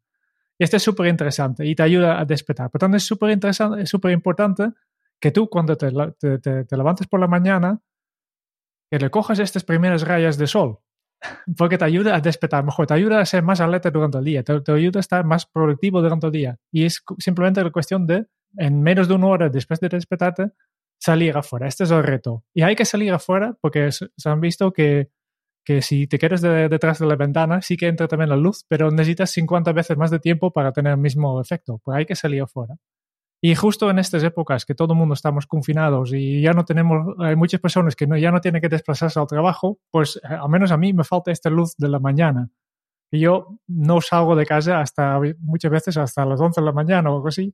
Esto 0.62 0.76
es 0.76 0.82
súper 0.82 1.06
interesante 1.06 1.66
y 1.66 1.74
te 1.74 1.82
ayuda 1.82 2.20
a 2.20 2.24
despertar. 2.24 2.70
Por 2.70 2.78
tanto, 2.78 2.96
es 2.96 3.04
súper 3.04 3.30
interesante, 3.30 3.82
es 3.82 3.90
súper 3.90 4.12
importante 4.12 4.70
que 5.20 5.30
tú 5.30 5.48
cuando 5.48 5.76
te, 5.76 5.90
te, 6.18 6.38
te, 6.38 6.64
te 6.64 6.76
levantes 6.76 7.06
por 7.06 7.20
la 7.20 7.26
mañana, 7.26 7.80
que 8.90 8.98
le 8.98 9.10
cojas 9.10 9.38
estas 9.38 9.64
primeras 9.64 10.02
rayas 10.02 10.36
de 10.36 10.46
sol 10.46 10.78
porque 11.56 11.78
te 11.78 11.84
ayuda 11.84 12.16
a 12.16 12.20
despertar 12.20 12.64
mejor, 12.64 12.86
te 12.86 12.94
ayuda 12.94 13.20
a 13.20 13.26
ser 13.26 13.42
más 13.42 13.60
alerta 13.60 13.90
durante 13.90 14.18
el 14.18 14.24
día, 14.24 14.42
te, 14.42 14.52
ayuda 14.72 14.98
a 14.98 15.00
estar 15.00 15.24
más 15.24 15.46
productivo 15.46 16.02
durante 16.02 16.26
el 16.26 16.32
día. 16.32 16.58
Y 16.70 16.84
es 16.84 17.02
simplemente 17.18 17.62
la 17.62 17.70
cuestión 17.70 18.06
de, 18.06 18.26
en 18.56 18.82
menos 18.82 19.08
de 19.08 19.14
una 19.14 19.26
hora 19.28 19.48
después 19.48 19.80
de 19.80 19.88
despertarte, 19.88 20.50
salir 20.98 21.36
afuera. 21.36 21.66
Este 21.66 21.84
es 21.84 21.90
el 21.90 22.02
reto. 22.02 22.44
Y 22.54 22.62
hay 22.62 22.76
que 22.76 22.84
salir 22.84 23.12
afuera 23.12 23.56
porque 23.60 23.90
se 23.92 24.28
han 24.28 24.40
visto 24.40 24.72
que, 24.72 25.10
que 25.64 25.82
si 25.82 26.06
te 26.06 26.18
quedas 26.18 26.40
de, 26.40 26.68
detrás 26.68 26.98
de 26.98 27.06
la 27.06 27.16
ventana, 27.16 27.62
sí 27.62 27.76
que 27.76 27.88
entra 27.88 28.08
también 28.08 28.30
la 28.30 28.36
luz, 28.36 28.64
pero 28.68 28.90
necesitas 28.90 29.30
50 29.30 29.72
veces 29.72 29.96
más 29.96 30.10
de 30.10 30.18
tiempo 30.18 30.52
para 30.52 30.72
tener 30.72 30.92
el 30.92 30.98
mismo 30.98 31.40
efecto. 31.40 31.80
Pues 31.84 31.98
hay 31.98 32.06
que 32.06 32.16
salir 32.16 32.42
afuera. 32.42 32.76
Y 33.44 33.56
justo 33.56 33.90
en 33.90 33.98
estas 33.98 34.22
épocas 34.22 34.64
que 34.64 34.74
todo 34.76 34.92
el 34.92 34.98
mundo 35.00 35.14
estamos 35.14 35.46
confinados 35.48 36.12
y 36.12 36.40
ya 36.40 36.52
no 36.52 36.64
tenemos, 36.64 37.16
hay 37.18 37.34
muchas 37.34 37.60
personas 37.60 37.96
que 37.96 38.06
no, 38.06 38.16
ya 38.16 38.30
no 38.30 38.40
tienen 38.40 38.60
que 38.60 38.68
desplazarse 38.68 39.18
al 39.18 39.26
trabajo, 39.26 39.80
pues 39.90 40.20
eh, 40.22 40.28
al 40.28 40.48
menos 40.48 40.70
a 40.70 40.76
mí 40.76 40.92
me 40.92 41.02
falta 41.02 41.32
esta 41.32 41.50
luz 41.50 41.74
de 41.76 41.88
la 41.88 41.98
mañana. 41.98 42.50
Y 43.10 43.20
yo 43.20 43.58
no 43.66 44.00
salgo 44.00 44.36
de 44.36 44.46
casa 44.46 44.80
hasta 44.80 45.20
muchas 45.40 45.72
veces 45.72 45.96
hasta 45.96 46.24
las 46.24 46.40
11 46.40 46.60
de 46.60 46.64
la 46.64 46.72
mañana 46.72 47.10
o 47.10 47.16
algo 47.16 47.28
así. 47.28 47.52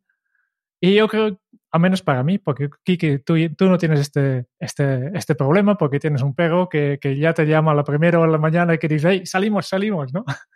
Y 0.81 0.95
yo 0.95 1.09
creo, 1.09 1.39
al 1.70 1.81
menos 1.81 2.03
para 2.03 2.22
mí, 2.22 2.39
porque 2.39 2.70
Kiki, 2.85 3.18
tú, 3.18 3.35
tú 3.57 3.66
no 3.66 3.79
tienes 3.79 4.01
este, 4.01 4.47
este, 4.59 5.11
este 5.14 5.35
problema 5.35 5.76
porque 5.76 5.99
tienes 5.99 6.22
un 6.22 6.35
perro 6.35 6.68
que, 6.68 6.99
que 7.01 7.16
ya 7.16 7.35
te 7.35 7.47
llama 7.47 7.72
a 7.72 7.74
la 7.74 7.85
primera 7.85 8.18
hora 8.18 8.29
de 8.29 8.33
la 8.33 8.39
mañana 8.39 8.74
y 8.74 8.79
que 8.79 8.89
dice, 8.89 9.09
hey, 9.11 9.26
salimos, 9.26 9.66
salimos, 9.66 10.12
¿no? 10.12 10.24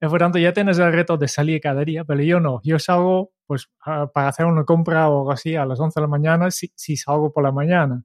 Por 0.00 0.18
tanto, 0.18 0.38
ya 0.38 0.52
tienes 0.52 0.78
el 0.78 0.92
reto 0.92 1.16
de 1.16 1.28
salir 1.28 1.60
cada 1.60 1.84
día, 1.84 2.04
pero 2.04 2.22
yo 2.22 2.40
no. 2.40 2.60
Yo 2.62 2.78
salgo 2.78 3.32
pues 3.46 3.70
para 4.12 4.28
hacer 4.28 4.46
una 4.46 4.64
compra 4.64 5.08
o 5.08 5.20
algo 5.20 5.32
así 5.32 5.54
a 5.54 5.64
las 5.64 5.80
11 5.80 6.00
de 6.00 6.02
la 6.02 6.08
mañana 6.08 6.50
si, 6.50 6.72
si 6.74 6.96
salgo 6.96 7.32
por 7.32 7.42
la 7.42 7.52
mañana. 7.52 8.02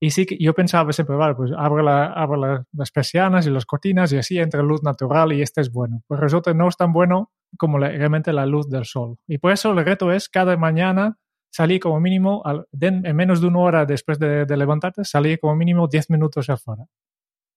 Y 0.00 0.10
sí 0.10 0.26
que 0.26 0.36
yo 0.38 0.54
pensaba 0.54 0.92
siempre, 0.92 1.16
vale, 1.16 1.34
pues 1.34 1.52
abro, 1.56 1.82
la, 1.82 2.06
abro 2.06 2.36
la, 2.36 2.64
las 2.72 2.90
persianas 2.90 3.46
y 3.46 3.50
las 3.50 3.66
cortinas 3.66 4.12
y 4.12 4.18
así 4.18 4.38
entra 4.38 4.62
luz 4.62 4.82
natural 4.82 5.32
y 5.32 5.42
este 5.42 5.60
es 5.60 5.70
bueno. 5.70 6.02
Pues 6.06 6.20
resulta 6.20 6.54
no 6.54 6.68
es 6.68 6.76
tan 6.76 6.92
bueno 6.92 7.30
como 7.58 7.78
la, 7.78 7.88
realmente 7.88 8.32
la 8.32 8.46
luz 8.46 8.68
del 8.68 8.84
sol. 8.84 9.16
Y 9.26 9.38
por 9.38 9.52
eso 9.52 9.72
el 9.72 9.84
reto 9.84 10.12
es 10.12 10.28
cada 10.28 10.56
mañana 10.56 11.18
salir 11.52 11.80
como 11.80 12.00
mínimo, 12.00 12.42
al, 12.44 12.66
de, 12.72 12.88
en 12.88 13.16
menos 13.16 13.40
de 13.40 13.48
una 13.48 13.58
hora 13.60 13.86
después 13.86 14.18
de, 14.18 14.44
de 14.46 14.56
levantarte, 14.56 15.04
salir 15.04 15.40
como 15.40 15.56
mínimo 15.56 15.88
10 15.88 16.10
minutos 16.10 16.48
afuera. 16.48 16.84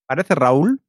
Parece 0.07 0.35
Raúl 0.35 0.81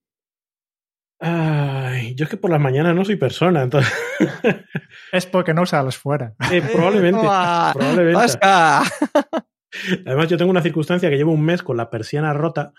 Ay, 1.27 2.15
yo 2.17 2.25
es 2.25 2.31
que 2.31 2.37
por 2.37 2.51
las 2.51 2.61
mañanas 2.61 2.95
no 2.95 3.03
soy 3.03 3.17
persona, 3.17 3.63
entonces. 3.63 3.93
es 5.13 5.25
porque 5.27 5.55
no 5.55 5.65
sales 5.65 5.97
fuera. 5.97 6.35
Eh, 6.53 6.61
probablemente. 6.61 7.21
probablemente. 7.75 8.39
Además, 10.07 10.29
yo 10.29 10.37
tengo 10.37 10.51
una 10.51 10.63
circunstancia 10.63 11.09
que 11.09 11.17
llevo 11.17 11.33
un 11.33 11.43
mes 11.43 11.63
con 11.63 11.77
la 11.77 11.91
persiana 11.91 12.33
rota 12.33 12.73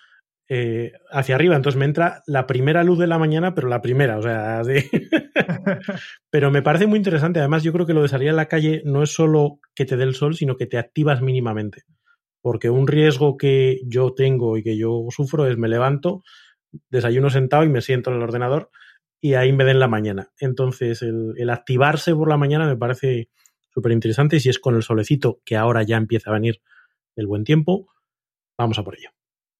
eh, 0.48 0.92
hacia 1.10 1.36
arriba, 1.36 1.56
entonces 1.56 1.80
me 1.80 1.86
entra 1.86 2.22
la 2.28 2.46
primera 2.46 2.84
luz 2.84 3.00
de 3.00 3.08
la 3.08 3.18
mañana, 3.18 3.56
pero 3.56 3.68
la 3.68 3.82
primera, 3.82 4.20
o 4.20 4.22
sea, 4.22 4.60
así. 4.60 4.74
pero 6.30 6.52
me 6.52 6.62
parece 6.62 6.86
muy 6.86 6.98
interesante. 6.98 7.40
Además, 7.40 7.64
yo 7.64 7.74
creo 7.74 7.86
que 7.86 7.94
lo 7.94 8.04
de 8.04 8.10
salir 8.10 8.30
a 8.30 8.34
la 8.34 8.48
calle 8.48 8.82
no 8.86 9.02
es 9.02 9.12
solo 9.12 9.60
que 9.74 9.86
te 9.86 9.98
dé 9.98 10.04
el 10.04 10.14
sol, 10.14 10.36
sino 10.36 10.56
que 10.56 10.68
te 10.68 10.78
activas 10.78 11.22
mínimamente. 11.22 11.84
Porque 12.42 12.70
un 12.70 12.88
riesgo 12.88 13.38
que 13.38 13.80
yo 13.88 14.14
tengo 14.14 14.58
y 14.58 14.64
que 14.64 14.78
yo 14.78 15.06
sufro 15.10 15.48
es 15.48 15.58
me 15.58 15.68
levanto 15.68 16.22
desayuno 16.90 17.30
sentado 17.30 17.64
y 17.64 17.70
me 17.70 17.82
siento 17.82 18.12
en 18.12 18.18
el 18.18 18.24
ordenador 18.24 18.70
y 19.22 19.34
ahí 19.34 19.52
me 19.52 19.64
den 19.64 19.80
la 19.80 19.88
mañana. 19.88 20.32
Entonces, 20.40 21.02
el, 21.02 21.34
el 21.38 21.50
activarse 21.50 22.14
por 22.14 22.30
la 22.30 22.38
mañana 22.38 22.68
me 22.68 22.78
parece 22.78 23.30
súper 23.74 23.94
interesante 23.94 24.36
y 24.36 24.40
si 24.42 24.50
es 24.50 24.60
con 24.60 24.76
el 24.76 24.84
solecito, 24.84 25.42
que 25.44 25.56
ahora 25.56 25.82
ya 25.84 25.98
empieza 25.98 26.30
a 26.30 26.34
venir 26.34 26.62
el 27.16 27.26
buen 27.26 27.44
tiempo, 27.44 27.88
vamos 28.58 28.78
a 28.78 28.84
por 28.84 28.96
ello. 28.96 29.10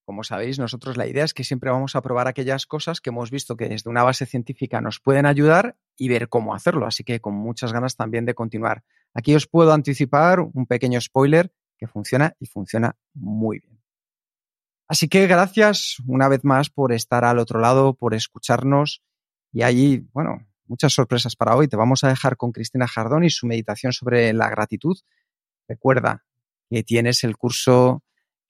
Como 0.06 0.24
sabéis, 0.24 0.60
nosotros 0.60 0.98
la 0.98 1.08
idea 1.08 1.24
es 1.24 1.34
que 1.34 1.44
siempre 1.44 1.72
vamos 1.72 1.96
a 1.96 2.02
probar 2.02 2.28
aquellas 2.28 2.68
cosas 2.68 3.02
que 3.02 3.10
hemos 3.10 3.32
visto 3.32 3.58
que 3.58 3.68
desde 3.68 3.90
una 3.90 4.04
base 4.04 4.28
científica 4.28 4.80
nos 4.80 5.00
pueden 5.00 5.26
ayudar 5.26 5.78
y 5.98 6.10
ver 6.10 6.30
cómo 6.30 6.54
hacerlo. 6.54 6.86
Así 6.86 7.04
que 7.04 7.20
con 7.20 7.34
muchas 7.34 7.74
ganas 7.74 7.96
también 7.96 8.26
de 8.26 8.36
continuar. 8.36 8.84
Aquí 9.16 9.34
os 9.34 9.48
puedo 9.48 9.74
anticipar 9.74 10.40
un 10.42 10.68
pequeño 10.68 11.02
spoiler 11.02 11.52
que 11.78 11.88
funciona 11.88 12.36
y 12.40 12.46
funciona 12.46 12.96
muy 13.16 13.60
bien. 13.60 13.82
Así 14.88 15.08
que 15.08 15.26
gracias 15.26 15.98
una 16.06 16.28
vez 16.28 16.44
más 16.44 16.70
por 16.70 16.94
estar 16.94 17.26
al 17.26 17.40
otro 17.40 17.60
lado, 17.60 17.96
por 17.96 18.14
escucharnos 18.14 19.02
y 19.52 19.64
allí, 19.64 20.08
bueno, 20.14 20.46
muchas 20.68 20.94
sorpresas 20.94 21.36
para 21.36 21.56
hoy. 21.56 21.68
Te 21.68 21.78
vamos 21.78 22.04
a 22.04 22.10
dejar 22.10 22.38
con 22.38 22.52
Cristina 22.52 22.88
Jardón 22.88 23.24
y 23.24 23.32
su 23.32 23.48
meditación 23.48 23.92
sobre 23.92 24.32
la 24.34 24.50
gratitud. 24.50 24.98
Recuerda 25.68 26.26
que 26.70 26.84
tienes 26.84 27.24
el 27.24 27.38
curso 27.38 28.04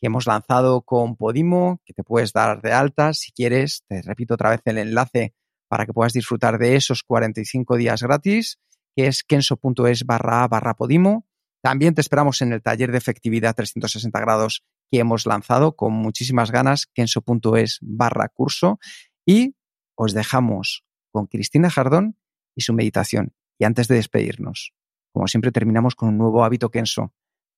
hemos 0.06 0.28
lanzado 0.28 0.82
con 0.82 1.16
Podimo, 1.16 1.82
que 1.86 1.93
te 1.93 2.03
puedes 2.03 2.34
dar 2.34 2.62
de 2.62 2.74
alta 2.74 3.14
si 3.14 3.32
quieres. 3.32 3.84
Te 3.88 4.01
repito 4.01 4.34
otra 4.34 4.49
vez 4.49 4.62
el 4.66 4.78
enlace 4.78 5.34
para 5.68 5.86
que 5.86 5.93
puedas 5.93 6.14
disfrutar 6.14 6.58
de 6.58 6.76
esos 6.76 7.03
45 7.03 7.78
días 7.78 8.01
gratis, 8.01 8.60
que 8.95 9.08
es 9.08 9.24
kenso.es 9.24 10.06
barra 10.06 10.47
barra 10.47 10.76
Podimo. 10.76 11.28
También 11.62 11.95
te 11.95 12.01
esperamos 12.01 12.41
en 12.41 12.53
el 12.53 12.62
taller 12.62 12.91
de 12.91 12.97
efectividad 12.97 13.56
360 13.56 14.20
grados 14.20 14.64
que 14.91 14.99
hemos 14.99 15.26
lanzado 15.26 15.76
con 15.76 15.93
muchísimas 15.93 16.51
ganas, 16.51 16.86
kenso.es 16.86 17.80
barra 17.82 18.30
curso. 18.30 18.80
Y 19.26 19.56
os 19.95 20.14
dejamos 20.14 20.86
con 21.12 21.28
Cristina 21.28 21.70
Jardón 21.70 22.18
y 22.56 22.62
su 22.62 22.74
meditación. 22.74 23.34
Y 23.58 23.66
antes 23.66 23.88
de 23.88 23.95
despedirnos, 23.95 24.74
como 25.12 25.28
siempre 25.28 25.51
terminamos 25.51 25.95
con 25.95 26.10
un 26.10 26.18
nuevo 26.18 26.43
hábito 26.43 26.70
Kenso. 26.70 27.14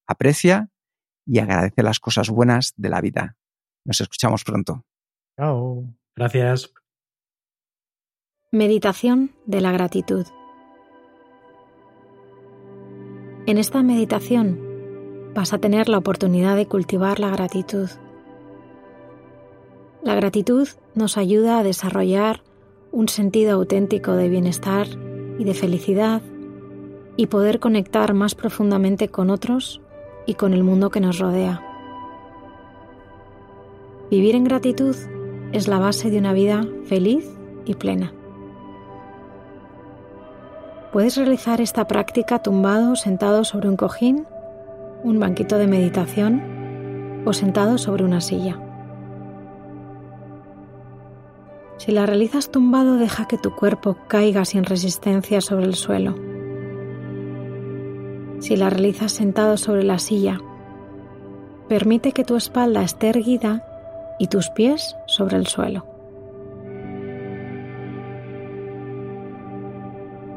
Aprecia 0.05 0.69
y 1.27 1.39
agradece 1.39 1.83
las 1.83 1.99
cosas 1.99 2.29
buenas 2.29 2.73
de 2.77 2.89
la 2.89 3.01
vida. 3.01 3.35
Nos 3.85 4.01
escuchamos 4.01 4.43
pronto. 4.43 4.85
Chao. 5.37 5.83
Gracias. 6.15 6.73
Meditación 8.51 9.31
de 9.45 9.61
la 9.61 9.71
gratitud. 9.71 10.25
En 13.45 13.57
esta 13.57 13.83
meditación 13.83 15.33
vas 15.35 15.53
a 15.53 15.59
tener 15.59 15.89
la 15.89 15.97
oportunidad 15.97 16.55
de 16.55 16.67
cultivar 16.67 17.19
la 17.19 17.29
gratitud. 17.29 17.89
La 20.03 20.15
gratitud 20.15 20.67
nos 20.95 21.17
ayuda 21.17 21.59
a 21.59 21.63
desarrollar 21.63 22.41
un 22.91 23.09
sentido 23.09 23.53
auténtico 23.53 24.13
de 24.13 24.29
bienestar 24.29 24.87
y 25.37 25.43
de 25.43 25.53
felicidad 25.53 26.21
y 27.17 27.27
poder 27.27 27.59
conectar 27.59 28.13
más 28.13 28.33
profundamente 28.33 29.09
con 29.09 29.29
otros 29.29 29.81
y 30.27 30.35
con 30.35 30.53
el 30.53 30.63
mundo 30.63 30.91
que 30.91 30.99
nos 30.99 31.17
rodea. 31.17 31.63
Vivir 34.11 34.35
en 34.35 34.43
gratitud 34.43 34.95
es 35.53 35.67
la 35.67 35.79
base 35.79 36.11
de 36.11 36.19
una 36.19 36.33
vida 36.33 36.63
feliz 36.85 37.27
y 37.65 37.73
plena. 37.73 38.13
Puedes 40.93 41.17
realizar 41.17 41.61
esta 41.61 41.87
práctica 41.87 42.43
tumbado, 42.43 42.95
sentado 42.95 43.43
sobre 43.43 43.69
un 43.69 43.75
cojín 43.75 44.27
un 45.03 45.19
banquito 45.19 45.57
de 45.57 45.67
meditación 45.67 47.23
o 47.25 47.33
sentado 47.33 47.77
sobre 47.77 48.03
una 48.03 48.21
silla. 48.21 48.59
Si 51.77 51.91
la 51.91 52.05
realizas 52.05 52.51
tumbado, 52.51 52.97
deja 52.97 53.27
que 53.27 53.37
tu 53.37 53.55
cuerpo 53.55 53.97
caiga 54.07 54.43
sin 54.45 54.63
resistencia 54.63 55.41
sobre 55.41 55.65
el 55.65 55.75
suelo. 55.75 56.15
Si 58.39 58.55
la 58.55 58.69
realizas 58.69 59.11
sentado 59.11 59.57
sobre 59.57 59.83
la 59.83 59.97
silla, 59.97 60.39
permite 61.67 62.11
que 62.11 62.23
tu 62.23 62.35
espalda 62.35 62.83
esté 62.83 63.09
erguida 63.09 63.63
y 64.19 64.27
tus 64.27 64.49
pies 64.49 64.95
sobre 65.07 65.37
el 65.37 65.47
suelo. 65.47 65.85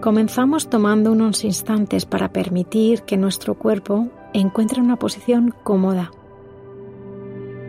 Comenzamos 0.00 0.70
tomando 0.70 1.12
unos 1.12 1.44
instantes 1.44 2.06
para 2.06 2.32
permitir 2.32 3.02
que 3.02 3.18
nuestro 3.18 3.54
cuerpo 3.54 4.08
encuentre 4.32 4.80
una 4.80 4.96
posición 4.96 5.54
cómoda, 5.62 6.10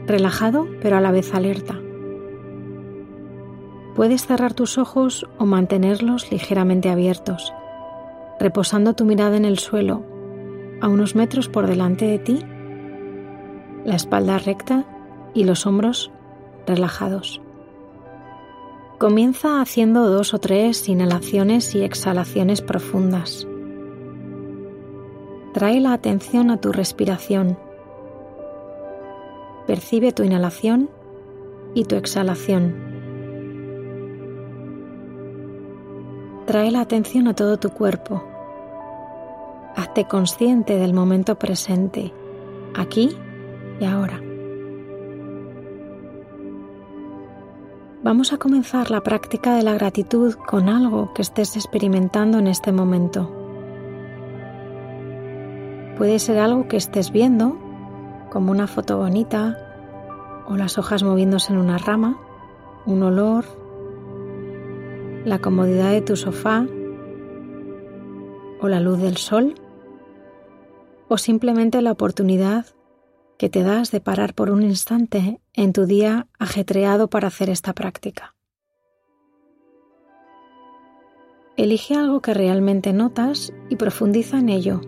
relajado 0.07 0.65
pero 0.81 0.95
a 0.95 1.01
la 1.01 1.11
vez 1.11 1.33
alerta. 1.33 1.77
Puedes 3.95 4.25
cerrar 4.25 4.53
tus 4.53 4.77
ojos 4.77 5.27
o 5.37 5.45
mantenerlos 5.45 6.31
ligeramente 6.31 6.89
abiertos, 6.89 7.53
reposando 8.39 8.93
tu 8.93 9.03
mirada 9.03 9.35
en 9.35 9.43
el 9.43 9.59
suelo 9.59 10.10
a 10.81 10.87
unos 10.87 11.15
metros 11.15 11.47
por 11.47 11.67
delante 11.67 12.05
de 12.05 12.19
ti, 12.19 12.45
la 13.85 13.95
espalda 13.95 14.39
recta 14.39 14.85
y 15.33 15.43
los 15.43 15.65
hombros 15.65 16.11
relajados. 16.65 17.41
Comienza 18.97 19.61
haciendo 19.61 20.09
dos 20.09 20.33
o 20.33 20.39
tres 20.39 20.87
inhalaciones 20.89 21.73
y 21.75 21.83
exhalaciones 21.83 22.61
profundas. 22.61 23.47
Trae 25.53 25.79
la 25.79 25.93
atención 25.93 26.51
a 26.51 26.57
tu 26.57 26.71
respiración. 26.71 27.57
Percibe 29.67 30.11
tu 30.11 30.23
inhalación 30.23 30.89
y 31.73 31.85
tu 31.85 31.95
exhalación. 31.95 32.89
Trae 36.45 36.71
la 36.71 36.81
atención 36.81 37.27
a 37.27 37.33
todo 37.33 37.57
tu 37.57 37.69
cuerpo 37.69 38.30
Hazte 39.75 40.05
consciente 40.05 40.77
del 40.77 40.93
momento 40.93 41.35
presente, 41.35 42.13
aquí 42.75 43.17
y 43.79 43.85
ahora. 43.85 44.21
Vamos 48.03 48.33
a 48.33 48.37
comenzar 48.37 48.91
la 48.91 49.01
práctica 49.01 49.55
de 49.55 49.63
la 49.63 49.75
gratitud 49.75 50.33
con 50.33 50.69
algo 50.69 51.13
que 51.13 51.21
estés 51.21 51.55
experimentando 51.55 52.39
en 52.39 52.47
este 52.47 52.71
momento. 52.71 53.31
Puede 55.97 56.19
ser 56.19 56.39
algo 56.39 56.67
que 56.67 56.77
estés 56.77 57.11
viendo, 57.11 57.57
como 58.31 58.51
una 58.51 58.67
foto 58.67 58.97
bonita, 58.97 59.57
o 60.47 60.57
las 60.57 60.77
hojas 60.77 61.03
moviéndose 61.03 61.53
en 61.53 61.59
una 61.59 61.77
rama, 61.77 62.17
un 62.85 63.03
olor, 63.03 63.45
la 65.25 65.39
comodidad 65.39 65.91
de 65.91 66.01
tu 66.01 66.15
sofá 66.15 66.65
o 68.59 68.67
la 68.67 68.79
luz 68.79 68.99
del 68.99 69.17
sol 69.17 69.53
o 71.11 71.17
simplemente 71.17 71.81
la 71.81 71.91
oportunidad 71.91 72.67
que 73.37 73.49
te 73.49 73.63
das 73.63 73.91
de 73.91 73.99
parar 73.99 74.33
por 74.33 74.49
un 74.49 74.63
instante 74.63 75.41
en 75.51 75.73
tu 75.73 75.85
día 75.85 76.27
ajetreado 76.39 77.09
para 77.09 77.27
hacer 77.27 77.49
esta 77.49 77.73
práctica. 77.73 78.33
Elige 81.57 81.95
algo 81.95 82.21
que 82.21 82.33
realmente 82.33 82.93
notas 82.93 83.51
y 83.67 83.75
profundiza 83.75 84.39
en 84.39 84.47
ello. 84.47 84.79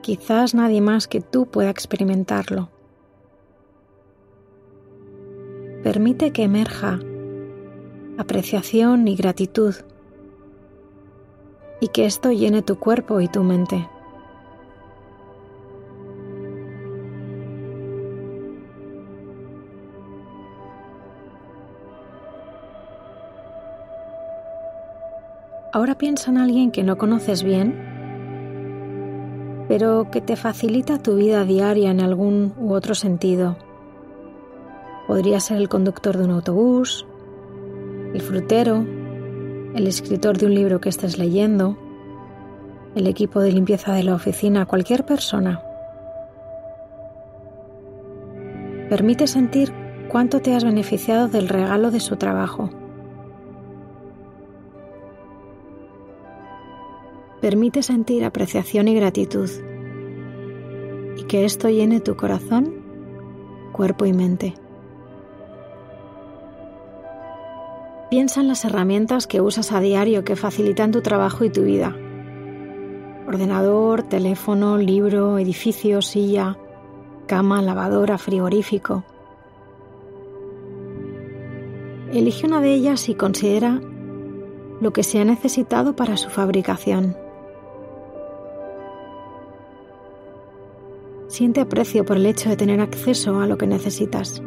Quizás 0.00 0.54
nadie 0.54 0.80
más 0.80 1.08
que 1.08 1.20
tú 1.20 1.50
pueda 1.50 1.68
experimentarlo. 1.68 2.70
Permite 5.82 6.32
que 6.32 6.44
emerja 6.44 7.00
apreciación 8.16 9.08
y 9.08 9.14
gratitud 9.14 9.74
y 11.80 11.88
que 11.88 12.06
esto 12.06 12.32
llene 12.32 12.62
tu 12.62 12.78
cuerpo 12.78 13.20
y 13.20 13.28
tu 13.28 13.42
mente. 13.42 13.88
Ahora 25.76 25.98
piensa 25.98 26.30
en 26.30 26.38
alguien 26.38 26.70
que 26.70 26.82
no 26.82 26.96
conoces 26.96 27.42
bien, 27.42 27.74
pero 29.68 30.10
que 30.10 30.22
te 30.22 30.34
facilita 30.34 31.02
tu 31.02 31.16
vida 31.16 31.44
diaria 31.44 31.90
en 31.90 32.00
algún 32.00 32.54
u 32.58 32.72
otro 32.72 32.94
sentido. 32.94 33.58
Podría 35.06 35.38
ser 35.38 35.58
el 35.58 35.68
conductor 35.68 36.16
de 36.16 36.24
un 36.24 36.30
autobús, 36.30 37.04
el 38.14 38.22
frutero, 38.22 38.86
el 39.76 39.86
escritor 39.86 40.38
de 40.38 40.46
un 40.46 40.54
libro 40.54 40.80
que 40.80 40.88
estés 40.88 41.18
leyendo, 41.18 41.76
el 42.94 43.06
equipo 43.06 43.40
de 43.40 43.52
limpieza 43.52 43.92
de 43.92 44.04
la 44.04 44.14
oficina, 44.14 44.64
cualquier 44.64 45.04
persona. 45.04 45.60
Permite 48.88 49.26
sentir 49.26 49.74
cuánto 50.08 50.40
te 50.40 50.54
has 50.54 50.64
beneficiado 50.64 51.28
del 51.28 51.48
regalo 51.48 51.90
de 51.90 52.00
su 52.00 52.16
trabajo. 52.16 52.70
Permite 57.42 57.82
sentir 57.82 58.24
apreciación 58.24 58.88
y 58.88 58.94
gratitud 58.94 59.50
y 61.18 61.24
que 61.24 61.44
esto 61.44 61.68
llene 61.68 62.00
tu 62.00 62.16
corazón, 62.16 62.76
cuerpo 63.72 64.06
y 64.06 64.14
mente. 64.14 64.54
Piensa 68.10 68.40
en 68.40 68.46
las 68.46 68.64
herramientas 68.64 69.26
que 69.26 69.40
usas 69.40 69.72
a 69.72 69.80
diario 69.80 70.24
que 70.24 70.36
facilitan 70.36 70.92
tu 70.92 71.02
trabajo 71.02 71.44
y 71.44 71.50
tu 71.50 71.62
vida. 71.62 71.96
Ordenador, 73.26 74.04
teléfono, 74.04 74.78
libro, 74.78 75.38
edificio, 75.38 76.00
silla, 76.02 76.56
cama, 77.26 77.62
lavadora, 77.62 78.16
frigorífico. 78.16 79.04
Elige 82.12 82.46
una 82.46 82.60
de 82.60 82.74
ellas 82.74 83.08
y 83.08 83.16
considera 83.16 83.80
lo 84.80 84.92
que 84.92 85.02
se 85.02 85.18
ha 85.18 85.24
necesitado 85.24 85.96
para 85.96 86.16
su 86.16 86.30
fabricación. 86.30 87.16
Siente 91.26 91.60
aprecio 91.60 92.04
por 92.04 92.18
el 92.18 92.26
hecho 92.26 92.48
de 92.48 92.56
tener 92.56 92.80
acceso 92.80 93.40
a 93.40 93.48
lo 93.48 93.58
que 93.58 93.66
necesitas. 93.66 94.40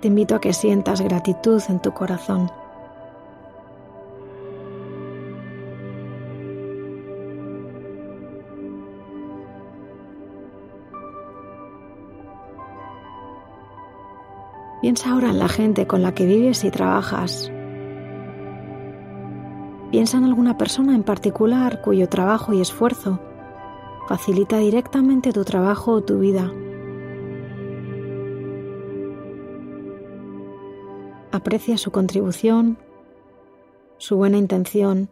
Te 0.00 0.08
invito 0.08 0.34
a 0.34 0.40
que 0.40 0.52
sientas 0.52 1.00
gratitud 1.00 1.62
en 1.68 1.80
tu 1.80 1.92
corazón. 1.92 2.50
Piensa 14.80 15.10
ahora 15.10 15.30
en 15.30 15.38
la 15.40 15.48
gente 15.48 15.86
con 15.86 16.02
la 16.02 16.14
que 16.14 16.24
vives 16.24 16.62
y 16.64 16.70
trabajas. 16.70 17.50
Piensa 19.90 20.18
en 20.18 20.24
alguna 20.24 20.56
persona 20.56 20.94
en 20.94 21.02
particular 21.02 21.80
cuyo 21.82 22.08
trabajo 22.08 22.52
y 22.52 22.60
esfuerzo 22.60 23.20
facilita 24.08 24.58
directamente 24.58 25.32
tu 25.32 25.44
trabajo 25.44 25.92
o 25.92 26.00
tu 26.02 26.18
vida. 26.18 26.50
Aprecia 31.38 31.78
su 31.78 31.92
contribución, 31.92 32.78
su 33.96 34.16
buena 34.16 34.38
intención, 34.38 35.08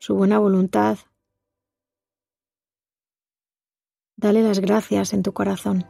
su 0.00 0.16
buena 0.16 0.40
voluntad. 0.40 0.98
Dale 4.16 4.42
las 4.42 4.58
gracias 4.58 5.12
en 5.12 5.22
tu 5.22 5.32
corazón. 5.32 5.86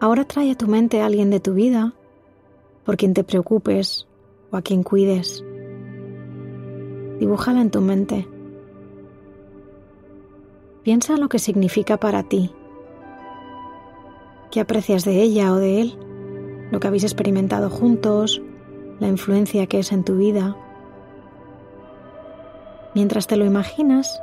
Ahora 0.00 0.24
trae 0.24 0.52
a 0.52 0.54
tu 0.56 0.68
mente 0.68 1.02
a 1.02 1.06
alguien 1.06 1.28
de 1.28 1.40
tu 1.40 1.52
vida 1.52 1.92
por 2.86 2.96
quien 2.96 3.12
te 3.12 3.24
preocupes 3.24 4.08
o 4.50 4.56
a 4.56 4.62
quien 4.62 4.82
cuides. 4.82 5.44
Dibújala 7.20 7.60
en 7.60 7.70
tu 7.70 7.82
mente. 7.82 8.35
Piensa 10.86 11.14
en 11.14 11.20
lo 11.20 11.28
que 11.28 11.40
significa 11.40 11.96
para 11.96 12.22
ti. 12.22 12.52
¿Qué 14.52 14.60
aprecias 14.60 15.04
de 15.04 15.20
ella 15.20 15.52
o 15.52 15.56
de 15.56 15.80
él? 15.80 15.98
Lo 16.70 16.78
que 16.78 16.86
habéis 16.86 17.02
experimentado 17.02 17.70
juntos, 17.70 18.40
la 19.00 19.08
influencia 19.08 19.66
que 19.66 19.80
es 19.80 19.90
en 19.90 20.04
tu 20.04 20.16
vida. 20.16 20.56
Mientras 22.94 23.26
te 23.26 23.36
lo 23.36 23.44
imaginas, 23.44 24.22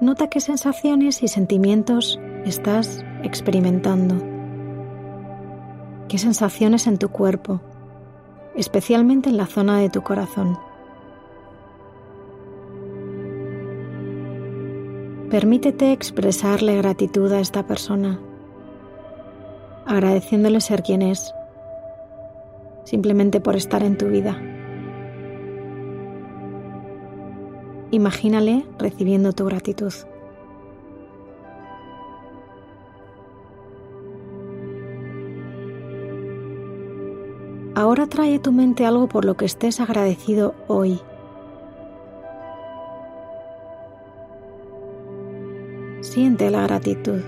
nota 0.00 0.28
qué 0.28 0.38
sensaciones 0.38 1.20
y 1.24 1.26
sentimientos 1.26 2.20
estás 2.44 3.04
experimentando. 3.24 4.14
qué 6.06 6.18
sensaciones 6.18 6.86
en 6.86 6.98
tu 6.98 7.08
cuerpo, 7.08 7.60
especialmente 8.54 9.30
en 9.30 9.36
la 9.36 9.46
zona 9.46 9.80
de 9.80 9.90
tu 9.90 10.02
corazón. 10.02 10.56
Permítete 15.30 15.90
expresarle 15.90 16.76
gratitud 16.76 17.32
a 17.32 17.40
esta 17.40 17.66
persona, 17.66 18.20
agradeciéndole 19.86 20.60
ser 20.60 20.82
quien 20.82 21.02
es, 21.02 21.34
simplemente 22.84 23.40
por 23.40 23.56
estar 23.56 23.82
en 23.82 23.96
tu 23.96 24.06
vida. 24.06 24.40
Imagínale 27.90 28.66
recibiendo 28.78 29.32
tu 29.32 29.46
gratitud. 29.46 29.92
Ahora 37.74 38.06
trae 38.06 38.36
a 38.36 38.42
tu 38.42 38.52
mente 38.52 38.86
algo 38.86 39.08
por 39.08 39.24
lo 39.24 39.36
que 39.36 39.46
estés 39.46 39.80
agradecido 39.80 40.54
hoy. 40.68 41.00
Siente 46.14 46.48
la 46.48 46.62
gratitud. 46.62 47.20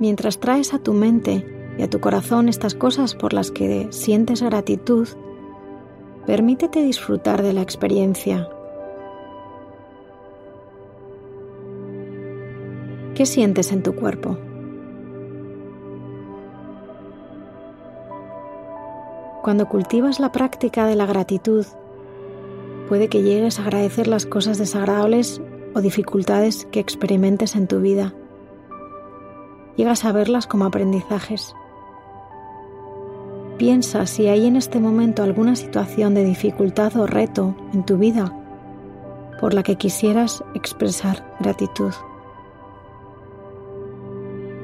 Mientras 0.00 0.40
traes 0.40 0.74
a 0.74 0.80
tu 0.80 0.92
mente 0.92 1.46
y 1.78 1.84
a 1.84 1.88
tu 1.88 2.00
corazón 2.00 2.48
estas 2.48 2.74
cosas 2.74 3.14
por 3.14 3.32
las 3.32 3.52
que 3.52 3.86
sientes 3.92 4.42
gratitud, 4.42 5.06
permítete 6.26 6.82
disfrutar 6.82 7.44
de 7.44 7.52
la 7.52 7.62
experiencia. 7.62 8.48
¿Qué 13.14 13.24
sientes 13.24 13.70
en 13.70 13.84
tu 13.84 13.94
cuerpo? 13.94 14.36
Cuando 19.44 19.68
cultivas 19.68 20.20
la 20.20 20.32
práctica 20.32 20.86
de 20.86 20.96
la 20.96 21.04
gratitud, 21.04 21.66
puede 22.88 23.08
que 23.08 23.22
llegues 23.22 23.58
a 23.58 23.64
agradecer 23.64 24.06
las 24.08 24.24
cosas 24.24 24.56
desagradables 24.56 25.42
o 25.74 25.82
dificultades 25.82 26.66
que 26.72 26.80
experimentes 26.80 27.54
en 27.54 27.66
tu 27.66 27.82
vida. 27.82 28.14
Llegas 29.76 30.06
a 30.06 30.12
verlas 30.12 30.46
como 30.46 30.64
aprendizajes. 30.64 31.54
Piensa 33.58 34.06
si 34.06 34.28
hay 34.28 34.46
en 34.46 34.56
este 34.56 34.80
momento 34.80 35.22
alguna 35.22 35.56
situación 35.56 36.14
de 36.14 36.24
dificultad 36.24 36.96
o 36.96 37.06
reto 37.06 37.54
en 37.74 37.84
tu 37.84 37.98
vida 37.98 38.34
por 39.42 39.52
la 39.52 39.62
que 39.62 39.76
quisieras 39.76 40.42
expresar 40.54 41.36
gratitud. 41.38 41.92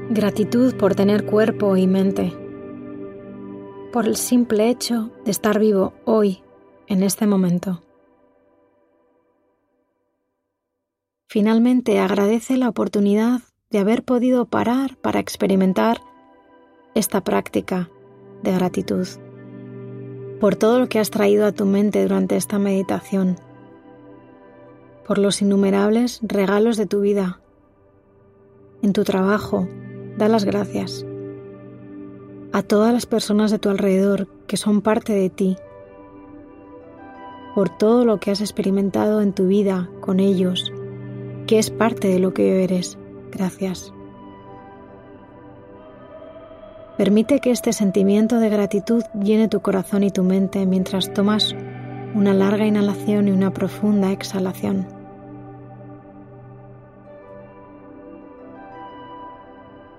Gratitud 0.09 0.73
por 0.73 0.95
tener 0.95 1.27
cuerpo 1.27 1.77
y 1.77 1.85
mente 1.85 2.40
por 3.91 4.07
el 4.07 4.15
simple 4.15 4.69
hecho 4.69 5.11
de 5.25 5.31
estar 5.31 5.59
vivo 5.59 5.93
hoy, 6.05 6.41
en 6.87 7.03
este 7.03 7.27
momento. 7.27 7.81
Finalmente 11.27 11.99
agradece 11.99 12.57
la 12.57 12.69
oportunidad 12.69 13.41
de 13.69 13.79
haber 13.79 14.03
podido 14.03 14.45
parar 14.45 14.97
para 14.97 15.19
experimentar 15.19 16.01
esta 16.95 17.21
práctica 17.23 17.89
de 18.43 18.51
gratitud 18.53 19.07
por 20.39 20.55
todo 20.55 20.79
lo 20.79 20.89
que 20.89 20.97
has 20.97 21.11
traído 21.11 21.45
a 21.45 21.51
tu 21.51 21.65
mente 21.65 22.01
durante 22.01 22.35
esta 22.35 22.57
meditación, 22.57 23.37
por 25.05 25.19
los 25.19 25.41
innumerables 25.43 26.19
regalos 26.23 26.77
de 26.77 26.87
tu 26.87 27.01
vida, 27.01 27.39
en 28.81 28.91
tu 28.91 29.03
trabajo, 29.03 29.67
da 30.17 30.27
las 30.27 30.43
gracias 30.43 31.05
a 32.53 32.63
todas 32.63 32.93
las 32.93 33.05
personas 33.05 33.51
de 33.51 33.59
tu 33.59 33.69
alrededor 33.69 34.27
que 34.47 34.57
son 34.57 34.81
parte 34.81 35.13
de 35.13 35.29
ti, 35.29 35.57
por 37.55 37.69
todo 37.69 38.05
lo 38.05 38.19
que 38.19 38.31
has 38.31 38.41
experimentado 38.41 39.21
en 39.21 39.33
tu 39.33 39.47
vida 39.47 39.89
con 40.01 40.19
ellos, 40.19 40.71
que 41.47 41.59
es 41.59 41.69
parte 41.69 42.07
de 42.07 42.19
lo 42.19 42.33
que 42.33 42.63
eres. 42.63 42.97
Gracias. 43.31 43.93
Permite 46.97 47.39
que 47.39 47.51
este 47.51 47.73
sentimiento 47.73 48.39
de 48.39 48.49
gratitud 48.49 49.03
llene 49.21 49.47
tu 49.47 49.61
corazón 49.61 50.03
y 50.03 50.11
tu 50.11 50.23
mente 50.23 50.65
mientras 50.65 51.13
tomas 51.13 51.55
una 52.13 52.33
larga 52.33 52.65
inhalación 52.65 53.27
y 53.27 53.31
una 53.31 53.51
profunda 53.51 54.11
exhalación. 54.11 54.87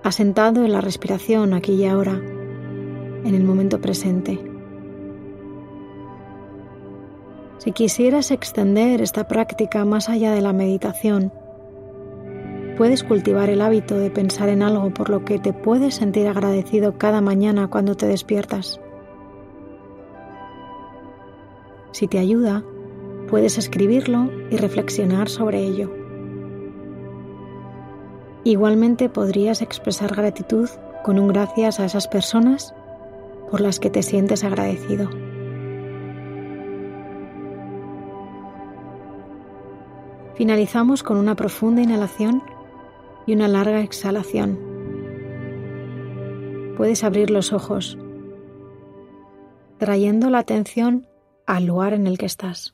Asentado 0.03 0.63
en 0.63 0.71
la 0.71 0.81
respiración 0.81 1.53
aquí 1.53 1.73
y 1.73 1.85
ahora, 1.85 2.21
en 3.23 3.35
el 3.35 3.43
momento 3.43 3.79
presente. 3.79 4.39
Si 7.57 7.71
quisieras 7.71 8.31
extender 8.31 9.01
esta 9.01 9.27
práctica 9.27 9.85
más 9.85 10.09
allá 10.09 10.33
de 10.33 10.41
la 10.41 10.51
meditación, 10.51 11.31
puedes 12.77 13.03
cultivar 13.03 13.49
el 13.49 13.61
hábito 13.61 13.97
de 13.97 14.09
pensar 14.09 14.49
en 14.49 14.63
algo 14.63 14.93
por 14.93 15.09
lo 15.09 15.23
que 15.23 15.39
te 15.39 15.53
puedes 15.53 15.95
sentir 15.95 16.27
agradecido 16.27 16.97
cada 16.97 17.21
mañana 17.21 17.69
cuando 17.69 17.95
te 17.95 18.05
despiertas. 18.05 18.81
Si 21.91 22.07
te 22.07 22.19
ayuda, 22.19 22.63
puedes 23.29 23.57
escribirlo 23.57 24.29
y 24.49 24.57
reflexionar 24.57 25.29
sobre 25.29 25.63
ello. 25.63 25.89
Igualmente 28.43 29.07
podrías 29.07 29.61
expresar 29.61 30.13
gratitud 30.13 30.69
con 31.03 31.17
un 31.17 31.29
gracias 31.29 31.79
a 31.79 31.85
esas 31.85 32.07
personas 32.09 32.73
por 33.53 33.61
las 33.61 33.79
que 33.79 33.91
te 33.91 34.01
sientes 34.01 34.43
agradecido. 34.43 35.11
Finalizamos 40.33 41.03
con 41.03 41.17
una 41.17 41.35
profunda 41.35 41.83
inhalación 41.83 42.41
y 43.27 43.33
una 43.33 43.47
larga 43.47 43.81
exhalación. 43.81 44.57
Puedes 46.77 47.03
abrir 47.03 47.29
los 47.29 47.53
ojos, 47.53 47.95
trayendo 49.77 50.31
la 50.31 50.39
atención 50.39 51.07
al 51.45 51.65
lugar 51.65 51.93
en 51.93 52.07
el 52.07 52.17
que 52.17 52.25
estás. 52.25 52.73